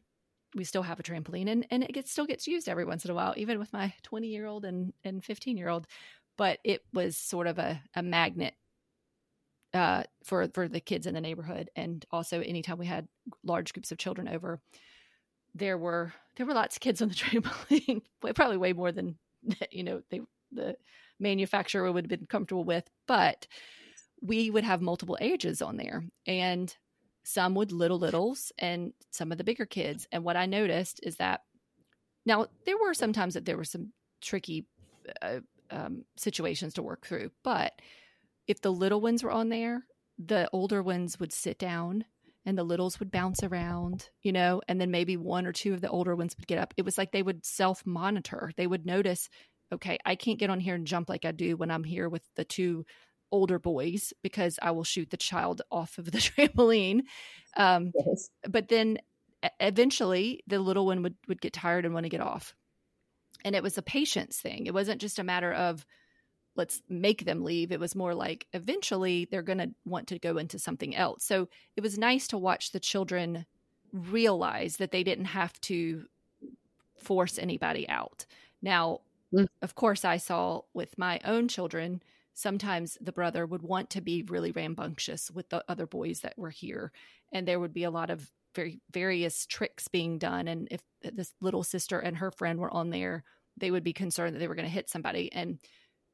We 0.57 0.65
still 0.65 0.83
have 0.83 0.99
a 0.99 1.05
trampoline, 1.05 1.49
and, 1.49 1.65
and 1.71 1.85
it 1.85 1.93
gets, 1.93 2.11
still 2.11 2.27
gets 2.27 2.49
used 2.49 2.69
every 2.69 2.85
once 2.85 3.05
in 3.05 3.13
a 3.13 3.15
while, 3.15 3.35
even 3.37 3.61
with 3.61 3.73
my 3.73 3.95
20 4.03 4.27
year 4.27 4.47
old 4.47 4.65
and, 4.65 4.93
and 5.05 5.23
15 5.23 5.57
year 5.57 5.69
old. 5.69 5.87
But 6.37 6.59
it 6.65 6.83
was 6.93 7.17
sort 7.17 7.47
of 7.47 7.61
a, 7.61 7.81
a 7.95 8.03
magnet 8.03 8.55
uh, 9.73 10.03
for 10.25 10.49
for 10.53 10.67
the 10.67 10.81
kids 10.81 11.07
in 11.07 11.15
the 11.15 11.21
neighborhood, 11.21 11.71
and 11.77 12.05
also 12.11 12.41
anytime 12.41 12.79
we 12.79 12.87
had 12.87 13.07
large 13.45 13.73
groups 13.73 13.93
of 13.93 13.99
children 13.99 14.27
over, 14.27 14.61
there 15.55 15.79
were 15.79 16.13
there 16.37 16.47
were 16.47 16.55
lots 16.55 16.77
of 16.77 16.81
kids 16.81 17.01
on 17.01 17.09
the 17.09 17.15
trampoline, 17.23 18.03
probably 18.35 18.57
way 18.57 18.73
more 18.73 18.91
than 18.91 19.17
you 19.71 19.85
know 19.85 20.03
they 20.11 20.21
the 20.53 20.77
manufacturer 21.21 21.93
would 21.93 22.05
have 22.05 22.19
been 22.21 22.27
comfortable 22.27 22.65
with, 22.65 22.91
but 23.07 23.47
we 24.23 24.51
would 24.51 24.65
have 24.65 24.81
multiple 24.81 25.19
ages 25.21 25.63
on 25.63 25.77
there 25.77 26.05
and 26.27 26.75
some 27.25 27.55
with 27.55 27.73
little 27.73 27.99
littles 27.99 28.53
and 28.59 28.93
some 29.11 29.33
of 29.33 29.39
the 29.39 29.45
bigger 29.45 29.67
kids. 29.67 30.07
And 30.13 30.25
what 30.25 30.37
I 30.37 30.47
noticed 30.47 31.01
is 31.03 31.17
that 31.17 31.41
now 32.27 32.47
there 32.67 32.79
were 32.79 32.95
some 32.95 33.13
times 33.13 33.35
that 33.35 33.45
there 33.45 33.57
were 33.57 33.65
some 33.65 33.93
tricky 34.21 34.67
uh, 35.23 35.41
um, 35.71 36.05
situations 36.17 36.75
to 36.75 36.83
work 36.83 37.07
through, 37.07 37.31
but 37.45 37.73
if 38.47 38.61
the 38.61 38.73
little 38.73 39.01
ones 39.01 39.23
were 39.23 39.31
on 39.31 39.49
there, 39.49 39.85
the 40.19 40.49
older 40.53 40.83
ones 40.83 41.19
would 41.19 41.33
sit 41.33 41.59
down 41.59 42.05
and 42.45 42.57
the 42.57 42.65
littles 42.65 42.99
would 42.99 43.11
bounce 43.11 43.43
around, 43.43 44.09
you 44.23 44.33
know, 44.33 44.61
and 44.67 44.81
then 44.81 44.91
maybe 44.91 45.17
one 45.17 45.47
or 45.47 45.53
two 45.53 45.75
of 45.75 45.81
the 45.81 45.91
older 45.91 46.17
ones 46.17 46.35
would 46.37 46.47
get 46.47 46.59
up. 46.59 46.75
It 46.77 46.85
was 46.85 46.99
like 46.99 47.13
they 47.13 47.23
would 47.23 47.45
self 47.45 47.85
monitor. 47.87 48.51
They 48.57 48.67
would 48.67 48.87
notice, 48.87 49.29
okay, 49.73 49.99
I 50.05 50.15
can't 50.17 50.39
get 50.39 50.51
on 50.51 50.61
here 50.61 50.75
and 50.75 50.87
jump 50.87 51.09
like 51.09 51.25
I 51.25 51.33
do 51.33 51.57
when 51.57 51.71
I'm 51.71 51.85
here 51.85 52.09
with 52.09 52.23
the 52.37 52.45
two 52.45 52.85
older 53.33 53.59
boys 53.59 54.13
because 54.23 54.59
I 54.61 54.71
will 54.73 54.85
shoot 54.85 55.11
the 55.11 55.17
child 55.17 55.63
off 55.71 55.99
of 55.99 56.11
the 56.11 56.19
trampoline. 56.19 57.03
Um, 57.57 57.93
yes. 57.95 58.31
But 58.49 58.69
then 58.69 58.99
eventually 59.59 60.43
the 60.47 60.59
little 60.59 60.87
one 60.87 61.03
would, 61.03 61.15
would 61.29 61.41
get 61.41 61.53
tired 61.53 61.85
and 61.85 61.95
want 61.95 62.05
to 62.05 62.11
get 62.11 62.21
off. 62.21 62.55
And 63.45 63.57
it 63.57 63.63
was 63.63 63.79
a 63.79 63.83
patience 63.83 64.39
thing. 64.39 64.67
It 64.67 64.75
wasn't 64.75 65.01
just 65.01 65.19
a 65.19 65.25
matter 65.25 65.53
of 65.53 65.87
let's 66.57 66.83
make 66.89 67.25
them 67.25 67.43
leave. 67.43 67.73
It 67.73 67.81
was 67.81 67.95
more 67.95 68.15
like 68.15 68.47
eventually 68.53 69.27
they're 69.31 69.43
going 69.43 69.59
to 69.59 69.71
want 69.85 70.09
to 70.09 70.19
go 70.19 70.37
into 70.37 70.59
something 70.59 70.95
else. 70.95 71.25
So 71.25 71.49
it 71.77 71.81
was 71.81 71.97
nice 71.97 72.29
to 72.29 72.39
watch 72.39 72.73
the 72.73 72.81
children 72.81 73.47
realize 73.93 74.77
that 74.77 74.91
they 74.91 75.03
didn't 75.03 75.27
have 75.27 75.59
to 75.63 76.05
force 76.99 77.39
anybody 77.39 77.89
out. 77.89 78.27
Now, 78.63 79.01
mm. 79.33 79.47
of 79.63 79.75
course, 79.75 80.05
I 80.05 80.19
saw 80.19 80.63
with 80.75 80.99
my 80.99 81.21
own 81.25 81.49
children 81.49 82.03
sometimes 82.35 82.97
the 83.01 83.13
brother 83.13 83.47
would 83.47 83.63
want 83.63 83.91
to 83.91 84.01
be 84.01 84.23
really 84.23 84.53
rambunctious 84.53 85.31
with 85.31 85.49
the 85.51 85.65
other 85.69 85.87
boys 85.87 86.21
that 86.21 86.39
were 86.39 86.51
here 86.51 86.93
and 87.33 87.47
there 87.47 87.61
would 87.61 87.75
be 87.75 87.85
a 87.85 87.91
lot 87.91 88.11
of 88.11 88.31
very 88.55 88.81
various 88.93 89.47
tricks 89.47 89.89
being 89.89 90.19
done 90.19 90.49
and 90.49 90.69
if 90.71 90.81
this 91.03 91.35
little 91.41 91.63
sister 91.63 91.99
and 91.99 92.17
her 92.17 92.31
friend 92.31 92.59
were 92.59 92.73
on 92.73 92.91
there 92.91 93.25
they 93.57 93.71
would 93.71 93.85
be 93.85 93.93
concerned 93.93 94.35
that 94.35 94.41
they 94.41 94.49
were 94.49 94.55
going 94.55 94.67
to 94.67 94.73
hit 94.73 94.89
somebody 94.89 95.33
and 95.33 95.59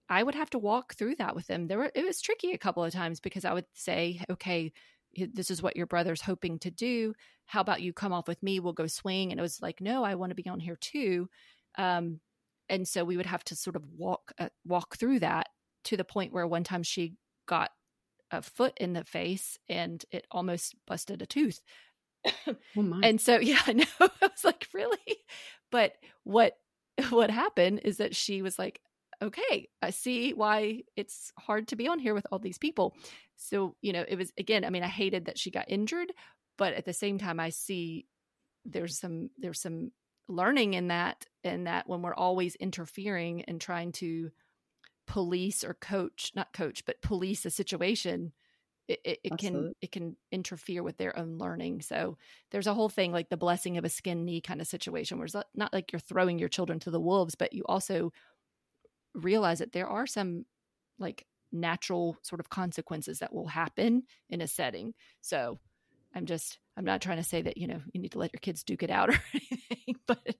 I 0.09 0.23
would 0.23 0.35
have 0.35 0.51
to 0.51 0.59
walk 0.59 0.95
through 0.95 1.17
that 1.17 1.35
with 1.35 1.47
them. 1.47 1.67
There 1.67 1.79
were 1.79 1.91
it 1.95 2.05
was 2.05 2.21
tricky 2.21 2.53
a 2.53 2.59
couple 2.59 2.85
of 2.85 2.93
times 2.93 3.21
because 3.21 3.45
I 3.45 3.53
would 3.53 3.67
say, 3.75 4.21
okay, 4.31 4.73
this 5.17 5.51
is 5.51 5.63
what 5.63 5.77
your 5.77 5.87
brother's 5.87 6.21
hoping 6.21 6.59
to 6.61 6.71
do. 6.71 7.15
How 7.47 7.61
about 7.61 7.83
you 7.83 7.93
come 7.93 8.13
off 8.13 8.29
with 8.29 8.43
me? 8.43 8.61
We'll 8.61 8.73
go 8.73 8.87
swing. 8.87 9.31
And 9.31 9.41
it 9.41 9.43
was 9.43 9.61
like, 9.63 9.81
no, 9.81 10.05
I 10.05 10.15
want 10.15 10.31
to 10.31 10.37
be 10.37 10.49
on 10.49 10.61
here 10.61 10.77
too. 10.77 11.29
Um, 11.79 12.21
and 12.69 12.87
so 12.87 13.05
we 13.05 13.17
would 13.17 13.27
have 13.27 13.45
to 13.45 13.57
sort 13.57 13.77
of 13.77 13.85
walk 13.97 14.33
uh, 14.39 14.49
walk 14.65 14.97
through 14.97 15.21
that 15.21 15.49
to 15.87 15.97
the 15.97 16.05
point 16.05 16.33
where 16.33 16.47
one 16.47 16.65
time 16.65 16.83
she 16.83 17.15
got 17.47 17.71
a 18.31 18.43
foot 18.43 18.75
in 18.79 18.93
the 18.93 19.05
face 19.05 19.59
and 19.69 20.05
it 20.11 20.27
almost 20.31 20.75
busted 20.87 21.23
a 21.23 21.27
tooth. 21.27 21.61
Oh 22.47 23.01
and 23.03 23.21
so 23.21 23.37
yeah, 23.41 23.61
I 23.67 23.73
know. 23.73 23.85
I 24.01 24.09
was 24.23 24.45
like, 24.45 24.67
really? 24.73 24.99
But 25.71 25.95
what 26.25 26.57
what 27.11 27.31
happened 27.31 27.81
is 27.85 27.99
that 27.99 28.17
she 28.17 28.43
was 28.43 28.59
like, 28.59 28.81
okay, 29.23 29.69
I 29.83 29.91
see 29.91 30.33
why 30.35 30.83
it's 30.97 31.33
hard 31.39 31.69
to 31.69 31.77
be 31.77 31.89
on 31.89 31.99
here 31.99 32.15
with 32.15 32.27
all 32.31 32.39
these 32.39 32.59
people. 32.59 32.95
So, 33.37 33.77
you 33.81 33.93
know, 33.93 34.05
it 34.07 34.17
was 34.17 34.33
again, 34.39 34.65
I 34.65 34.71
mean, 34.71 34.83
I 34.83 34.89
hated 34.89 35.27
that 35.27 35.39
she 35.39 35.51
got 35.51 35.71
injured, 35.71 36.13
but 36.59 36.75
at 36.75 36.85
the 36.85 36.93
same 36.93 37.19
time 37.19 37.41
I 37.41 37.51
see 37.51 38.07
there's 38.65 38.99
some 38.99 39.31
there's 39.39 39.61
some 39.61 39.93
learning 40.29 40.75
in 40.75 40.89
that 40.89 41.25
and 41.45 41.69
that 41.69 41.89
when 41.89 42.03
we're 42.03 42.15
always 42.15 42.57
interfering 42.57 43.43
and 43.43 43.61
trying 43.61 43.93
to 43.93 44.31
police 45.07 45.65
or 45.65 45.75
coach, 45.75 46.33
not 46.35 46.53
coach, 46.53 46.85
but 46.85 47.03
police 47.03 47.45
a 47.47 47.51
situation, 47.51 48.33
it, 48.89 49.01
it, 49.05 49.19
it 49.25 49.39
can 49.39 49.73
it 49.81 49.91
can 49.91 50.17
interfere 50.31 50.83
with 50.83 50.97
their 50.97 51.19
own 51.19 51.39
learning. 51.39 51.83
So 51.83 52.19
there's 52.51 52.67
a 52.67 52.75
whole 52.75 52.89
thing 52.89 53.13
like 53.13 53.29
the 53.29 53.37
blessing 53.37 53.79
of 53.79 53.85
a 53.85 53.89
skin 53.89 54.25
knee 54.25 54.41
kind 54.41 54.61
of 54.61 54.67
situation 54.67 55.19
where 55.19 55.25
it's 55.25 55.35
not 55.55 55.73
like 55.73 55.93
you're 55.93 56.01
throwing 56.01 56.39
your 56.39 56.49
children 56.49 56.79
to 56.81 56.91
the 56.91 57.01
wolves, 57.01 57.35
but 57.35 57.53
you 57.53 57.65
also 57.67 58.13
realize 59.15 59.59
that 59.59 59.73
there 59.73 59.89
are 59.89 60.07
some 60.07 60.45
like 60.99 61.27
natural 61.53 62.17
sort 62.23 62.41
of 62.41 62.49
consequences 62.49 63.19
that 63.21 63.33
will 63.33 63.49
happen 63.49 64.05
in 64.29 64.41
a 64.41 64.47
setting. 64.47 64.95
So 65.21 65.59
I'm 66.15 66.27
just 66.27 66.59
I'm 66.77 66.85
not 66.85 67.01
trying 67.01 67.19
to 67.19 67.25
say 67.25 67.43
that 67.43 67.57
you 67.57 67.67
know 67.67 67.81
you 67.93 68.01
need 68.01 68.13
to 68.13 68.19
let 68.19 68.33
your 68.33 68.41
kids 68.41 68.63
duke 68.63 68.83
it 68.83 68.91
out 68.91 69.11
or 69.15 69.21
anything, 69.35 69.97
but 70.07 70.37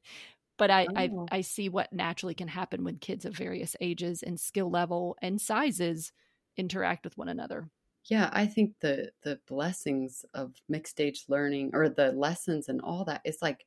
but 0.59 0.71
I, 0.71 0.87
oh. 0.87 1.27
I 1.31 1.39
I 1.39 1.41
see 1.41 1.69
what 1.69 1.93
naturally 1.93 2.35
can 2.35 2.49
happen 2.49 2.85
when 2.85 2.97
kids 2.97 3.25
of 3.25 3.37
various 3.37 3.77
ages 3.81 4.23
and 4.23 4.39
skill 4.39 4.71
level 4.71 5.17
and 5.23 5.41
sizes 5.41 6.13
interact 6.57 7.05
with 7.05 7.17
one 7.19 7.29
another. 7.29 7.69
Yeah, 8.05 8.31
I 8.33 8.47
think 8.47 8.75
the 8.81 9.11
the 9.23 9.39
blessings 9.49 10.25
of 10.35 10.55
mixed 10.69 11.01
age 11.01 11.25
learning 11.29 11.71
or 11.75 11.89
the 11.89 12.13
lessons 12.13 12.69
and 12.69 12.81
all 12.81 13.05
that 13.05 13.23
is 13.25 13.39
like 13.43 13.67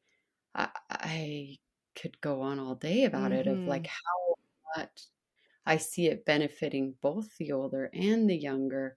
I, 0.56 0.70
I 0.90 1.58
could 1.96 2.20
go 2.22 2.42
on 2.42 2.60
all 2.60 2.76
day 2.76 3.06
about 3.06 3.32
mm-hmm. 3.32 3.40
it 3.40 3.48
of 3.48 3.60
like 3.60 3.84
mm-hmm. 3.84 4.76
how 4.76 4.82
much 4.82 5.08
I 5.66 5.78
see 5.78 6.08
it 6.08 6.26
benefiting 6.26 6.96
both 7.02 7.30
the 7.38 7.52
older 7.52 7.90
and 7.94 8.30
the 8.30 8.36
younger. 8.36 8.96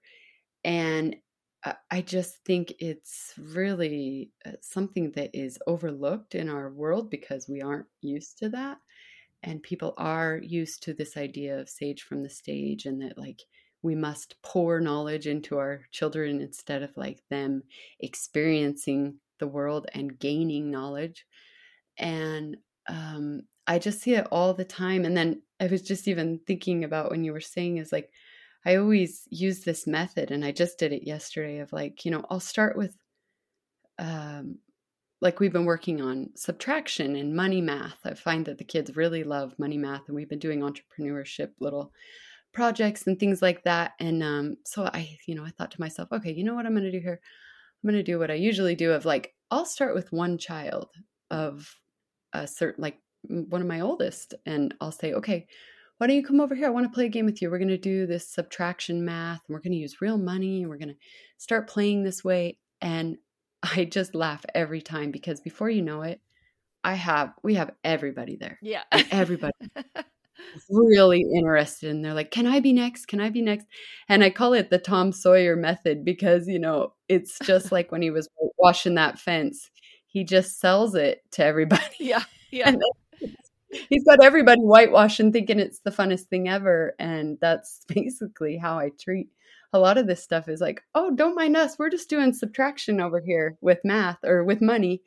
And 0.63 1.17
I 1.89 2.01
just 2.01 2.43
think 2.43 2.73
it's 2.79 3.33
really 3.37 4.31
uh, 4.45 4.51
something 4.61 5.11
that 5.11 5.31
is 5.33 5.57
overlooked 5.65 6.35
in 6.35 6.49
our 6.49 6.69
world 6.69 7.09
because 7.09 7.47
we 7.47 7.61
aren't 7.61 7.87
used 8.01 8.37
to 8.39 8.49
that. 8.49 8.79
And 9.43 9.63
people 9.63 9.93
are 9.97 10.39
used 10.43 10.83
to 10.83 10.93
this 10.93 11.15
idea 11.15 11.59
of 11.59 11.69
sage 11.69 12.03
from 12.03 12.23
the 12.23 12.29
stage 12.29 12.85
and 12.85 13.01
that, 13.01 13.17
like, 13.17 13.41
we 13.81 13.95
must 13.95 14.41
pour 14.41 14.79
knowledge 14.79 15.27
into 15.27 15.57
our 15.57 15.81
children 15.91 16.41
instead 16.41 16.83
of 16.83 16.95
like 16.95 17.21
them 17.29 17.63
experiencing 17.99 19.19
the 19.39 19.47
world 19.47 19.87
and 19.93 20.17
gaining 20.17 20.71
knowledge. 20.71 21.25
And 21.97 22.57
um, 22.87 23.41
I 23.67 23.79
just 23.79 24.01
see 24.01 24.15
it 24.15 24.27
all 24.31 24.53
the 24.53 24.65
time. 24.65 25.03
And 25.05 25.15
then 25.15 25.41
I 25.59 25.67
was 25.67 25.81
just 25.81 26.07
even 26.07 26.39
thinking 26.47 26.83
about 26.83 27.11
when 27.11 27.23
you 27.23 27.33
were 27.33 27.41
saying 27.41 27.77
is 27.77 27.91
like, 27.91 28.09
I 28.65 28.75
always 28.77 29.27
use 29.29 29.61
this 29.61 29.85
method, 29.85 30.31
and 30.31 30.45
I 30.45 30.51
just 30.51 30.79
did 30.79 30.93
it 30.93 31.05
yesterday 31.05 31.59
of 31.59 31.73
like, 31.73 32.05
you 32.05 32.11
know, 32.11 32.25
I'll 32.29 32.39
start 32.39 32.77
with, 32.77 32.95
um, 33.99 34.59
like 35.21 35.39
we've 35.39 35.53
been 35.53 35.65
working 35.65 36.01
on 36.01 36.29
subtraction 36.35 37.15
and 37.15 37.35
money 37.35 37.61
math. 37.61 37.99
I 38.05 38.13
find 38.13 38.45
that 38.45 38.57
the 38.57 38.63
kids 38.63 38.95
really 38.95 39.23
love 39.23 39.57
money 39.57 39.77
math, 39.77 40.07
and 40.07 40.15
we've 40.15 40.29
been 40.29 40.39
doing 40.39 40.61
entrepreneurship 40.61 41.51
little 41.59 41.91
projects 42.53 43.07
and 43.07 43.19
things 43.19 43.41
like 43.41 43.63
that. 43.63 43.93
And 43.99 44.21
um, 44.21 44.57
so 44.65 44.85
I, 44.85 45.17
you 45.27 45.35
know, 45.35 45.43
I 45.43 45.49
thought 45.49 45.71
to 45.71 45.81
myself, 45.81 46.11
okay, 46.11 46.31
you 46.31 46.43
know 46.43 46.53
what 46.53 46.65
I'm 46.65 46.73
going 46.73 46.83
to 46.83 46.91
do 46.91 46.99
here? 46.99 47.19
I'm 47.83 47.89
going 47.89 47.99
to 47.99 48.03
do 48.03 48.19
what 48.19 48.31
I 48.31 48.35
usually 48.35 48.75
do 48.75 48.91
of 48.91 49.05
like, 49.05 49.33
I'll 49.49 49.65
start 49.65 49.95
with 49.95 50.11
one 50.11 50.37
child 50.37 50.89
of 51.31 51.73
a 52.31 52.47
certain, 52.47 52.81
like 52.81 52.99
one 53.27 53.61
of 53.61 53.67
my 53.67 53.81
oldest, 53.81 54.35
and 54.45 54.73
I'll 54.79 54.91
say, 54.91 55.13
okay, 55.13 55.47
why 56.03 56.07
don't 56.07 56.17
you 56.17 56.23
come 56.25 56.41
over 56.41 56.53
here? 56.53 56.67
I 56.67 56.69
want 56.69 56.85
to 56.85 56.93
play 56.93 57.05
a 57.05 57.09
game 57.09 57.25
with 57.25 57.41
you. 57.41 57.49
We're 57.49 57.59
going 57.59 57.69
to 57.69 57.77
do 57.77 58.05
this 58.05 58.27
subtraction 58.27 59.05
math, 59.05 59.39
and 59.47 59.55
we're 59.55 59.61
going 59.61 59.71
to 59.71 59.77
use 59.77 60.01
real 60.01 60.17
money, 60.17 60.61
and 60.61 60.69
we're 60.69 60.77
going 60.77 60.89
to 60.89 60.97
start 61.37 61.69
playing 61.69 62.03
this 62.03 62.25
way. 62.25 62.57
And 62.81 63.15
I 63.63 63.85
just 63.85 64.13
laugh 64.13 64.43
every 64.53 64.81
time 64.81 65.11
because 65.11 65.39
before 65.39 65.69
you 65.69 65.81
know 65.81 66.01
it, 66.01 66.19
I 66.83 66.95
have 66.95 67.31
we 67.41 67.55
have 67.55 67.71
everybody 67.85 68.35
there. 68.35 68.59
Yeah, 68.61 68.83
everybody. 69.11 69.53
really 70.69 71.23
interested 71.37 71.89
and 71.89 72.03
they're 72.03 72.13
like 72.13 72.31
can 72.31 72.45
i 72.45 72.59
be 72.59 72.73
next 72.73 73.05
can 73.05 73.21
i 73.21 73.29
be 73.29 73.41
next 73.41 73.65
and 74.09 74.23
i 74.23 74.29
call 74.29 74.53
it 74.53 74.69
the 74.69 74.77
tom 74.77 75.11
sawyer 75.11 75.55
method 75.55 76.03
because 76.03 76.47
you 76.47 76.59
know 76.59 76.91
it's 77.07 77.39
just 77.43 77.71
like 77.71 77.91
when 77.91 78.01
he 78.01 78.09
was 78.09 78.27
washing 78.57 78.95
that 78.95 79.17
fence 79.17 79.69
he 80.05 80.23
just 80.23 80.59
sells 80.59 80.95
it 80.95 81.21
to 81.31 81.45
everybody 81.45 81.83
yeah 81.99 82.23
yeah 82.51 82.73
he's 83.89 84.03
got 84.03 84.23
everybody 84.23 84.61
whitewashing 84.61 85.31
thinking 85.31 85.59
it's 85.59 85.79
the 85.79 85.91
funnest 85.91 86.25
thing 86.25 86.47
ever 86.47 86.95
and 86.99 87.37
that's 87.41 87.81
basically 87.87 88.57
how 88.57 88.77
i 88.77 88.89
treat 88.99 89.27
a 89.73 89.79
lot 89.79 89.97
of 89.97 90.07
this 90.07 90.23
stuff 90.23 90.47
is 90.47 90.61
like 90.61 90.83
oh 90.95 91.11
don't 91.11 91.35
mind 91.35 91.57
us 91.57 91.77
we're 91.77 91.89
just 91.89 92.09
doing 92.09 92.33
subtraction 92.33 93.01
over 93.01 93.19
here 93.19 93.57
with 93.61 93.79
math 93.83 94.19
or 94.23 94.43
with 94.43 94.61
money 94.61 95.01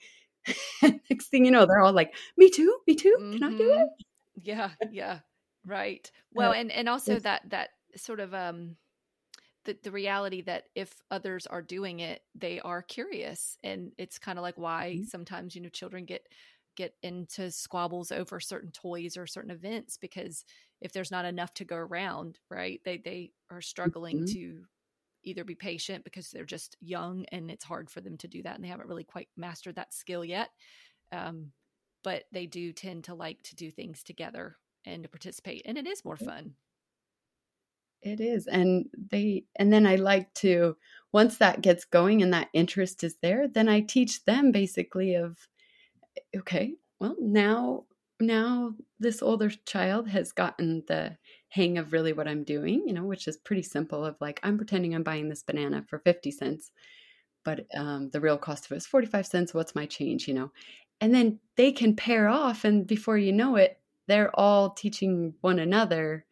next 0.83 1.29
thing 1.29 1.45
you 1.45 1.51
know 1.51 1.67
they're 1.67 1.81
all 1.81 1.93
like 1.93 2.14
me 2.37 2.51
too 2.51 2.77
me 2.87 2.95
too 2.95 3.14
can 3.19 3.33
mm-hmm. 3.33 3.45
i 3.45 3.57
do 3.57 3.71
it 3.71 3.79
mm-hmm. 3.79 4.41
yeah 4.43 4.71
yeah 4.91 5.19
right 5.64 6.11
well 6.35 6.53
and 6.53 6.71
and 6.71 6.89
also 6.89 7.19
that 7.19 7.43
that 7.49 7.71
sort 7.97 8.21
of 8.21 8.35
um 8.35 8.77
the, 9.64 9.77
the 9.83 9.91
reality 9.91 10.43
that 10.43 10.64
if 10.77 10.95
others 11.11 11.47
are 11.47 11.62
doing 11.62 11.99
it 11.99 12.23
they 12.37 12.61
are 12.61 12.83
curious 12.83 13.59
and 13.64 13.93
it's 13.99 14.19
kind 14.19 14.39
of 14.39 14.43
like 14.43 14.57
why 14.57 14.95
mm-hmm. 14.97 15.05
sometimes 15.05 15.55
you 15.55 15.61
know 15.61 15.69
children 15.69 16.05
get 16.05 16.23
get 16.77 16.95
into 17.03 17.51
squabbles 17.51 18.12
over 18.12 18.39
certain 18.39 18.70
toys 18.70 19.16
or 19.16 19.27
certain 19.27 19.51
events 19.51 19.97
because 19.97 20.45
if 20.81 20.93
there's 20.93 21.11
not 21.11 21.24
enough 21.24 21.53
to 21.55 21.64
go 21.64 21.77
around 21.77 22.39
right 22.51 22.81
they 22.85 22.99
they 22.99 23.33
are 23.51 23.61
struggling 23.61 24.18
mm-hmm. 24.18 24.33
to 24.33 24.64
either 25.24 25.43
be 25.43 25.55
patient 25.55 26.05
because 26.05 26.31
they're 26.31 26.45
just 26.45 26.77
young 26.81 27.24
and 27.33 27.51
it's 27.51 27.64
hard 27.64 27.91
for 27.91 28.01
them 28.01 28.16
to 28.16 28.29
do 28.29 28.43
that 28.43 28.55
and 28.55 28.64
they 28.64 28.68
haven't 28.68 28.89
really 28.89 29.05
quite 29.05 29.29
mastered 29.37 29.77
that 29.77 29.93
skill 29.93 30.24
yet 30.24 30.51
um, 31.12 31.51
but 32.05 32.24
they 32.33 32.47
do 32.47 32.72
tend 32.72 33.05
to 33.05 33.14
like 33.14 33.43
to 33.43 33.57
do 33.57 33.70
things 33.70 34.03
together 34.03 34.57
and 34.85 35.03
to 35.03 35.09
participate 35.09 35.62
and 35.64 35.77
it 35.77 35.87
is 35.87 36.05
more 36.05 36.16
fun 36.16 36.53
it 38.03 38.20
is 38.20 38.47
and 38.47 38.87
they 39.11 39.45
and 39.57 39.72
then 39.72 39.87
i 39.87 39.97
like 39.97 40.33
to 40.35 40.77
once 41.12 41.39
that 41.39 41.62
gets 41.62 41.85
going 41.85 42.22
and 42.22 42.33
that 42.33 42.49
interest 42.53 43.03
is 43.03 43.16
there 43.22 43.49
then 43.49 43.68
i 43.68 43.81
teach 43.81 44.24
them 44.24 44.53
basically 44.53 45.14
of 45.14 45.49
okay 46.37 46.74
well 47.01 47.16
now 47.20 47.84
now 48.20 48.74
this 48.99 49.22
older 49.22 49.51
child 49.66 50.09
has 50.09 50.32
gotten 50.32 50.82
the 50.89 51.16
hang 51.49 51.78
of 51.78 51.93
really 51.93 52.12
what 52.12 52.28
i'm 52.28 52.45
doing 52.45 52.82
you 52.87 52.93
know 52.93 53.05
which 53.05 53.28
is 53.28 53.37
pretty 53.37 53.62
simple 53.62 54.05
of 54.05 54.16
like 54.20 54.41
i'm 54.43 54.57
pretending 54.57 54.95
i'm 54.95 55.03
buying 55.03 55.28
this 55.28 55.43
banana 55.43 55.84
for 55.89 55.99
50 55.99 56.30
cents 56.30 56.70
but 57.47 57.64
um, 57.76 58.11
the 58.11 58.20
real 58.20 58.37
cost 58.37 58.66
of 58.66 58.72
it 58.72 58.76
is 58.76 58.87
45 58.87 59.26
cents 59.26 59.55
what's 59.55 59.74
my 59.74 59.87
change 59.87 60.26
you 60.26 60.34
know? 60.34 60.51
And 61.01 61.14
then 61.14 61.39
they 61.57 61.72
can 61.72 61.95
pair 61.95 62.28
off 62.28 62.64
and 62.64 62.87
before 62.87 63.16
you 63.16 63.32
know 63.32 63.57
it 63.57 63.78
they're 64.09 64.34
all 64.39 64.70
teaching 64.70 65.34
one 65.41 65.59
another 65.59 66.24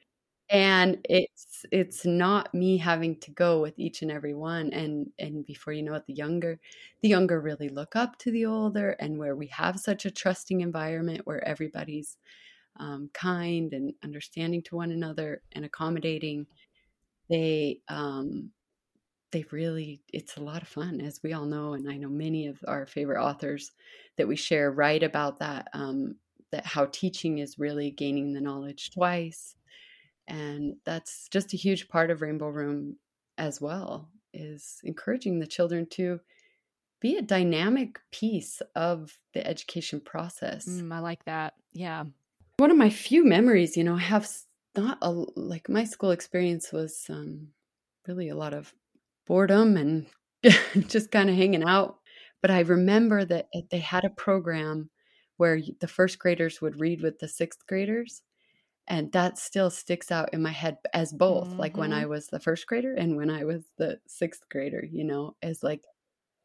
and 0.50 0.98
it's 1.08 1.64
it's 1.72 2.04
not 2.04 2.54
me 2.54 2.76
having 2.76 3.18
to 3.20 3.30
go 3.30 3.60
with 3.62 3.78
each 3.78 4.02
and 4.02 4.10
every 4.10 4.34
one 4.34 4.72
and 4.72 5.10
and 5.18 5.46
before 5.46 5.72
you 5.72 5.82
know 5.82 5.94
it 5.94 6.04
the 6.06 6.12
younger 6.12 6.60
the 7.00 7.08
younger 7.08 7.40
really 7.40 7.68
look 7.70 7.96
up 7.96 8.18
to 8.18 8.30
the 8.30 8.44
older 8.44 8.90
and 9.00 9.18
where 9.18 9.34
we 9.34 9.46
have 9.46 9.80
such 9.80 10.04
a 10.04 10.10
trusting 10.10 10.60
environment 10.60 11.22
where 11.26 11.42
everybody's 11.48 12.18
um, 12.80 13.10
kind 13.14 13.72
and 13.72 13.94
understanding 14.04 14.62
to 14.62 14.76
one 14.76 14.90
another 14.90 15.42
and 15.52 15.64
accommodating 15.64 16.46
they 17.28 17.80
um 17.88 18.50
they 19.32 19.44
really 19.50 20.02
it's 20.12 20.36
a 20.36 20.42
lot 20.42 20.62
of 20.62 20.68
fun 20.68 21.00
as 21.00 21.22
we 21.22 21.32
all 21.32 21.46
know 21.46 21.74
and 21.74 21.90
i 21.90 21.96
know 21.96 22.08
many 22.08 22.46
of 22.46 22.58
our 22.68 22.86
favorite 22.86 23.22
authors 23.22 23.72
that 24.16 24.28
we 24.28 24.36
share 24.36 24.70
write 24.70 25.02
about 25.02 25.38
that 25.38 25.68
um 25.72 26.16
that 26.52 26.66
how 26.66 26.86
teaching 26.86 27.38
is 27.38 27.58
really 27.58 27.90
gaining 27.90 28.32
the 28.32 28.40
knowledge 28.40 28.90
twice 28.92 29.56
and 30.26 30.76
that's 30.84 31.28
just 31.30 31.52
a 31.52 31.56
huge 31.56 31.88
part 31.88 32.10
of 32.10 32.22
rainbow 32.22 32.48
room 32.48 32.96
as 33.38 33.60
well 33.60 34.08
is 34.32 34.80
encouraging 34.84 35.38
the 35.38 35.46
children 35.46 35.86
to 35.90 36.20
be 37.00 37.16
a 37.16 37.22
dynamic 37.22 38.00
piece 38.10 38.62
of 38.74 39.18
the 39.34 39.46
education 39.46 40.00
process 40.00 40.66
mm, 40.66 40.92
i 40.92 40.98
like 40.98 41.24
that 41.24 41.54
yeah 41.72 42.04
one 42.56 42.70
of 42.70 42.76
my 42.76 42.90
few 42.90 43.24
memories 43.24 43.76
you 43.76 43.84
know 43.84 43.94
i 43.94 44.00
have 44.00 44.28
not 44.76 44.98
a, 45.02 45.10
like 45.10 45.68
my 45.68 45.84
school 45.84 46.10
experience 46.10 46.72
was 46.72 47.06
um, 47.08 47.48
really 48.06 48.28
a 48.28 48.36
lot 48.36 48.54
of 48.54 48.72
boredom 49.26 49.76
and 49.76 50.06
just 50.88 51.10
kind 51.10 51.30
of 51.30 51.36
hanging 51.36 51.64
out. 51.64 51.98
But 52.42 52.50
I 52.50 52.60
remember 52.60 53.24
that 53.24 53.48
they 53.70 53.78
had 53.78 54.04
a 54.04 54.10
program 54.10 54.90
where 55.36 55.60
the 55.80 55.88
first 55.88 56.18
graders 56.18 56.60
would 56.60 56.80
read 56.80 57.02
with 57.02 57.18
the 57.18 57.28
sixth 57.28 57.66
graders. 57.66 58.22
And 58.86 59.10
that 59.12 59.38
still 59.38 59.70
sticks 59.70 60.10
out 60.10 60.34
in 60.34 60.42
my 60.42 60.50
head 60.50 60.76
as 60.92 61.12
both, 61.12 61.48
mm-hmm. 61.48 61.58
like 61.58 61.76
when 61.76 61.92
I 61.92 62.02
mm-hmm. 62.02 62.10
was 62.10 62.26
the 62.26 62.40
first 62.40 62.66
grader 62.66 62.92
and 62.92 63.16
when 63.16 63.30
I 63.30 63.44
was 63.44 63.62
the 63.78 63.98
sixth 64.06 64.42
grader, 64.50 64.84
you 64.90 65.04
know, 65.04 65.36
as 65.42 65.62
like 65.62 65.82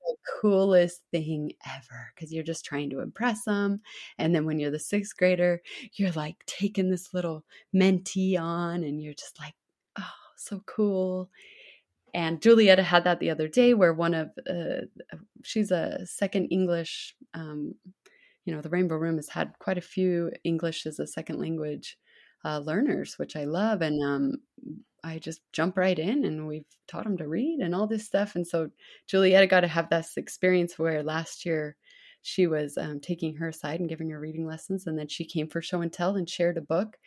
the 0.05 0.15
coolest 0.41 1.01
thing 1.11 1.51
ever 1.65 2.11
because 2.15 2.31
you're 2.31 2.43
just 2.43 2.65
trying 2.65 2.89
to 2.91 3.01
impress 3.01 3.43
them. 3.43 3.81
And 4.17 4.33
then 4.33 4.45
when 4.45 4.59
you're 4.59 4.71
the 4.71 4.79
sixth 4.79 5.17
grader, 5.17 5.61
you're 5.93 6.11
like 6.11 6.37
taking 6.45 6.89
this 6.89 7.13
little 7.13 7.43
mentee 7.75 8.39
on 8.39 8.83
and 8.83 9.01
you're 9.01 9.13
just 9.13 9.39
like, 9.39 9.55
oh, 9.97 10.03
so 10.37 10.63
cool. 10.65 11.29
And 12.13 12.41
Julietta 12.41 12.83
had 12.83 13.03
that 13.03 13.19
the 13.19 13.29
other 13.29 13.47
day 13.47 13.73
where 13.73 13.93
one 13.93 14.13
of, 14.13 14.29
uh, 14.49 14.85
she's 15.43 15.71
a 15.71 16.05
second 16.05 16.47
English, 16.47 17.15
um, 17.33 17.75
you 18.45 18.55
know, 18.55 18.61
the 18.61 18.69
Rainbow 18.69 18.95
Room 18.95 19.17
has 19.17 19.29
had 19.29 19.51
quite 19.59 19.77
a 19.77 19.81
few 19.81 20.31
English 20.43 20.85
as 20.87 20.99
a 20.99 21.05
second 21.05 21.39
language 21.39 21.97
uh, 22.45 22.59
learners, 22.59 23.15
which 23.17 23.35
I 23.35 23.45
love. 23.45 23.81
And 23.81 24.03
um, 24.03 24.33
I 25.03 25.19
just 25.19 25.41
jump 25.53 25.77
right 25.77 25.97
in 25.97 26.25
and 26.25 26.47
we've 26.47 26.65
taught 26.87 27.03
them 27.03 27.17
to 27.17 27.27
read 27.27 27.59
and 27.59 27.73
all 27.73 27.87
this 27.87 28.05
stuff. 28.05 28.35
And 28.35 28.45
so 28.45 28.69
Julietta 29.07 29.47
got 29.47 29.61
to 29.61 29.67
have 29.67 29.89
this 29.89 30.17
experience 30.17 30.77
where 30.77 31.03
last 31.03 31.45
year 31.45 31.75
she 32.21 32.47
was 32.47 32.77
um, 32.77 32.99
taking 32.99 33.35
her 33.35 33.49
aside 33.49 33.79
and 33.79 33.89
giving 33.89 34.09
her 34.09 34.19
reading 34.19 34.45
lessons. 34.45 34.87
And 34.87 34.97
then 34.97 35.07
she 35.07 35.25
came 35.25 35.47
for 35.47 35.61
show 35.61 35.81
and 35.81 35.91
tell 35.91 36.15
and 36.15 36.29
shared 36.29 36.57
a 36.57 36.61
book. 36.61 36.97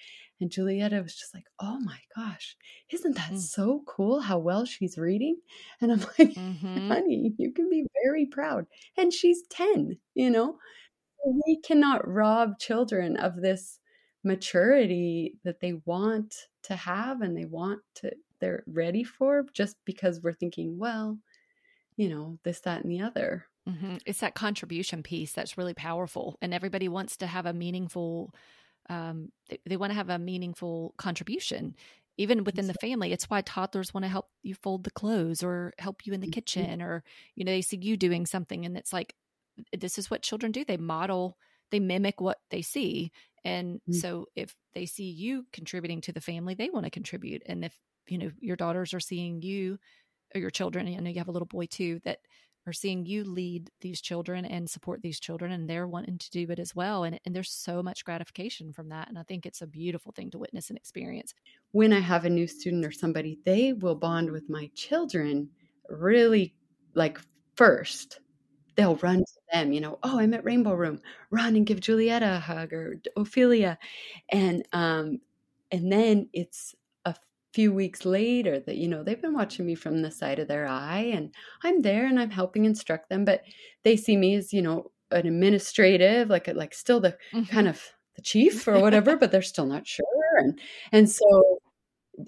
And 0.41 0.51
Julietta 0.51 1.01
was 1.03 1.15
just 1.15 1.35
like, 1.35 1.45
oh 1.61 1.79
my 1.81 1.99
gosh, 2.17 2.57
isn't 2.91 3.15
that 3.15 3.33
mm. 3.33 3.39
so 3.39 3.83
cool 3.87 4.21
how 4.21 4.39
well 4.39 4.65
she's 4.65 4.99
reading? 4.99 5.37
And 5.81 5.93
I'm 5.93 6.01
like, 6.19 6.35
mm-hmm. 6.35 6.89
honey, 6.89 7.33
you 7.39 7.53
can 7.53 7.69
be 7.69 7.87
very 8.05 8.27
proud. 8.27 8.67
And 8.97 9.13
she's 9.13 9.43
10, 9.51 9.99
you 10.15 10.31
know? 10.31 10.57
We 11.47 11.61
cannot 11.61 12.09
rob 12.09 12.59
children 12.59 13.17
of 13.17 13.37
this 13.37 13.79
maturity 14.25 15.37
that 15.45 15.61
they 15.61 15.75
want 15.85 16.35
to 16.65 16.77
have 16.77 17.23
and 17.23 17.37
they 17.37 17.45
want 17.45 17.81
to, 17.97 18.13
they're 18.41 18.63
ready 18.67 19.05
for 19.05 19.45
just 19.53 19.77
because 19.85 20.21
we're 20.23 20.33
thinking, 20.33 20.79
well, 20.79 21.19
you 21.97 22.09
know, 22.09 22.39
this, 22.45 22.61
that, 22.61 22.83
and 22.83 22.91
the 22.91 23.01
other. 23.01 23.47
Mm-hmm. 23.69 23.97
It's 24.07 24.21
that 24.21 24.35
contribution 24.35 25.03
piece 25.03 25.33
that's 25.33 25.59
really 25.59 25.75
powerful. 25.75 26.37
And 26.43 26.53
everybody 26.53 26.89
wants 26.89 27.17
to 27.19 27.27
have 27.27 27.47
a 27.47 27.53
meaningful 27.53 28.35
um, 28.89 29.31
they, 29.49 29.59
they 29.67 29.77
want 29.77 29.91
to 29.91 29.97
have 29.97 30.11
a 30.11 30.19
meaningful 30.19 30.95
contribution 30.97 31.77
even 32.19 32.45
within 32.45 32.67
the 32.67 32.75
family 32.75 33.13
it's 33.13 33.31
why 33.31 33.41
toddlers 33.41 33.95
want 33.95 34.05
to 34.05 34.11
help 34.11 34.29
you 34.43 34.55
fold 34.55 34.85
the 34.85 34.91
clothes 34.91 35.43
or 35.43 35.73
help 35.79 36.05
you 36.05 36.13
in 36.13 36.21
the 36.21 36.27
mm-hmm. 36.27 36.33
kitchen 36.33 36.83
or 36.83 37.03
you 37.35 37.45
know 37.45 37.53
they 37.53 37.63
see 37.63 37.79
you 37.81 37.97
doing 37.97 38.27
something 38.27 38.65
and 38.65 38.77
it's 38.77 38.93
like 38.93 39.15
this 39.77 39.99
is 39.99 40.11
what 40.11 40.23
children 40.23 40.53
do 40.53 40.65
they 40.65 40.77
model 40.77 41.37
they 41.71 41.81
mimic 41.81 42.21
what 42.21 42.39
they 42.51 42.63
see 42.63 43.11
and 43.45 43.77
mm-hmm. 43.77 43.93
so 43.93 44.27
if 44.37 44.55
they 44.75 44.87
see 44.87 45.11
you 45.11 45.47
contributing 45.53 46.01
to 46.03 46.13
the 46.13 46.21
family 46.21 46.55
they 46.55 46.71
want 46.71 46.85
to 46.85 46.91
contribute. 46.91 47.43
And 47.47 47.65
if 47.65 47.77
you 48.07 48.19
know 48.19 48.31
your 48.41 48.57
daughters 48.57 48.95
are 48.95 49.01
seeing 49.01 49.43
you 49.43 49.79
or 50.35 50.41
your 50.41 50.51
children 50.51 50.89
i 50.89 50.95
know 50.95 51.11
you 51.11 51.19
have 51.19 51.29
a 51.29 51.33
little 51.33 51.47
boy 51.47 51.67
too 51.67 52.01
that 52.05 52.19
are 52.67 52.73
seeing 52.73 53.05
you 53.07 53.25
lead 53.25 53.71
these 53.81 54.01
children 54.01 54.45
and 54.45 54.71
support 54.71 55.03
these 55.03 55.19
children 55.19 55.51
and 55.51 55.69
they're 55.69 55.89
wanting 55.89 56.19
to 56.19 56.31
do 56.31 56.47
it 56.49 56.61
as 56.61 56.75
well. 56.77 57.03
And, 57.05 57.19
and 57.25 57.35
there's 57.35 57.51
so 57.51 57.83
much 57.83 58.05
gratification 58.05 58.73
from 58.73 58.89
that 58.91 59.09
and 59.09 59.19
i 59.19 59.23
think 59.25 59.47
it's 59.47 59.63
a 59.63 59.67
beautiful 59.67 60.13
thing 60.13 60.31
to 60.31 60.39
witness 60.39 60.69
and 60.69 60.77
experience. 60.77 61.35
When 61.73 61.93
i 61.93 62.01
have 62.01 62.25
a 62.25 62.31
new 62.31 62.47
student 62.47 62.85
or 62.85 62.93
somebody 62.93 63.39
they 63.45 63.73
will 63.73 63.95
bond 63.95 64.31
with 64.31 64.49
my 64.49 64.71
children 64.75 65.49
really 65.89 66.55
like 66.95 67.19
first 67.57 68.21
they'll 68.77 68.97
run 68.97 69.19
to 69.19 69.41
them 69.53 69.73
you 69.73 69.81
know 69.81 69.99
oh 70.03 70.19
i'm 70.19 70.35
at 70.35 70.45
rainbow 70.45 70.75
room 70.75 71.01
run 71.31 71.57
and 71.57 71.67
give 71.67 71.81
julietta 71.81 72.37
a 72.37 72.41
hug 72.41 72.73
or 72.73 72.97
ophelia 73.17 73.79
and 74.31 74.67
um 74.73 75.19
and 75.71 75.91
then 75.91 76.29
it's 76.33 76.75
a 77.05 77.15
few 77.55 77.73
weeks 77.73 78.05
later 78.05 78.61
that 78.61 78.77
you 78.77 78.89
know 78.89 79.03
they've 79.03 79.23
been 79.23 79.35
watching 79.35 79.67
me 79.67 79.75
from 79.75 80.03
the 80.03 80.11
side 80.11 80.39
of 80.39 80.49
their 80.49 80.67
eye 80.67 81.11
and 81.13 81.35
i'm 81.63 81.83
there 81.83 82.07
and 82.07 82.19
i'm 82.19 82.31
helping 82.31 82.65
instruct 82.65 83.09
them 83.09 83.25
but 83.25 83.43
they 83.83 83.97
see 83.97 84.17
me 84.17 84.35
as 84.35 84.53
you 84.53 84.63
know 84.63 84.91
an 85.11 85.27
administrative 85.27 86.31
like 86.31 86.49
like 86.55 86.75
still 86.75 87.01
the 87.01 87.17
mm-hmm. 87.33 87.43
kind 87.45 87.69
of 87.69 87.83
the 88.17 88.23
chief 88.23 88.67
or 88.67 88.79
whatever 88.81 89.17
but 89.17 89.31
they're 89.31 89.43
still 89.43 89.67
not 89.67 89.87
sure 89.87 90.05
and 90.39 90.59
and 90.93 91.11
so 91.11 91.61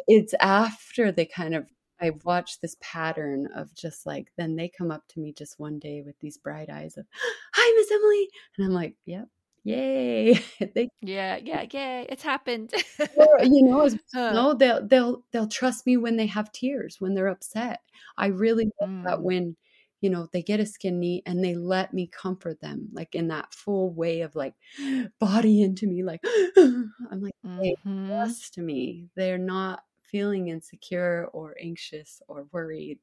it's 0.07 0.35
after 0.41 1.13
they 1.13 1.27
kind 1.27 1.55
of 1.55 1.67
i 2.05 2.13
watched 2.25 2.61
this 2.61 2.77
pattern 2.81 3.49
of 3.57 3.75
just 3.75 4.07
like 4.07 4.29
then 4.37 4.57
they 4.57 4.69
come 4.69 4.91
up 4.91 5.03
to 5.09 5.21
me 5.21 5.33
just 5.33 5.59
one 5.59 5.79
day 5.79 6.03
with 6.05 6.19
these 6.21 6.39
bright 6.39 6.71
eyes 6.71 6.97
of 6.97 7.07
hi 7.55 7.75
miss 7.77 7.91
emily 7.91 8.29
and 8.57 8.67
i'm 8.67 8.73
like 8.73 8.95
yep 9.07 9.29
yay 9.65 10.39
they, 10.75 10.89
yeah 11.01 11.39
yeah 11.43 11.65
yay 11.73 12.07
it's 12.09 12.23
happened 12.23 12.73
or, 13.17 13.39
you 13.43 13.63
know 13.63 13.89
huh. 14.15 14.33
no 14.33 14.55
they'll 14.55 14.87
they'll 14.87 15.25
they'll 15.33 15.49
trust 15.49 15.87
me 15.87 15.97
when 15.97 16.17
they 16.17 16.27
have 16.27 16.53
tears 16.53 16.97
when 17.01 17.15
they're 17.15 17.29
upset 17.29 17.81
i 18.19 18.27
really 18.27 18.71
love 18.81 18.91
mm. 18.91 19.05
that 19.05 19.23
when 19.23 19.57
you 20.03 20.11
know 20.11 20.29
they 20.33 20.43
get 20.43 20.61
a 20.61 20.67
skin 20.67 21.01
knee 21.01 21.23
and 21.25 21.43
they 21.43 21.57
let 21.57 21.95
me 21.95 22.07
comfort 22.07 22.61
them 22.61 22.89
like 22.93 23.15
in 23.15 23.29
that 23.29 23.55
full 23.55 23.91
way 23.91 24.21
of 24.21 24.37
like 24.37 24.55
body 25.19 25.63
into 25.63 25.87
me 25.87 26.03
like 26.03 26.21
i'm 26.59 26.93
like 27.23 27.35
they 27.43 27.75
mm-hmm. 27.87 28.09
trust 28.09 28.59
me 28.59 29.07
they're 29.17 29.39
not 29.39 29.83
feeling 30.11 30.49
insecure 30.49 31.29
or 31.33 31.57
anxious 31.61 32.23
or 32.29 32.47
worried 32.53 32.99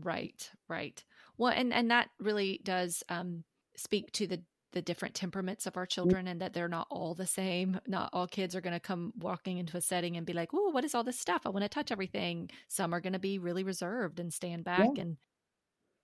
right 0.00 0.50
right 0.68 1.04
well 1.36 1.52
and 1.52 1.72
and 1.72 1.90
that 1.90 2.08
really 2.20 2.60
does 2.64 3.02
um 3.08 3.42
speak 3.76 4.10
to 4.12 4.26
the 4.26 4.40
the 4.72 4.82
different 4.82 5.14
temperaments 5.14 5.66
of 5.66 5.76
our 5.76 5.86
mm. 5.86 5.90
children 5.90 6.28
and 6.28 6.40
that 6.40 6.52
they're 6.52 6.68
not 6.68 6.86
all 6.90 7.14
the 7.14 7.26
same. 7.26 7.80
Not 7.86 8.10
all 8.12 8.26
kids 8.26 8.54
are 8.54 8.60
going 8.60 8.74
to 8.74 8.80
come 8.80 9.12
walking 9.18 9.58
into 9.58 9.76
a 9.76 9.80
setting 9.80 10.16
and 10.16 10.26
be 10.26 10.32
like, 10.32 10.50
"Oh, 10.52 10.70
what 10.70 10.84
is 10.84 10.94
all 10.94 11.04
this 11.04 11.18
stuff? 11.18 11.42
I 11.46 11.48
want 11.48 11.62
to 11.62 11.68
touch 11.68 11.90
everything." 11.90 12.50
Some 12.68 12.94
are 12.94 13.00
going 13.00 13.14
to 13.14 13.18
be 13.18 13.38
really 13.38 13.64
reserved 13.64 14.20
and 14.20 14.32
stand 14.32 14.64
back 14.64 14.90
yeah. 14.94 15.02
and 15.02 15.16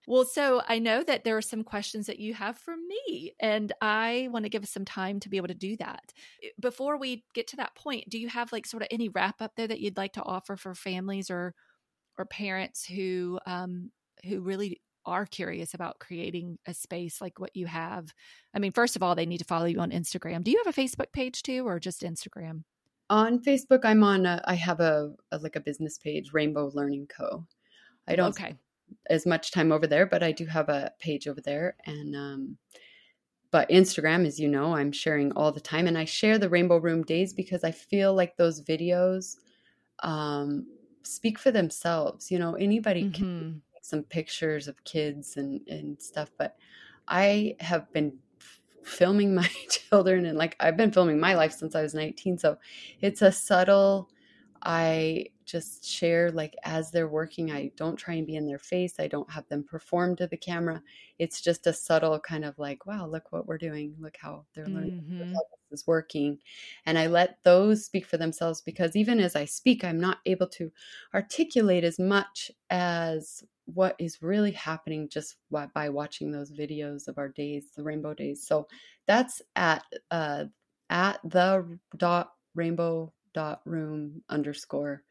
well, 0.07 0.25
so 0.25 0.63
I 0.69 0.79
know 0.79 1.03
that 1.03 1.25
there 1.25 1.37
are 1.37 1.43
some 1.43 1.65
questions 1.65 2.07
that 2.07 2.19
you 2.19 2.35
have 2.35 2.59
for 2.59 2.75
me, 2.77 3.35
and 3.41 3.73
I 3.81 4.29
want 4.31 4.45
to 4.45 4.51
give 4.51 4.63
us 4.63 4.71
some 4.71 4.85
time 4.85 5.21
to 5.21 5.29
be 5.29 5.37
able 5.37 5.49
to 5.49 5.55
do 5.55 5.77
that. 5.79 6.13
Before 6.61 6.99
we 6.99 7.25
get 7.35 7.49
to 7.49 7.57
that 7.57 7.75
point, 7.75 8.09
do 8.09 8.19
you 8.19 8.29
have 8.29 8.53
like 8.53 8.67
sort 8.67 8.83
of 8.83 8.89
any 8.91 9.09
wrap 9.09 9.41
up 9.41 9.53
there 9.57 9.69
that 9.69 9.81
you'd 9.81 9.97
like 9.97 10.13
to 10.15 10.23
offer 10.23 10.57
for 10.57 10.75
families 10.75 11.31
or 11.31 11.55
or 12.17 12.25
parents 12.25 12.85
who 12.85 13.41
um, 13.47 13.91
who 14.25 14.41
really 14.41 14.81
are 15.07 15.27
curious 15.27 15.75
about 15.75 15.99
creating 15.99 16.59
a 16.67 16.75
space 16.75 17.21
like 17.21 17.39
what 17.39 17.55
you 17.55 17.67
have, 17.67 18.13
I 18.55 18.59
mean, 18.59 18.73
first 18.73 18.97
of 18.97 19.03
all, 19.03 19.15
they 19.15 19.27
need 19.27 19.39
to 19.39 19.45
follow 19.45 19.67
you 19.67 19.81
on 19.81 19.91
Instagram. 19.91 20.43
Do 20.43 20.51
you 20.51 20.63
have 20.65 20.77
a 20.77 20.81
Facebook 20.81 21.13
page 21.13 21.43
too, 21.43 21.67
or 21.67 21.79
just 21.79 22.03
Instagram? 22.03 22.63
On 23.11 23.39
Facebook, 23.39 23.81
I'm 23.85 24.03
on. 24.03 24.25
A, 24.25 24.43
I 24.47 24.55
have 24.55 24.81
a, 24.81 25.13
a 25.31 25.39
like 25.39 25.57
a 25.57 25.61
business 25.61 25.99
page, 25.99 26.33
Rainbow 26.33 26.71
Learning 26.75 27.07
Co. 27.07 27.47
I 28.09 28.17
don't 28.17 28.31
okay. 28.31 28.57
As 29.11 29.27
much 29.27 29.51
time 29.51 29.73
over 29.73 29.87
there, 29.87 30.07
but 30.07 30.23
I 30.23 30.33
do 30.33 30.47
have 30.47 30.69
a 30.69 30.93
page 30.99 31.29
over 31.29 31.41
there, 31.41 31.77
and 31.87 32.17
um, 32.17 32.57
but 33.51 33.69
Instagram, 33.69 34.27
as 34.27 34.41
you 34.41 34.49
know, 34.49 34.75
I'm 34.75 34.93
sharing 34.93 35.33
all 35.33 35.53
the 35.53 35.61
time, 35.61 35.87
and 35.87 35.99
I 35.99 36.05
share 36.05 36.39
the 36.39 36.49
Rainbow 36.49 36.79
Room 36.79 37.03
days 37.03 37.33
because 37.33 37.65
I 37.65 37.71
feel 37.71 38.15
like 38.15 38.37
those 38.37 38.63
videos 38.63 39.37
um, 40.03 40.67
speak 41.03 41.39
for 41.39 41.51
themselves. 41.51 42.31
You 42.31 42.39
know, 42.39 42.55
anybody 42.55 43.05
mm-hmm. 43.05 43.13
can 43.13 43.63
some 43.85 44.03
pictures 44.03 44.67
of 44.67 44.83
kids 44.85 45.37
and 45.37 45.61
and 45.69 46.01
stuff 46.01 46.31
but 46.39 46.57
i 47.07 47.55
have 47.61 47.93
been 47.93 48.13
filming 48.83 49.35
my 49.43 49.49
children 49.69 50.25
and 50.25 50.39
like 50.39 50.57
i've 50.59 50.77
been 50.77 50.91
filming 50.91 51.21
my 51.21 51.35
life 51.35 51.53
since 51.53 51.75
i 51.75 51.83
was 51.83 51.95
19 51.95 52.39
so 52.39 52.57
it's 53.03 53.21
a 53.21 53.31
subtle 53.31 54.09
i 54.63 55.27
just 55.45 55.85
share 55.85 56.31
like 56.31 56.55
as 56.65 56.91
they're 56.91 57.09
working 57.09 57.51
i 57.51 57.71
don't 57.77 57.97
try 57.97 58.15
and 58.15 58.27
be 58.27 58.37
in 58.37 58.47
their 58.47 58.59
face 58.59 58.95
i 58.99 59.07
don't 59.07 59.31
have 59.31 59.47
them 59.49 59.65
perform 59.65 60.17
to 60.17 60.27
the 60.27 60.37
camera. 60.37 60.83
It's 61.19 61.41
just 61.41 61.69
a 61.69 61.73
subtle 61.73 62.19
kind 62.19 62.45
of 62.45 62.59
like 62.59 62.87
wow 62.87 63.07
look 63.07 63.31
what 63.31 63.47
we're 63.47 63.59
doing 63.59 63.95
look 64.01 64.17
how 64.21 64.45
they're 64.55 64.67
learning 64.67 65.05
mm-hmm. 65.09 65.33
how 65.33 65.41
this 65.71 65.81
is 65.81 65.87
working. 65.87 66.39
And 66.87 66.99
i 66.99 67.07
let 67.07 67.39
those 67.45 67.85
speak 67.85 68.07
for 68.07 68.17
themselves 68.17 68.61
because 68.61 68.97
even 68.97 69.21
as 69.21 69.37
i 69.37 69.45
speak 69.45 69.85
i'm 69.85 70.01
not 70.01 70.19
able 70.27 70.49
to 70.49 70.73
articulate 71.15 71.85
as 71.85 71.99
much 71.99 72.51
as 72.71 73.45
what 73.67 73.97
is 73.99 74.23
really 74.23 74.53
happening 74.53 75.09
just 75.09 75.37
by 75.73 75.89
watching 75.89 76.31
those 76.31 76.53
videos 76.53 77.09
of 77.09 77.19
our 77.19 77.29
days 77.29 77.67
the 77.77 77.83
rainbow 77.83 78.15
days. 78.15 78.47
So 78.47 78.67
that's 79.07 79.41
at 79.57 79.85
uh 80.11 80.45
at 80.91 81.21
the 81.25 81.79
dot 81.97 82.33
rainbow 82.55 83.13
dot 83.33 83.61
room 83.65 84.23
underscore 84.29 85.03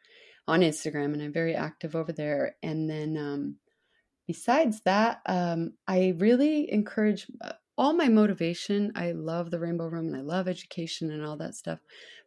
on 0.48 0.62
Instagram, 0.62 1.14
and 1.14 1.22
I'm 1.22 1.34
very 1.34 1.56
active 1.56 1.96
over 1.96 2.12
there. 2.12 2.56
And 2.62 2.90
then 2.90 3.18
um, 3.18 3.56
besides 4.28 4.82
that, 4.82 5.22
um, 5.26 5.74
I 5.88 6.16
really 6.18 6.72
encourage 6.72 7.28
uh, 7.42 7.54
all 7.78 7.94
my 7.94 8.08
motivation. 8.08 8.92
I 8.96 9.12
love 9.14 9.52
the 9.52 9.60
Rainbow 9.60 9.88
Room 9.88 10.08
and 10.08 10.16
I 10.16 10.22
love 10.22 10.48
education 10.48 11.12
and 11.12 11.26
all 11.26 11.38
that 11.38 11.56
stuff. 11.56 11.80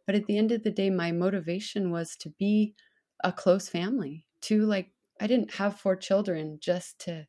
But 0.05 0.15
at 0.15 0.25
the 0.25 0.37
end 0.37 0.51
of 0.51 0.63
the 0.63 0.71
day, 0.71 0.89
my 0.89 1.11
motivation 1.11 1.91
was 1.91 2.15
to 2.17 2.29
be 2.29 2.73
a 3.23 3.31
close 3.31 3.69
family, 3.69 4.25
to 4.41 4.65
like, 4.65 4.91
I 5.19 5.27
didn't 5.27 5.55
have 5.55 5.79
four 5.79 5.95
children 5.95 6.59
just 6.61 6.99
to 6.99 7.27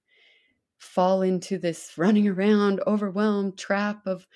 fall 0.78 1.22
into 1.22 1.58
this 1.58 1.92
running 1.96 2.28
around, 2.28 2.80
overwhelmed 2.86 3.58
trap 3.58 4.06
of 4.06 4.26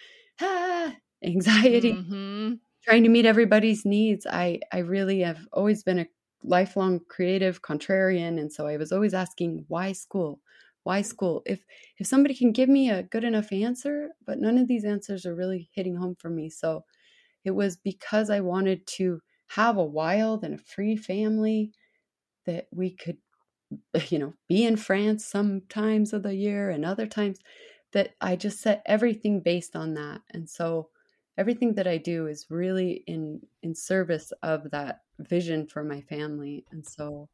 ah, 0.41 0.95
anxiety, 1.25 1.93
mm-hmm. 1.93 2.55
trying 2.85 3.03
to 3.03 3.09
meet 3.09 3.27
everybody's 3.27 3.85
needs. 3.85 4.27
I, 4.27 4.61
I 4.73 4.79
really 4.79 5.21
have 5.21 5.47
always 5.53 5.83
been 5.83 6.01
a 6.01 6.07
lifelong 6.45 7.01
creative 7.09 7.63
contrarian. 7.63 8.39
And 8.39 8.53
so 8.53 8.67
I 8.67 8.77
was 8.77 8.93
always 8.93 9.15
asking, 9.15 9.65
why 9.69 9.93
school? 9.93 10.41
Why 10.85 11.01
mm. 11.01 11.07
school? 11.07 11.43
If 11.47 11.65
if 11.99 12.07
somebody 12.07 12.35
can 12.35 12.53
give 12.53 12.69
me 12.69 12.91
a 12.91 13.03
good 13.03 13.25
enough 13.25 13.53
answer, 13.53 14.11
but 14.27 14.39
none 14.39 14.59
of 14.59 14.69
these 14.69 14.85
answers 14.85 15.27
are 15.27 15.35
really 15.35 15.71
hitting 15.73 15.97
home 15.97 16.17
for 16.19 16.31
me. 16.31 16.51
So 16.51 16.85
it 17.45 17.53
was 17.53 17.77
because 17.77 18.31
I 18.31 18.41
wanted 18.41 18.87
to 18.99 19.21
have 19.49 19.77
a 19.77 19.85
wild 19.85 20.45
and 20.45 20.55
a 20.55 20.63
free 20.63 20.97
family 20.97 21.73
that 22.47 22.67
we 22.73 22.91
could 22.91 23.19
you 24.09 24.19
know 24.19 24.35
be 24.49 24.65
in 24.65 24.77
France 24.77 25.27
some 25.27 25.63
times 25.69 26.13
of 26.13 26.23
the 26.23 26.35
year 26.35 26.71
and 26.71 26.85
other 26.85 27.07
times 27.07 27.39
that 27.93 28.15
I 28.21 28.37
just 28.37 28.61
set 28.61 28.83
everything 28.87 29.41
based 29.41 29.77
on 29.77 29.95
that. 29.95 30.23
And 30.31 30.49
so 30.49 30.89
everything 31.39 31.75
that 31.75 31.87
I 31.87 31.99
do 31.99 32.27
is 32.27 32.47
really 32.51 33.05
in 33.07 33.41
in 33.63 33.75
service 33.75 34.33
of 34.43 34.71
that 34.71 35.03
vision 35.19 35.67
for 35.67 35.85
my 35.85 36.01
family. 36.03 36.65
And 36.73 36.85
so 36.87 37.29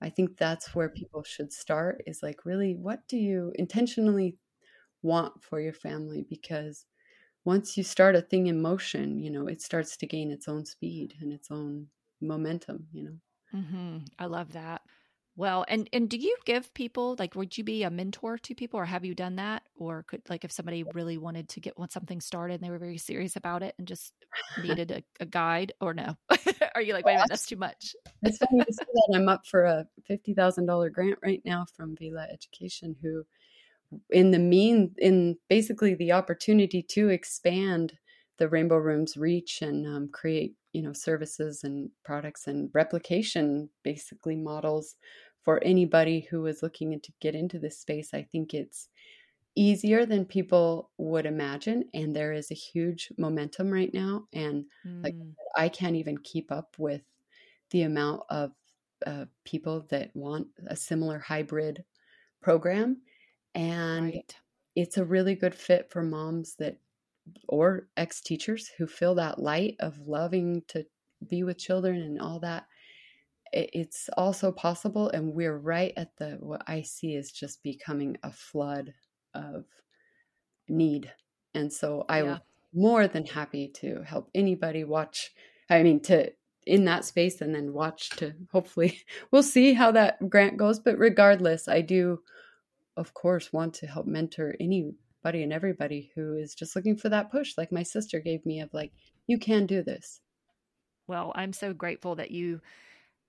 I 0.00 0.10
think 0.10 0.36
that's 0.36 0.74
where 0.74 0.88
people 0.88 1.22
should 1.22 1.52
start 1.52 2.02
is 2.06 2.22
like 2.22 2.44
really 2.44 2.74
what 2.74 3.06
do 3.08 3.16
you 3.16 3.52
intentionally 3.56 4.36
want 5.02 5.42
for 5.42 5.60
your 5.60 5.72
family 5.72 6.24
because 6.28 6.86
once 7.44 7.76
you 7.76 7.82
start 7.82 8.14
a 8.14 8.22
thing 8.22 8.46
in 8.46 8.62
motion, 8.62 9.18
you 9.18 9.30
know, 9.30 9.48
it 9.48 9.60
starts 9.60 9.96
to 9.96 10.06
gain 10.06 10.30
its 10.30 10.48
own 10.48 10.64
speed 10.64 11.14
and 11.20 11.32
its 11.32 11.50
own 11.50 11.88
momentum, 12.20 12.86
you 12.92 13.02
know. 13.04 13.16
Mm-hmm. 13.54 13.98
I 14.18 14.26
love 14.26 14.52
that. 14.52 14.82
Well, 15.34 15.64
and 15.66 15.88
and 15.92 16.10
do 16.10 16.18
you 16.18 16.36
give 16.44 16.72
people 16.74 17.16
like 17.18 17.34
would 17.34 17.56
you 17.56 17.64
be 17.64 17.84
a 17.84 17.90
mentor 17.90 18.36
to 18.38 18.54
people 18.54 18.78
or 18.78 18.84
have 18.84 19.04
you 19.04 19.14
done 19.14 19.36
that 19.36 19.62
or 19.74 20.02
could 20.02 20.20
like 20.28 20.44
if 20.44 20.52
somebody 20.52 20.84
really 20.92 21.16
wanted 21.16 21.48
to 21.50 21.60
get 21.60 21.74
something 21.88 22.20
started 22.20 22.54
and 22.54 22.62
they 22.62 22.70
were 22.70 22.78
very 22.78 22.98
serious 22.98 23.36
about 23.36 23.62
it 23.62 23.74
and 23.78 23.88
just 23.88 24.12
needed 24.62 24.90
a, 24.90 25.02
a 25.20 25.26
guide 25.26 25.72
or 25.80 25.94
no? 25.94 26.16
Are 26.74 26.82
you 26.82 26.92
like 26.92 27.06
wait 27.06 27.14
a 27.14 27.16
minute 27.16 27.28
that's 27.30 27.46
too 27.46 27.56
much? 27.56 27.94
it's 28.22 28.38
funny 28.38 28.62
to 28.62 28.72
say 28.72 28.84
that 28.84 29.12
I'm 29.14 29.28
up 29.28 29.46
for 29.46 29.64
a 29.64 29.86
fifty 30.06 30.34
thousand 30.34 30.66
dollar 30.66 30.90
grant 30.90 31.18
right 31.22 31.40
now 31.46 31.64
from 31.76 31.96
VELA 31.96 32.30
Education 32.30 32.94
who 33.00 33.24
in 34.10 34.32
the 34.32 34.38
mean 34.38 34.94
in 34.98 35.36
basically 35.48 35.94
the 35.94 36.12
opportunity 36.12 36.82
to 36.90 37.08
expand 37.08 37.94
the 38.42 38.48
Rainbow 38.48 38.78
Room's 38.78 39.16
reach 39.16 39.62
and 39.62 39.86
um, 39.86 40.08
create 40.08 40.56
you 40.72 40.82
know 40.82 40.92
services 40.92 41.62
and 41.62 41.90
products 42.04 42.48
and 42.48 42.70
replication 42.72 43.68
basically 43.84 44.34
models 44.34 44.96
for 45.44 45.62
anybody 45.62 46.26
who 46.28 46.46
is 46.46 46.60
looking 46.60 46.98
to 47.00 47.12
get 47.20 47.36
into 47.36 47.60
this 47.60 47.78
space 47.78 48.12
i 48.12 48.22
think 48.32 48.52
it's 48.52 48.88
easier 49.54 50.04
than 50.04 50.24
people 50.24 50.90
would 50.98 51.24
imagine 51.26 51.84
and 51.94 52.16
there 52.16 52.32
is 52.32 52.50
a 52.50 52.54
huge 52.54 53.12
momentum 53.16 53.70
right 53.70 53.94
now 53.94 54.24
and 54.32 54.64
mm. 54.84 55.04
like 55.04 55.14
i 55.56 55.68
can't 55.68 55.96
even 55.96 56.16
keep 56.18 56.50
up 56.50 56.74
with 56.78 57.02
the 57.70 57.82
amount 57.82 58.22
of 58.28 58.50
uh, 59.06 59.24
people 59.44 59.86
that 59.88 60.10
want 60.14 60.48
a 60.66 60.74
similar 60.74 61.18
hybrid 61.18 61.84
program 62.40 62.96
and 63.54 64.06
right. 64.06 64.34
it's 64.74 64.96
a 64.96 65.04
really 65.04 65.36
good 65.36 65.54
fit 65.54 65.90
for 65.90 66.02
moms 66.02 66.56
that 66.58 66.78
or 67.48 67.88
ex 67.96 68.20
teachers 68.20 68.70
who 68.78 68.86
feel 68.86 69.14
that 69.14 69.38
light 69.38 69.76
of 69.80 69.98
loving 70.06 70.62
to 70.68 70.84
be 71.28 71.42
with 71.42 71.58
children 71.58 72.00
and 72.00 72.20
all 72.20 72.40
that 72.40 72.66
it's 73.52 74.08
also 74.16 74.50
possible 74.50 75.10
and 75.10 75.34
we're 75.34 75.58
right 75.58 75.92
at 75.96 76.16
the 76.16 76.36
what 76.40 76.62
i 76.66 76.80
see 76.80 77.14
is 77.14 77.30
just 77.30 77.62
becoming 77.62 78.16
a 78.22 78.32
flood 78.32 78.94
of 79.34 79.64
need 80.68 81.12
and 81.54 81.72
so 81.72 82.04
i 82.08 82.22
yeah. 82.22 82.38
more 82.72 83.06
than 83.06 83.26
happy 83.26 83.68
to 83.68 84.02
help 84.04 84.30
anybody 84.34 84.84
watch 84.84 85.32
i 85.68 85.82
mean 85.82 86.00
to 86.00 86.30
in 86.64 86.84
that 86.84 87.04
space 87.04 87.40
and 87.40 87.54
then 87.54 87.72
watch 87.72 88.10
to 88.10 88.32
hopefully 88.52 89.00
we'll 89.30 89.42
see 89.42 89.74
how 89.74 89.90
that 89.90 90.28
grant 90.30 90.56
goes 90.56 90.78
but 90.78 90.98
regardless 90.98 91.68
i 91.68 91.80
do 91.80 92.20
of 92.96 93.12
course 93.14 93.52
want 93.52 93.74
to 93.74 93.86
help 93.86 94.06
mentor 94.06 94.54
any 94.60 94.92
buddy 95.22 95.42
and 95.42 95.52
everybody 95.52 96.10
who 96.14 96.36
is 96.36 96.54
just 96.54 96.76
looking 96.76 96.96
for 96.96 97.08
that 97.08 97.30
push 97.30 97.54
like 97.56 97.72
my 97.72 97.82
sister 97.82 98.20
gave 98.20 98.44
me 98.44 98.60
of 98.60 98.72
like 98.72 98.92
you 99.26 99.38
can 99.38 99.66
do 99.66 99.82
this 99.82 100.20
well 101.06 101.32
i'm 101.34 101.52
so 101.52 101.72
grateful 101.72 102.14
that 102.16 102.30
you 102.30 102.60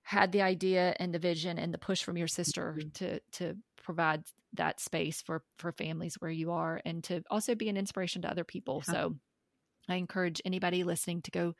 had 0.02 0.32
the 0.32 0.42
idea 0.42 0.94
and 0.98 1.14
the 1.14 1.18
vision 1.18 1.58
and 1.58 1.72
the 1.72 1.78
push 1.78 2.02
from 2.02 2.16
your 2.16 2.28
sister 2.28 2.76
mm-hmm. 2.78 2.88
to 2.90 3.20
to 3.32 3.56
provide 3.82 4.22
that 4.52 4.80
space 4.80 5.22
for 5.22 5.42
for 5.58 5.72
families 5.72 6.16
where 6.18 6.30
you 6.30 6.52
are 6.52 6.80
and 6.84 7.02
to 7.04 7.22
also 7.30 7.54
be 7.54 7.68
an 7.68 7.76
inspiration 7.76 8.22
to 8.22 8.30
other 8.30 8.44
people 8.44 8.82
yeah. 8.86 8.92
so 8.92 9.14
i 9.88 9.96
encourage 9.96 10.40
anybody 10.44 10.84
listening 10.84 11.22
to 11.22 11.30
go 11.30 11.54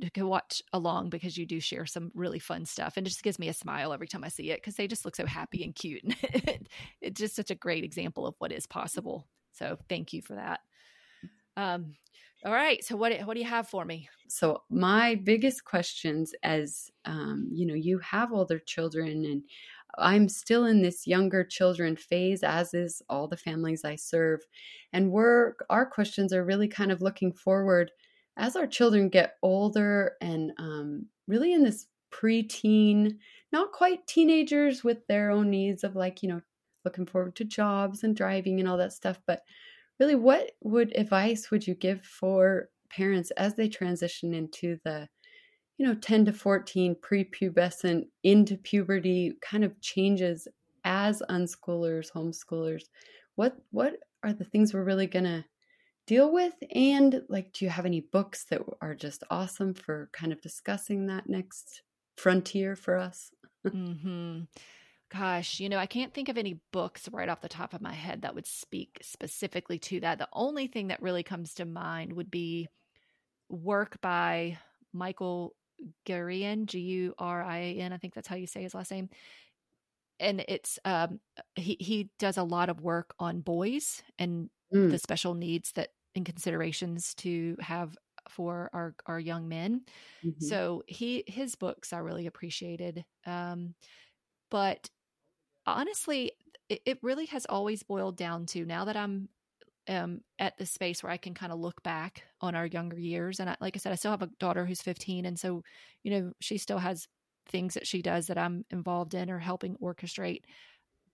to 0.00 0.10
go 0.10 0.26
watch 0.26 0.62
along 0.72 1.10
because 1.10 1.36
you 1.36 1.46
do 1.46 1.60
share 1.60 1.86
some 1.86 2.10
really 2.14 2.38
fun 2.38 2.64
stuff 2.64 2.94
and 2.96 3.06
it 3.06 3.10
just 3.10 3.22
gives 3.22 3.38
me 3.38 3.48
a 3.48 3.54
smile 3.54 3.92
every 3.92 4.08
time 4.08 4.24
I 4.24 4.28
see 4.28 4.50
it 4.50 4.60
because 4.60 4.74
they 4.74 4.86
just 4.86 5.04
look 5.04 5.16
so 5.16 5.26
happy 5.26 5.62
and 5.62 5.74
cute. 5.74 6.02
and 6.46 6.68
it's 7.00 7.20
just 7.20 7.36
such 7.36 7.50
a 7.50 7.56
great 7.56 7.84
example 7.84 8.26
of 8.26 8.34
what 8.38 8.52
is 8.52 8.66
possible. 8.66 9.28
So 9.52 9.78
thank 9.88 10.12
you 10.12 10.22
for 10.22 10.34
that. 10.34 10.60
Um, 11.56 11.94
all 12.44 12.52
right. 12.52 12.82
So 12.84 12.96
what 12.96 13.16
what 13.20 13.34
do 13.34 13.40
you 13.40 13.46
have 13.46 13.68
for 13.68 13.84
me? 13.84 14.08
So 14.28 14.62
my 14.68 15.14
biggest 15.14 15.64
questions, 15.64 16.34
as 16.42 16.90
um, 17.04 17.48
you 17.52 17.66
know, 17.66 17.74
you 17.74 17.98
have 17.98 18.32
older 18.32 18.58
children, 18.58 19.24
and 19.24 19.42
I'm 19.98 20.28
still 20.28 20.64
in 20.64 20.82
this 20.82 21.06
younger 21.06 21.44
children 21.44 21.96
phase, 21.96 22.42
as 22.42 22.74
is 22.74 23.02
all 23.08 23.28
the 23.28 23.36
families 23.36 23.84
I 23.84 23.94
serve, 23.94 24.40
and 24.92 25.12
we're 25.12 25.54
our 25.70 25.86
questions 25.86 26.32
are 26.32 26.44
really 26.44 26.68
kind 26.68 26.90
of 26.90 27.02
looking 27.02 27.32
forward 27.32 27.92
as 28.36 28.56
our 28.56 28.66
children 28.66 29.08
get 29.08 29.36
older 29.42 30.14
and 30.20 30.52
um, 30.58 31.06
really 31.28 31.52
in 31.52 31.62
this 31.62 31.86
preteen, 32.12 33.18
not 33.52 33.72
quite 33.72 34.06
teenagers 34.06 34.82
with 34.82 35.06
their 35.06 35.30
own 35.30 35.50
needs 35.50 35.84
of 35.84 35.94
like 35.94 36.22
you 36.22 36.28
know 36.28 36.40
looking 36.84 37.06
forward 37.06 37.36
to 37.36 37.44
jobs 37.44 38.04
and 38.04 38.16
driving 38.16 38.60
and 38.60 38.68
all 38.68 38.76
that 38.78 38.92
stuff. 38.92 39.18
But 39.26 39.42
really, 39.98 40.14
what 40.14 40.52
would 40.62 40.96
advice 40.96 41.50
would 41.50 41.66
you 41.66 41.74
give 41.74 42.04
for 42.04 42.68
parents 42.90 43.30
as 43.32 43.54
they 43.54 43.68
transition 43.68 44.34
into 44.34 44.78
the, 44.84 45.08
you 45.78 45.86
know, 45.86 45.94
10 45.94 46.26
to 46.26 46.32
14 46.32 46.96
prepubescent 46.96 48.04
into 48.22 48.56
puberty 48.56 49.34
kind 49.40 49.64
of 49.64 49.80
changes 49.80 50.48
as 50.84 51.22
unschoolers, 51.30 52.10
homeschoolers? 52.12 52.84
What 53.36 53.56
what 53.70 53.96
are 54.22 54.32
the 54.32 54.44
things 54.44 54.74
we're 54.74 54.84
really 54.84 55.06
gonna 55.06 55.44
deal 56.06 56.32
with? 56.32 56.54
And 56.74 57.22
like, 57.28 57.52
do 57.52 57.64
you 57.64 57.70
have 57.70 57.86
any 57.86 58.00
books 58.00 58.44
that 58.50 58.62
are 58.80 58.94
just 58.94 59.24
awesome 59.30 59.74
for 59.74 60.10
kind 60.12 60.32
of 60.32 60.40
discussing 60.40 61.06
that 61.06 61.28
next 61.28 61.82
frontier 62.16 62.76
for 62.76 62.98
us? 62.98 63.30
mm-hmm. 63.66 64.42
Gosh, 65.12 65.60
you 65.60 65.68
know, 65.68 65.78
I 65.78 65.86
can't 65.86 66.14
think 66.14 66.30
of 66.30 66.38
any 66.38 66.58
books 66.72 67.08
right 67.12 67.28
off 67.28 67.42
the 67.42 67.48
top 67.48 67.74
of 67.74 67.82
my 67.82 67.92
head 67.92 68.22
that 68.22 68.34
would 68.34 68.46
speak 68.46 68.98
specifically 69.02 69.78
to 69.80 70.00
that. 70.00 70.18
The 70.18 70.28
only 70.32 70.66
thing 70.68 70.88
that 70.88 71.02
really 71.02 71.22
comes 71.22 71.54
to 71.54 71.66
mind 71.66 72.14
would 72.14 72.30
be 72.30 72.68
work 73.50 74.00
by 74.00 74.58
Michael 74.92 75.54
Gurian, 76.06 76.64
G 76.64 76.78
U 76.80 77.14
R 77.18 77.42
I 77.42 77.58
A 77.58 77.78
N. 77.80 77.92
I 77.92 77.98
think 77.98 78.14
that's 78.14 78.28
how 78.28 78.36
you 78.36 78.46
say 78.46 78.62
his 78.62 78.74
last 78.74 78.90
name. 78.90 79.10
And 80.18 80.44
it's 80.48 80.78
um 80.84 81.20
he 81.56 81.76
he 81.78 82.08
does 82.18 82.38
a 82.38 82.42
lot 82.42 82.70
of 82.70 82.80
work 82.80 83.14
on 83.18 83.40
boys 83.40 84.02
and 84.18 84.48
mm. 84.72 84.90
the 84.90 84.98
special 84.98 85.34
needs 85.34 85.72
that 85.72 85.90
and 86.14 86.24
considerations 86.24 87.14
to 87.16 87.56
have 87.60 87.96
for 88.30 88.70
our 88.72 88.94
our 89.06 89.20
young 89.20 89.48
men. 89.48 89.82
Mm-hmm. 90.24 90.44
So 90.44 90.84
he 90.86 91.24
his 91.26 91.54
books 91.54 91.92
are 91.92 92.04
really 92.04 92.26
appreciated. 92.26 93.04
Um 93.26 93.74
but 94.50 94.88
honestly, 95.66 96.32
it, 96.68 96.82
it 96.86 96.98
really 97.02 97.26
has 97.26 97.46
always 97.46 97.82
boiled 97.82 98.16
down 98.16 98.46
to 98.46 98.64
now 98.64 98.84
that 98.84 98.96
I'm 98.96 99.28
um, 99.88 100.20
at 100.38 100.56
the 100.58 100.66
space 100.66 101.02
where 101.02 101.12
I 101.12 101.16
can 101.16 101.34
kind 101.34 101.52
of 101.52 101.58
look 101.58 101.82
back 101.82 102.22
on 102.40 102.54
our 102.54 102.66
younger 102.66 102.98
years. 102.98 103.40
And 103.40 103.50
I, 103.50 103.56
like 103.60 103.76
I 103.76 103.78
said, 103.78 103.92
I 103.92 103.96
still 103.96 104.12
have 104.12 104.22
a 104.22 104.30
daughter 104.38 104.64
who's 104.64 104.82
15. 104.82 105.26
And 105.26 105.38
so, 105.38 105.62
you 106.02 106.10
know, 106.12 106.32
she 106.40 106.58
still 106.58 106.78
has 106.78 107.08
things 107.48 107.74
that 107.74 107.86
she 107.86 108.02
does 108.02 108.28
that 108.28 108.38
I'm 108.38 108.64
involved 108.70 109.14
in 109.14 109.30
or 109.30 109.38
helping 109.38 109.76
orchestrate. 109.76 110.42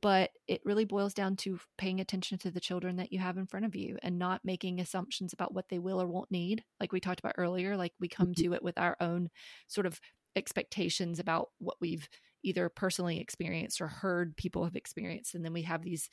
But 0.00 0.30
it 0.46 0.60
really 0.64 0.84
boils 0.84 1.14
down 1.14 1.34
to 1.36 1.58
paying 1.76 2.00
attention 2.00 2.38
to 2.38 2.50
the 2.50 2.60
children 2.60 2.96
that 2.96 3.12
you 3.12 3.18
have 3.18 3.36
in 3.36 3.46
front 3.46 3.66
of 3.66 3.74
you 3.74 3.96
and 4.02 4.18
not 4.18 4.44
making 4.44 4.80
assumptions 4.80 5.32
about 5.32 5.54
what 5.54 5.68
they 5.70 5.80
will 5.80 6.00
or 6.00 6.06
won't 6.06 6.30
need. 6.30 6.62
Like 6.78 6.92
we 6.92 7.00
talked 7.00 7.18
about 7.18 7.34
earlier, 7.36 7.76
like 7.76 7.94
we 7.98 8.06
come 8.06 8.28
mm-hmm. 8.28 8.44
to 8.44 8.54
it 8.54 8.62
with 8.62 8.78
our 8.78 8.96
own 9.00 9.28
sort 9.66 9.86
of 9.86 9.98
expectations 10.36 11.18
about 11.18 11.48
what 11.58 11.78
we've 11.80 12.08
either 12.42 12.68
personally 12.68 13.20
experienced 13.20 13.80
or 13.80 13.88
heard 13.88 14.36
people 14.36 14.64
have 14.64 14.76
experienced. 14.76 15.34
And 15.34 15.44
then 15.44 15.52
we 15.52 15.62
have 15.62 15.82
these 15.82 16.08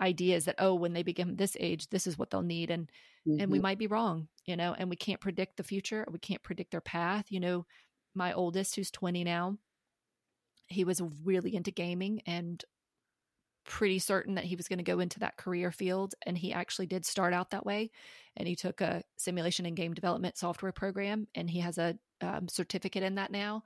ideas 0.00 0.46
that 0.46 0.54
oh 0.58 0.74
when 0.74 0.94
they 0.94 1.02
become 1.02 1.36
this 1.36 1.54
age 1.60 1.86
this 1.90 2.06
is 2.06 2.18
what 2.18 2.30
they'll 2.30 2.42
need. 2.42 2.70
And 2.70 2.90
mm-hmm. 3.28 3.40
and 3.40 3.50
we 3.50 3.58
mm-hmm. 3.58 3.62
might 3.62 3.78
be 3.78 3.86
wrong 3.86 4.28
you 4.46 4.56
know 4.56 4.74
and 4.76 4.88
we 4.88 4.96
can't 4.96 5.20
predict 5.20 5.56
the 5.56 5.62
future. 5.62 6.06
We 6.10 6.18
can't 6.18 6.42
predict 6.42 6.70
their 6.70 6.80
path. 6.80 7.26
You 7.28 7.40
know 7.40 7.66
my 8.14 8.32
oldest 8.32 8.76
who's 8.76 8.90
20 8.90 9.24
now 9.24 9.56
he 10.68 10.84
was 10.84 11.02
really 11.24 11.54
into 11.54 11.70
gaming 11.70 12.22
and 12.26 12.64
pretty 13.64 13.98
certain 13.98 14.34
that 14.34 14.44
he 14.44 14.56
was 14.56 14.68
going 14.68 14.78
to 14.78 14.84
go 14.84 14.98
into 14.98 15.20
that 15.20 15.36
career 15.36 15.70
field. 15.70 16.14
And 16.26 16.36
he 16.36 16.52
actually 16.52 16.86
did 16.86 17.06
start 17.06 17.32
out 17.32 17.50
that 17.50 17.64
way. 17.64 17.90
And 18.36 18.48
he 18.48 18.56
took 18.56 18.80
a 18.80 19.02
simulation 19.16 19.66
and 19.66 19.76
game 19.76 19.94
development 19.94 20.36
software 20.36 20.72
program. 20.72 21.28
And 21.34 21.48
he 21.48 21.60
has 21.60 21.78
a 21.78 21.96
um, 22.20 22.48
certificate 22.48 23.02
in 23.02 23.16
that 23.16 23.30
now 23.30 23.62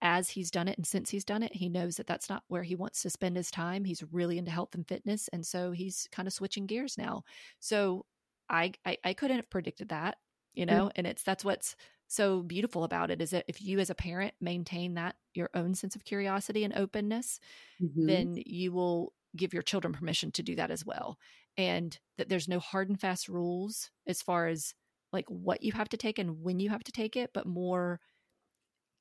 as 0.00 0.30
he's 0.30 0.50
done 0.50 0.68
it 0.68 0.76
and 0.76 0.86
since 0.86 1.10
he's 1.10 1.24
done 1.24 1.42
it 1.42 1.54
he 1.54 1.68
knows 1.68 1.96
that 1.96 2.06
that's 2.06 2.28
not 2.28 2.44
where 2.48 2.62
he 2.62 2.76
wants 2.76 3.02
to 3.02 3.10
spend 3.10 3.36
his 3.36 3.50
time 3.50 3.84
he's 3.84 4.04
really 4.12 4.38
into 4.38 4.50
health 4.50 4.74
and 4.74 4.86
fitness 4.86 5.28
and 5.32 5.44
so 5.44 5.72
he's 5.72 6.08
kind 6.12 6.28
of 6.28 6.32
switching 6.32 6.66
gears 6.66 6.96
now 6.96 7.22
so 7.58 8.04
i 8.48 8.72
i, 8.86 8.96
I 9.04 9.12
couldn't 9.14 9.36
have 9.36 9.50
predicted 9.50 9.88
that 9.88 10.16
you 10.54 10.66
know 10.66 10.84
mm-hmm. 10.84 10.96
and 10.96 11.06
it's 11.06 11.22
that's 11.22 11.44
what's 11.44 11.74
so 12.06 12.42
beautiful 12.42 12.84
about 12.84 13.10
it 13.10 13.20
is 13.20 13.30
that 13.30 13.44
if 13.48 13.60
you 13.60 13.78
as 13.80 13.90
a 13.90 13.94
parent 13.94 14.32
maintain 14.40 14.94
that 14.94 15.16
your 15.34 15.50
own 15.54 15.74
sense 15.74 15.94
of 15.94 16.04
curiosity 16.04 16.64
and 16.64 16.74
openness 16.74 17.38
mm-hmm. 17.82 18.06
then 18.06 18.42
you 18.46 18.72
will 18.72 19.12
give 19.36 19.52
your 19.52 19.62
children 19.62 19.92
permission 19.92 20.30
to 20.32 20.42
do 20.42 20.56
that 20.56 20.70
as 20.70 20.86
well 20.86 21.18
and 21.56 21.98
that 22.16 22.28
there's 22.28 22.48
no 22.48 22.60
hard 22.60 22.88
and 22.88 23.00
fast 23.00 23.28
rules 23.28 23.90
as 24.06 24.22
far 24.22 24.46
as 24.46 24.74
like 25.12 25.26
what 25.28 25.62
you 25.62 25.72
have 25.72 25.88
to 25.88 25.96
take 25.96 26.18
and 26.18 26.42
when 26.42 26.60
you 26.60 26.70
have 26.70 26.84
to 26.84 26.92
take 26.92 27.16
it 27.16 27.30
but 27.34 27.46
more 27.46 28.00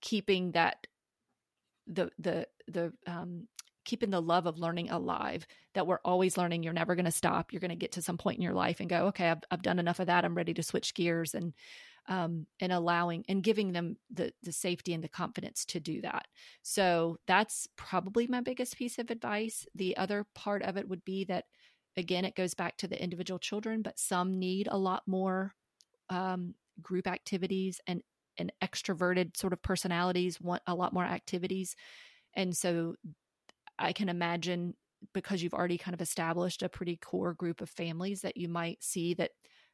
keeping 0.01 0.51
that 0.51 0.87
the 1.87 2.09
the 2.19 2.47
the 2.67 2.93
um 3.05 3.47
keeping 3.85 4.09
the 4.09 4.21
love 4.21 4.45
of 4.45 4.59
learning 4.59 4.89
alive 4.89 5.47
that 5.73 5.87
we're 5.87 5.99
always 6.03 6.37
learning 6.37 6.61
you're 6.61 6.73
never 6.73 6.95
going 6.95 7.05
to 7.05 7.11
stop 7.11 7.53
you're 7.53 7.61
going 7.61 7.69
to 7.69 7.75
get 7.75 7.93
to 7.93 8.01
some 8.01 8.17
point 8.17 8.37
in 8.37 8.43
your 8.43 8.53
life 8.53 8.79
and 8.81 8.89
go 8.89 9.07
okay 9.07 9.29
I've, 9.29 9.41
I've 9.49 9.61
done 9.61 9.79
enough 9.79 9.99
of 9.99 10.07
that 10.07 10.25
i'm 10.25 10.35
ready 10.35 10.53
to 10.55 10.63
switch 10.63 10.93
gears 10.93 11.33
and 11.33 11.53
um, 12.09 12.47
and 12.59 12.71
allowing 12.71 13.25
and 13.27 13.43
giving 13.43 13.73
them 13.73 13.97
the 14.11 14.31
the 14.43 14.51
safety 14.51 14.93
and 14.93 15.03
the 15.03 15.09
confidence 15.09 15.65
to 15.65 15.79
do 15.79 16.01
that. 16.01 16.27
So 16.61 17.17
that's 17.27 17.67
probably 17.75 18.27
my 18.27 18.41
biggest 18.41 18.77
piece 18.77 18.97
of 18.97 19.09
advice. 19.09 19.65
The 19.75 19.97
other 19.97 20.25
part 20.33 20.63
of 20.63 20.77
it 20.77 20.87
would 20.87 21.03
be 21.03 21.25
that 21.25 21.45
again, 21.97 22.25
it 22.25 22.35
goes 22.35 22.53
back 22.53 22.77
to 22.77 22.87
the 22.87 23.01
individual 23.01 23.39
children, 23.39 23.81
but 23.81 23.99
some 23.99 24.39
need 24.39 24.67
a 24.69 24.77
lot 24.77 25.03
more 25.07 25.53
um, 26.09 26.53
group 26.81 27.07
activities 27.07 27.81
and 27.87 28.01
and 28.37 28.51
extroverted 28.63 29.37
sort 29.37 29.53
of 29.53 29.61
personalities 29.61 30.39
want 30.41 30.61
a 30.67 30.75
lot 30.75 30.93
more 30.93 31.05
activities, 31.05 31.75
and 32.35 32.55
so 32.55 32.95
I 33.79 33.93
can 33.93 34.09
imagine 34.09 34.75
because 35.13 35.43
you've 35.43 35.53
already 35.53 35.77
kind 35.77 35.93
of 35.93 36.01
established 36.01 36.63
a 36.63 36.69
pretty 36.69 36.97
core 36.97 37.33
group 37.33 37.61
of 37.61 37.69
families 37.69 38.21
that 38.21 38.37
you 38.37 38.49
might 38.49 38.83
see 38.83 39.13
that 39.15 39.31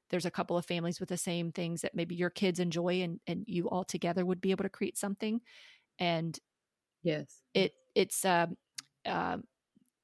there's 0.09 0.25
a 0.25 0.31
couple 0.31 0.57
of 0.57 0.65
families 0.65 0.99
with 0.99 1.09
the 1.09 1.17
same 1.17 1.51
things 1.51 1.81
that 1.81 1.95
maybe 1.95 2.13
your 2.13 2.29
kids 2.29 2.59
enjoy 2.59 3.01
and, 3.01 3.19
and 3.25 3.45
you 3.47 3.69
all 3.69 3.83
together 3.83 4.25
would 4.25 4.41
be 4.41 4.51
able 4.51 4.63
to 4.63 4.69
create 4.69 4.97
something 4.97 5.41
and 5.99 6.39
yes. 7.03 7.41
it 7.53 7.73
it's 7.95 8.25
um 8.25 8.55
uh, 9.05 9.37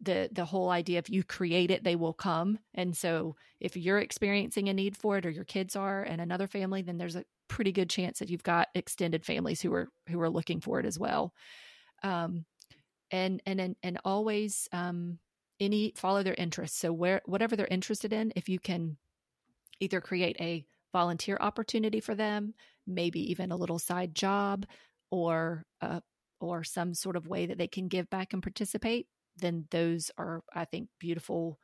the 0.02 0.30
the 0.32 0.46
whole 0.46 0.70
idea 0.70 0.98
if 1.00 1.10
you 1.10 1.24
create 1.24 1.72
it 1.72 1.84
they 1.84 1.96
will 1.96 2.14
come 2.14 2.58
and 2.74 2.96
so 2.96 3.36
if 3.60 3.76
you're 3.76 4.00
experiencing 4.00 4.70
a 4.70 4.74
need 4.74 4.96
for 4.96 5.18
it 5.18 5.26
or 5.26 5.30
your 5.30 5.44
kids 5.44 5.76
are 5.76 6.04
and 6.04 6.22
another 6.22 6.48
family 6.48 6.82
then 6.82 6.98
there's 6.98 7.16
a 7.16 7.26
pretty 7.50 7.74
good 7.74 7.90
chance 7.90 8.20
that 8.20 8.30
you've 8.30 8.44
got 8.44 8.70
extended 8.76 9.26
families 9.26 9.62
who 9.62 9.74
are 9.74 9.90
who 10.08 10.22
are 10.22 10.30
looking 10.30 10.62
for 10.62 10.80
it 10.80 10.86
as 10.86 10.98
well. 10.98 11.34
Um 12.04 12.46
and 13.12 13.42
and 13.46 13.60
and, 13.60 13.76
and 13.84 14.00
always 14.06 14.70
um 14.72 15.20
any 15.60 15.94
follow 15.98 16.24
their 16.24 16.36
interests. 16.36 16.80
So 16.80 16.94
where 16.94 17.22
whatever 17.26 17.56
they're 17.56 17.68
interested 17.68 18.14
in 18.14 18.32
if 18.36 18.48
you 18.48 18.60
can 18.60 18.98
either 19.80 20.02
create 20.02 20.38
a 20.40 20.66
volunteer 20.94 21.38
opportunity 21.40 22.00
for 22.00 22.16
them, 22.16 22.54
maybe 22.88 23.32
even 23.32 23.52
a 23.52 23.58
little 23.58 23.80
side 23.80 24.16
job 24.16 24.66
or 25.12 25.66
uh, 25.82 26.02
or 26.42 26.64
some 26.64 26.94
sort 26.94 27.16
of 27.16 27.28
way 27.28 27.46
that 27.46 27.58
they 27.58 27.68
can 27.68 27.88
give 27.88 28.10
back 28.10 28.34
and 28.34 28.42
participate, 28.42 29.08
then 29.38 29.66
those 29.72 30.12
are 30.18 30.44
I 30.54 30.66
think 30.66 30.90
beautiful 31.00 31.60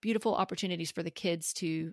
beautiful 0.00 0.34
opportunities 0.34 0.90
for 0.92 1.02
the 1.02 1.10
kids 1.10 1.52
to 1.54 1.92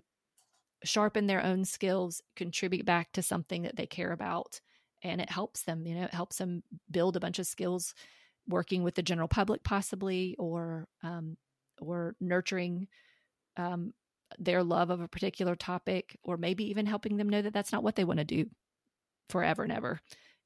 sharpen 0.84 1.27
their 1.27 1.43
own 1.43 1.65
skills, 1.65 2.21
contribute 2.36 2.86
back 2.86 3.11
to 3.13 3.21
something 3.21 3.63
that 3.63 3.75
they 3.75 3.86
care 3.86 4.11
about 4.11 4.59
and 5.03 5.19
it 5.19 5.29
helps 5.29 5.63
them, 5.63 5.86
you 5.86 5.95
know, 5.95 6.03
it 6.03 6.13
helps 6.13 6.38
them 6.38 6.63
build 6.89 7.15
a 7.15 7.19
bunch 7.19 7.39
of 7.39 7.47
skills 7.47 7.93
working 8.47 8.84
with 8.84 8.95
the 8.95 9.03
general 9.03 9.27
public 9.27 9.63
possibly 9.63 10.36
or 10.38 10.88
um, 11.03 11.38
or 11.79 12.15
nurturing 12.19 12.88
um, 13.57 13.93
their 14.39 14.63
love 14.63 14.89
of 14.89 15.01
a 15.01 15.07
particular 15.07 15.55
topic 15.55 16.17
or 16.23 16.38
maybe 16.38 16.69
even 16.69 16.86
helping 16.86 17.17
them 17.17 17.29
know 17.29 17.41
that 17.41 17.53
that's 17.53 17.71
not 17.71 17.84
what 17.84 17.95
they 17.95 18.03
want 18.03 18.19
to 18.19 18.25
do 18.25 18.45
forever 19.29 19.63
and 19.63 19.71
ever 19.71 19.99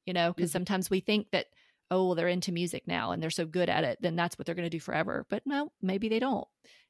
you 0.04 0.12
know 0.12 0.32
because 0.32 0.50
mm-hmm. 0.50 0.58
sometimes 0.58 0.90
we 0.90 1.00
think 1.00 1.30
that 1.30 1.46
oh 1.90 2.06
well 2.06 2.14
they're 2.14 2.28
into 2.28 2.52
music 2.52 2.86
now 2.86 3.12
and 3.12 3.22
they're 3.22 3.30
so 3.30 3.46
good 3.46 3.68
at 3.68 3.84
it 3.84 3.98
then 4.00 4.16
that's 4.16 4.38
what 4.38 4.46
they're 4.46 4.54
going 4.54 4.66
to 4.66 4.76
do 4.76 4.80
forever 4.80 5.26
but 5.28 5.42
no 5.46 5.70
maybe 5.82 6.08
they 6.08 6.18
don't 6.18 6.46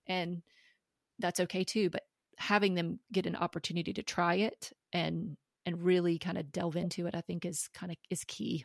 and 0.07 0.43
that's 1.19 1.41
okay 1.41 1.65
too 1.65 1.91
but 1.91 2.03
having 2.37 2.75
them 2.75 3.01
get 3.13 3.27
an 3.27 3.37
opportunity 3.37 3.93
to 3.93 4.03
try 4.03 4.35
it 4.35 4.73
and 4.93 5.37
and 5.65 5.83
really 5.83 6.19
kind 6.19 6.39
of 6.39 6.53
delve 6.53 6.77
into 6.77 7.07
it 7.07 7.15
i 7.15 7.21
think 7.21 7.45
is 7.45 7.69
kind 7.75 7.91
of 7.91 7.99
is 8.11 8.25
key 8.25 8.65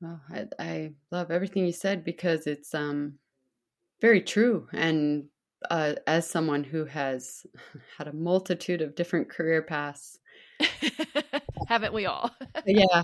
well 0.00 0.20
I, 0.30 0.46
I 0.58 0.90
love 1.10 1.30
everything 1.30 1.66
you 1.66 1.72
said 1.72 2.04
because 2.04 2.46
it's 2.46 2.74
um 2.74 3.14
very 4.00 4.20
true 4.20 4.68
and 4.72 5.24
uh, 5.70 5.94
as 6.06 6.28
someone 6.28 6.64
who 6.64 6.84
has 6.84 7.46
had 7.98 8.08
a 8.08 8.12
multitude 8.12 8.82
of 8.82 8.94
different 8.94 9.28
career 9.28 9.62
paths, 9.62 10.18
haven't 11.68 11.92
we 11.92 12.06
all? 12.06 12.30
yeah. 12.66 13.02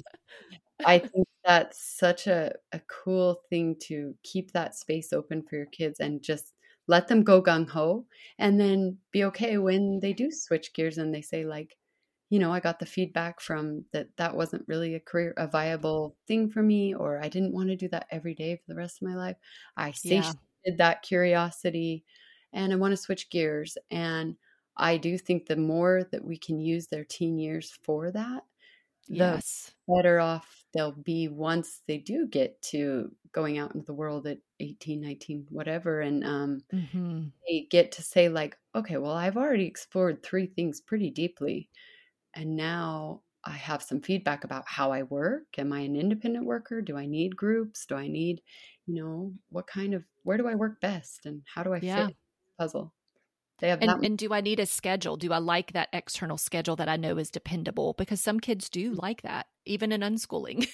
I 0.84 0.98
think 0.98 1.28
that's 1.44 1.96
such 1.98 2.26
a, 2.26 2.52
a 2.72 2.80
cool 2.88 3.40
thing 3.50 3.76
to 3.82 4.14
keep 4.24 4.52
that 4.52 4.74
space 4.74 5.12
open 5.12 5.42
for 5.42 5.56
your 5.56 5.66
kids 5.66 6.00
and 6.00 6.22
just 6.22 6.51
let 6.86 7.08
them 7.08 7.22
go 7.22 7.42
gung 7.42 7.68
ho 7.68 8.06
and 8.38 8.58
then 8.58 8.98
be 9.12 9.24
okay 9.24 9.58
when 9.58 10.00
they 10.00 10.12
do 10.12 10.30
switch 10.30 10.72
gears 10.74 10.98
and 10.98 11.14
they 11.14 11.22
say, 11.22 11.44
like, 11.44 11.76
you 12.30 12.38
know, 12.38 12.52
I 12.52 12.60
got 12.60 12.78
the 12.78 12.86
feedback 12.86 13.40
from 13.40 13.84
that 13.92 14.08
that 14.16 14.34
wasn't 14.34 14.66
really 14.66 14.94
a 14.94 15.00
career, 15.00 15.34
a 15.36 15.46
viable 15.46 16.16
thing 16.26 16.48
for 16.48 16.62
me, 16.62 16.94
or 16.94 17.22
I 17.22 17.28
didn't 17.28 17.52
want 17.52 17.68
to 17.68 17.76
do 17.76 17.88
that 17.88 18.06
every 18.10 18.34
day 18.34 18.56
for 18.56 18.62
the 18.68 18.74
rest 18.74 19.02
of 19.02 19.08
my 19.08 19.14
life. 19.14 19.36
I 19.76 19.92
satiated 19.92 20.38
yeah. 20.64 20.74
that 20.78 21.02
curiosity 21.02 22.04
and 22.52 22.72
I 22.72 22.76
want 22.76 22.92
to 22.92 22.96
switch 22.96 23.30
gears. 23.30 23.76
And 23.90 24.36
I 24.76 24.96
do 24.96 25.18
think 25.18 25.46
the 25.46 25.56
more 25.56 26.08
that 26.10 26.24
we 26.24 26.38
can 26.38 26.58
use 26.58 26.86
their 26.86 27.04
teen 27.04 27.38
years 27.38 27.78
for 27.82 28.10
that, 28.10 28.44
yes. 29.08 29.72
the 29.86 29.96
better 29.96 30.18
off 30.18 30.61
they'll 30.72 30.92
be 30.92 31.28
once 31.28 31.82
they 31.86 31.98
do 31.98 32.26
get 32.26 32.60
to 32.62 33.10
going 33.32 33.58
out 33.58 33.74
into 33.74 33.86
the 33.86 33.94
world 33.94 34.26
at 34.26 34.38
18, 34.60 35.00
19, 35.00 35.46
whatever. 35.50 36.00
And 36.00 36.24
um, 36.24 36.60
mm-hmm. 36.72 37.24
they 37.46 37.66
get 37.70 37.92
to 37.92 38.02
say, 38.02 38.28
like, 38.28 38.56
okay, 38.74 38.96
well, 38.96 39.14
I've 39.14 39.36
already 39.36 39.66
explored 39.66 40.22
three 40.22 40.46
things 40.46 40.80
pretty 40.80 41.10
deeply. 41.10 41.68
And 42.34 42.56
now 42.56 43.22
I 43.44 43.52
have 43.52 43.82
some 43.82 44.00
feedback 44.00 44.44
about 44.44 44.64
how 44.66 44.92
I 44.92 45.02
work. 45.04 45.44
Am 45.58 45.72
I 45.72 45.80
an 45.80 45.96
independent 45.96 46.44
worker? 46.44 46.80
Do 46.80 46.96
I 46.96 47.06
need 47.06 47.36
groups? 47.36 47.86
Do 47.86 47.96
I 47.96 48.08
need, 48.08 48.40
you 48.86 48.94
know, 48.94 49.32
what 49.50 49.66
kind 49.66 49.94
of, 49.94 50.04
where 50.22 50.38
do 50.38 50.46
I 50.46 50.54
work 50.54 50.80
best? 50.80 51.26
And 51.26 51.42
how 51.52 51.62
do 51.62 51.72
I 51.72 51.80
yeah. 51.82 52.06
fit 52.06 52.16
puzzle. 52.58 52.92
They 53.62 53.68
have 53.68 53.80
and, 53.80 53.90
that- 53.90 54.04
and 54.04 54.18
do 54.18 54.34
I 54.34 54.40
need 54.40 54.58
a 54.58 54.66
schedule? 54.66 55.16
Do 55.16 55.32
I 55.32 55.38
like 55.38 55.72
that 55.72 55.88
external 55.92 56.36
schedule 56.36 56.74
that 56.76 56.88
I 56.88 56.96
know 56.96 57.16
is 57.16 57.30
dependable? 57.30 57.94
Because 57.96 58.20
some 58.20 58.40
kids 58.40 58.68
do 58.68 58.92
mm. 58.92 59.00
like 59.00 59.22
that, 59.22 59.46
even 59.64 59.92
in 59.92 60.00
unschooling. 60.00 60.66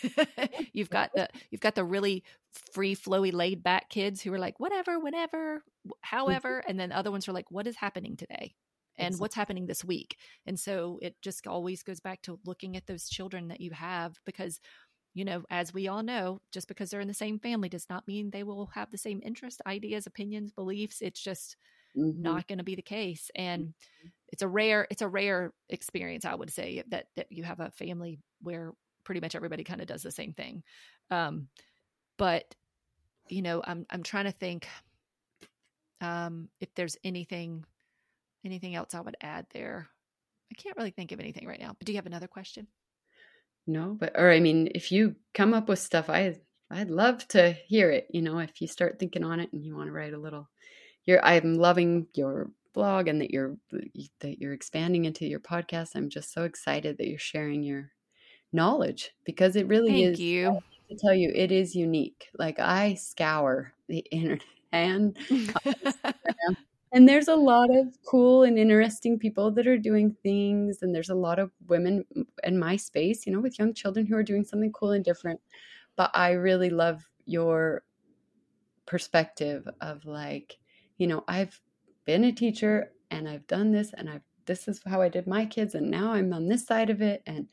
you've 0.72 0.88
got 0.88 1.10
the 1.14 1.28
you've 1.50 1.60
got 1.60 1.74
the 1.74 1.84
really 1.84 2.24
free 2.72 2.96
flowy, 2.96 3.30
laid 3.30 3.62
back 3.62 3.90
kids 3.90 4.22
who 4.22 4.32
are 4.32 4.38
like, 4.38 4.58
whatever, 4.58 4.98
whenever, 4.98 5.62
however, 6.00 6.60
mm-hmm. 6.60 6.70
and 6.70 6.80
then 6.80 6.90
other 6.90 7.10
ones 7.10 7.28
are 7.28 7.32
like, 7.32 7.50
what 7.50 7.66
is 7.66 7.76
happening 7.76 8.16
today? 8.16 8.54
and 9.00 9.16
what's 9.20 9.36
happening 9.36 9.66
this 9.66 9.84
week. 9.84 10.16
And 10.44 10.58
so 10.58 10.98
it 11.00 11.14
just 11.22 11.46
always 11.46 11.84
goes 11.84 12.00
back 12.00 12.20
to 12.22 12.40
looking 12.44 12.76
at 12.76 12.88
those 12.88 13.08
children 13.08 13.46
that 13.46 13.60
you 13.60 13.70
have 13.70 14.18
because 14.26 14.58
you 15.14 15.24
know, 15.24 15.42
as 15.50 15.72
we 15.72 15.88
all 15.88 16.02
know, 16.02 16.40
just 16.52 16.68
because 16.68 16.90
they're 16.90 17.00
in 17.00 17.08
the 17.08 17.14
same 17.14 17.38
family 17.38 17.68
does 17.68 17.86
not 17.88 18.06
mean 18.06 18.30
they 18.30 18.42
will 18.42 18.70
have 18.74 18.90
the 18.90 18.98
same 18.98 19.20
interest, 19.24 19.62
ideas, 19.66 20.06
opinions, 20.06 20.52
beliefs. 20.52 20.98
It's 21.00 21.20
just 21.20 21.56
mm-hmm. 21.96 22.22
not 22.22 22.46
going 22.46 22.58
to 22.58 22.64
be 22.64 22.74
the 22.74 22.82
case. 22.82 23.30
And 23.34 23.62
mm-hmm. 23.62 24.08
it's 24.28 24.42
a 24.42 24.48
rare, 24.48 24.86
it's 24.90 25.02
a 25.02 25.08
rare 25.08 25.52
experience, 25.68 26.24
I 26.24 26.34
would 26.34 26.50
say, 26.50 26.82
that 26.90 27.06
that 27.16 27.26
you 27.30 27.44
have 27.44 27.60
a 27.60 27.70
family 27.70 28.20
where 28.42 28.72
pretty 29.04 29.20
much 29.20 29.34
everybody 29.34 29.64
kind 29.64 29.80
of 29.80 29.86
does 29.86 30.02
the 30.02 30.10
same 30.10 30.32
thing. 30.32 30.62
Um, 31.10 31.48
but 32.16 32.54
you 33.28 33.42
know, 33.42 33.62
I'm 33.64 33.86
I'm 33.90 34.02
trying 34.02 34.24
to 34.24 34.32
think 34.32 34.66
um, 36.00 36.48
if 36.60 36.74
there's 36.74 36.96
anything 37.04 37.64
anything 38.44 38.74
else 38.74 38.94
I 38.94 39.00
would 39.00 39.16
add 39.20 39.46
there. 39.52 39.88
I 40.50 40.54
can't 40.54 40.76
really 40.76 40.90
think 40.90 41.12
of 41.12 41.20
anything 41.20 41.46
right 41.46 41.60
now. 41.60 41.74
But 41.78 41.86
do 41.86 41.92
you 41.92 41.98
have 41.98 42.06
another 42.06 42.28
question? 42.28 42.66
No, 43.66 43.96
but 43.98 44.12
or 44.14 44.30
I 44.30 44.40
mean, 44.40 44.70
if 44.74 44.90
you 44.90 45.16
come 45.34 45.52
up 45.52 45.68
with 45.68 45.78
stuff, 45.78 46.08
I 46.08 46.36
I'd 46.70 46.90
love 46.90 47.26
to 47.28 47.52
hear 47.52 47.90
it. 47.90 48.08
You 48.10 48.22
know, 48.22 48.38
if 48.38 48.60
you 48.60 48.66
start 48.66 48.98
thinking 48.98 49.24
on 49.24 49.40
it 49.40 49.52
and 49.52 49.64
you 49.64 49.76
want 49.76 49.88
to 49.88 49.92
write 49.92 50.14
a 50.14 50.18
little, 50.18 50.48
you're 51.08 51.24
I'm 51.24 51.54
loving 51.54 52.06
your 52.12 52.50
blog 52.74 53.08
and 53.08 53.18
that 53.22 53.30
you're 53.30 53.56
that 54.20 54.38
you're 54.38 54.52
expanding 54.52 55.06
into 55.06 55.26
your 55.26 55.40
podcast. 55.40 55.96
I'm 55.96 56.10
just 56.10 56.34
so 56.34 56.44
excited 56.44 56.98
that 56.98 57.08
you're 57.08 57.18
sharing 57.18 57.62
your 57.62 57.92
knowledge 58.52 59.12
because 59.24 59.56
it 59.56 59.66
really 59.68 60.02
is 60.02 60.10
Thank 60.10 60.14
is 60.14 60.20
you. 60.20 60.58
to 60.90 60.96
tell 60.96 61.14
you 61.14 61.32
it 61.34 61.50
is 61.50 61.74
unique. 61.74 62.28
Like 62.38 62.60
I 62.60 62.94
scour 62.94 63.72
the 63.88 63.98
internet 64.10 64.44
and 64.70 65.16
and 66.92 67.08
there's 67.08 67.28
a 67.28 67.34
lot 67.34 67.70
of 67.70 67.86
cool 68.06 68.42
and 68.42 68.58
interesting 68.58 69.18
people 69.18 69.50
that 69.52 69.66
are 69.66 69.78
doing 69.78 70.14
things 70.22 70.82
and 70.82 70.94
there's 70.94 71.08
a 71.08 71.14
lot 71.14 71.38
of 71.38 71.50
women 71.68 72.04
in 72.44 72.58
my 72.58 72.76
space, 72.76 73.24
you 73.24 73.32
know, 73.32 73.40
with 73.40 73.58
young 73.58 73.72
children 73.72 74.04
who 74.04 74.14
are 74.14 74.22
doing 74.22 74.44
something 74.44 74.72
cool 74.72 74.90
and 74.90 75.06
different. 75.06 75.40
But 75.96 76.10
I 76.12 76.32
really 76.32 76.68
love 76.68 77.02
your 77.24 77.82
perspective 78.84 79.66
of 79.80 80.04
like, 80.04 80.58
you 80.98 81.06
know, 81.06 81.24
I've 81.26 81.58
been 82.04 82.24
a 82.24 82.32
teacher 82.32 82.92
and 83.10 83.28
I've 83.28 83.46
done 83.46 83.72
this 83.72 83.92
and 83.96 84.10
I've 84.10 84.22
this 84.46 84.66
is 84.66 84.80
how 84.86 85.00
I 85.02 85.08
did 85.08 85.26
my 85.26 85.44
kids 85.46 85.74
and 85.74 85.90
now 85.90 86.12
I'm 86.12 86.32
on 86.32 86.48
this 86.48 86.66
side 86.66 86.90
of 86.90 87.02
it 87.02 87.22
and 87.26 87.46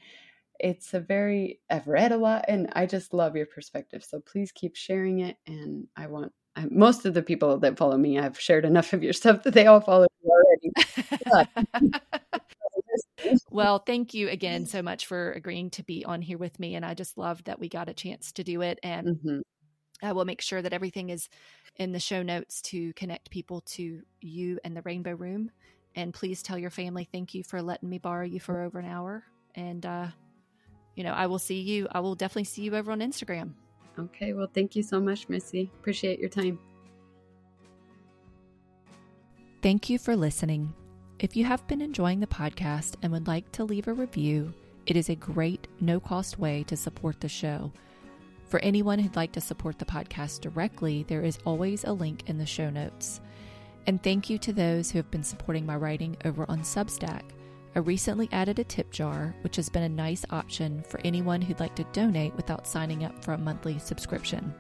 it's 0.60 0.94
a 0.94 1.00
very 1.00 1.60
I've 1.70 1.88
read 1.88 2.12
a 2.12 2.18
lot 2.18 2.46
and 2.48 2.70
I 2.74 2.86
just 2.86 3.14
love 3.14 3.36
your 3.36 3.46
perspective. 3.46 4.04
So 4.04 4.22
please 4.22 4.52
keep 4.52 4.76
sharing 4.76 5.20
it 5.20 5.38
and 5.46 5.88
I 5.96 6.08
want 6.08 6.32
I, 6.56 6.68
most 6.72 7.06
of 7.06 7.14
the 7.14 7.22
people 7.22 7.58
that 7.60 7.78
follow 7.78 7.98
me 7.98 8.18
I've 8.18 8.40
shared 8.40 8.66
enough 8.66 8.94
of 8.94 9.04
your 9.04 9.14
stuff 9.14 9.44
that 9.44 9.54
they 9.54 9.68
all 9.68 9.82
follow 9.82 10.08
you 10.24 10.72
already. 11.36 11.92
well, 13.52 13.80
thank 13.80 14.14
you 14.14 14.30
again 14.30 14.66
so 14.66 14.82
much 14.82 15.06
for 15.06 15.34
agreeing 15.34 15.70
to 15.72 15.84
be 15.84 16.06
on 16.06 16.22
here 16.22 16.38
with 16.38 16.58
me 16.60 16.76
and 16.76 16.86
I 16.86 16.94
just 16.94 17.18
love 17.18 17.44
that 17.44 17.60
we 17.60 17.68
got 17.68 17.90
a 17.90 17.94
chance 17.94 18.32
to 18.34 18.44
do 18.44 18.62
it 18.62 18.80
and 18.82 19.08
mm-hmm. 19.08 19.40
I 20.02 20.12
will 20.12 20.26
make 20.26 20.42
sure 20.42 20.62
that 20.62 20.74
everything 20.74 21.10
is 21.10 21.30
in 21.78 21.92
the 21.92 22.00
show 22.00 22.24
notes 22.24 22.62
to 22.64 22.94
connect 22.94 23.30
people 23.30 23.62
to 23.62 24.02
you 24.22 24.60
and 24.64 24.76
the 24.76 24.82
Rainbow 24.82 25.14
Room. 25.14 25.52
And 25.96 26.14
please 26.14 26.44
tell 26.44 26.58
your 26.58 26.70
family 26.70 27.08
thank 27.12 27.34
you 27.34 27.44
for 27.44 27.62
letting 27.62 27.90
me 27.90 27.98
borrow 27.98 28.26
you 28.26 28.40
for 28.40 28.62
over 28.62 28.80
an 28.80 28.86
hour. 28.86 29.24
And, 29.56 29.86
uh, 29.86 30.08
you 30.96 31.04
know, 31.04 31.14
I 31.14 31.28
will 31.28 31.40
see 31.40 31.62
you. 31.62 31.88
I 31.92 32.02
will 32.02 32.16
definitely 32.16 32.44
see 32.46 32.64
you 32.64 32.76
over 32.76 32.92
on 32.92 33.00
Instagram. 33.00 33.54
Okay. 33.98 34.34
Well, 34.34 34.50
thank 34.54 34.76
you 34.76 34.84
so 34.84 35.00
much, 35.00 35.30
Missy. 35.30 35.72
Appreciate 35.80 36.20
your 36.20 36.30
time. 36.30 36.60
Thank 39.62 39.90
you 39.90 39.98
for 39.98 40.16
listening. 40.16 40.74
If 41.18 41.36
you 41.36 41.46
have 41.46 41.66
been 41.68 41.82
enjoying 41.82 42.20
the 42.20 42.28
podcast 42.28 42.96
and 43.02 43.12
would 43.14 43.28
like 43.28 43.50
to 43.54 43.64
leave 43.64 43.88
a 43.88 43.94
review, 43.94 44.54
it 44.86 44.98
is 44.98 45.10
a 45.10 45.16
great, 45.16 45.68
no 45.80 46.00
cost 46.00 46.38
way 46.38 46.64
to 46.64 46.76
support 46.76 47.22
the 47.22 47.30
show. 47.30 47.72
For 48.56 48.64
anyone 48.64 49.00
who'd 49.00 49.18
like 49.18 49.34
to 49.34 49.42
support 49.42 49.80
the 49.80 49.84
podcast 49.84 50.40
directly, 50.40 51.04
there 51.10 51.24
is 51.24 51.40
always 51.44 51.84
a 51.84 51.92
link 51.92 52.30
in 52.30 52.38
the 52.38 52.46
show 52.46 52.70
notes. 52.70 53.20
And 53.86 54.02
thank 54.02 54.30
you 54.30 54.38
to 54.38 54.54
those 54.54 54.90
who 54.90 54.98
have 54.98 55.12
been 55.12 55.26
supporting 55.26 55.66
my 55.66 55.76
writing 55.76 56.16
over 56.24 56.46
on 56.48 56.62
Substack. 56.62 57.24
I 57.76 57.80
recently 57.80 58.30
added 58.32 58.58
a 58.58 58.64
tip 58.64 58.92
jar, 58.92 59.36
which 59.42 59.58
has 59.58 59.68
been 59.68 59.84
a 59.84 59.90
nice 59.90 60.24
option 60.30 60.84
for 60.84 61.02
anyone 61.04 61.42
who'd 61.42 61.60
like 61.60 61.76
to 61.76 61.84
donate 61.92 62.34
without 62.36 62.66
signing 62.66 63.04
up 63.04 63.26
for 63.26 63.34
a 63.34 63.38
monthly 63.38 63.78
subscription. 63.78 64.56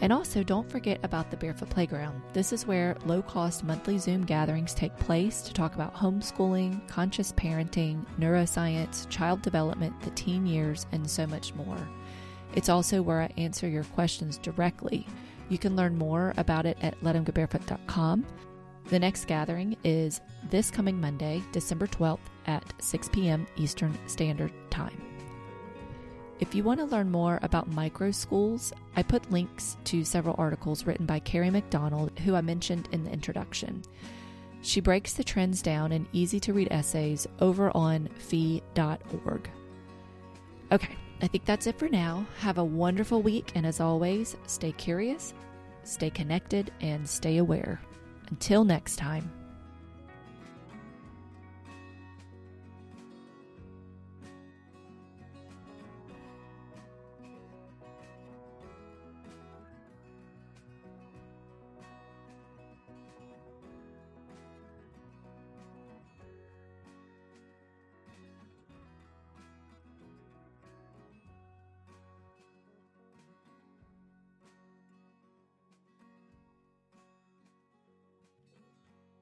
And 0.00 0.10
also, 0.10 0.42
don't 0.42 0.70
forget 0.70 0.98
about 1.02 1.30
the 1.30 1.36
Barefoot 1.36 1.68
Playground. 1.68 2.22
This 2.32 2.54
is 2.54 2.66
where 2.66 2.96
low 3.04 3.20
cost 3.20 3.64
monthly 3.64 3.98
Zoom 3.98 4.24
gatherings 4.24 4.72
take 4.72 4.96
place 4.96 5.42
to 5.42 5.52
talk 5.52 5.74
about 5.74 5.94
homeschooling, 5.94 6.88
conscious 6.88 7.32
parenting, 7.32 8.06
neuroscience, 8.18 9.06
child 9.10 9.42
development, 9.42 10.00
the 10.00 10.10
teen 10.12 10.46
years, 10.46 10.86
and 10.92 11.08
so 11.08 11.26
much 11.26 11.52
more. 11.54 11.86
It's 12.54 12.68
also 12.68 13.02
where 13.02 13.22
I 13.22 13.32
answer 13.36 13.68
your 13.68 13.84
questions 13.84 14.38
directly. 14.38 15.06
You 15.48 15.58
can 15.58 15.76
learn 15.76 15.98
more 15.98 16.32
about 16.36 16.66
it 16.66 16.78
at 16.82 17.00
letemgobarefoot.com. 17.00 18.24
The 18.86 18.98
next 18.98 19.26
gathering 19.26 19.76
is 19.82 20.20
this 20.50 20.70
coming 20.70 21.00
Monday, 21.00 21.42
December 21.52 21.86
12th 21.86 22.18
at 22.46 22.72
6 22.78 23.08
p.m. 23.10 23.46
Eastern 23.56 23.96
Standard 24.06 24.52
Time. 24.70 25.00
If 26.40 26.54
you 26.54 26.64
want 26.64 26.80
to 26.80 26.86
learn 26.86 27.10
more 27.10 27.38
about 27.42 27.68
micro 27.68 28.10
schools, 28.10 28.72
I 28.96 29.02
put 29.02 29.30
links 29.30 29.76
to 29.84 30.04
several 30.04 30.34
articles 30.36 30.84
written 30.84 31.06
by 31.06 31.20
Kerry 31.20 31.48
McDonald, 31.48 32.18
who 32.20 32.34
I 32.34 32.40
mentioned 32.40 32.88
in 32.92 33.04
the 33.04 33.10
introduction. 33.10 33.82
She 34.60 34.80
breaks 34.80 35.12
the 35.12 35.24
trends 35.24 35.62
down 35.62 35.92
in 35.92 36.08
easy 36.12 36.40
to 36.40 36.52
read 36.52 36.68
essays 36.70 37.26
over 37.40 37.74
on 37.76 38.08
fee.org. 38.18 39.50
Okay, 40.72 40.96
I 41.24 41.26
think 41.26 41.46
that's 41.46 41.66
it 41.66 41.78
for 41.78 41.88
now. 41.88 42.26
Have 42.40 42.58
a 42.58 42.64
wonderful 42.64 43.22
week, 43.22 43.52
and 43.54 43.64
as 43.64 43.80
always, 43.80 44.36
stay 44.46 44.72
curious, 44.72 45.32
stay 45.82 46.10
connected, 46.10 46.70
and 46.82 47.08
stay 47.08 47.38
aware. 47.38 47.80
Until 48.28 48.62
next 48.62 48.96
time. 48.96 49.32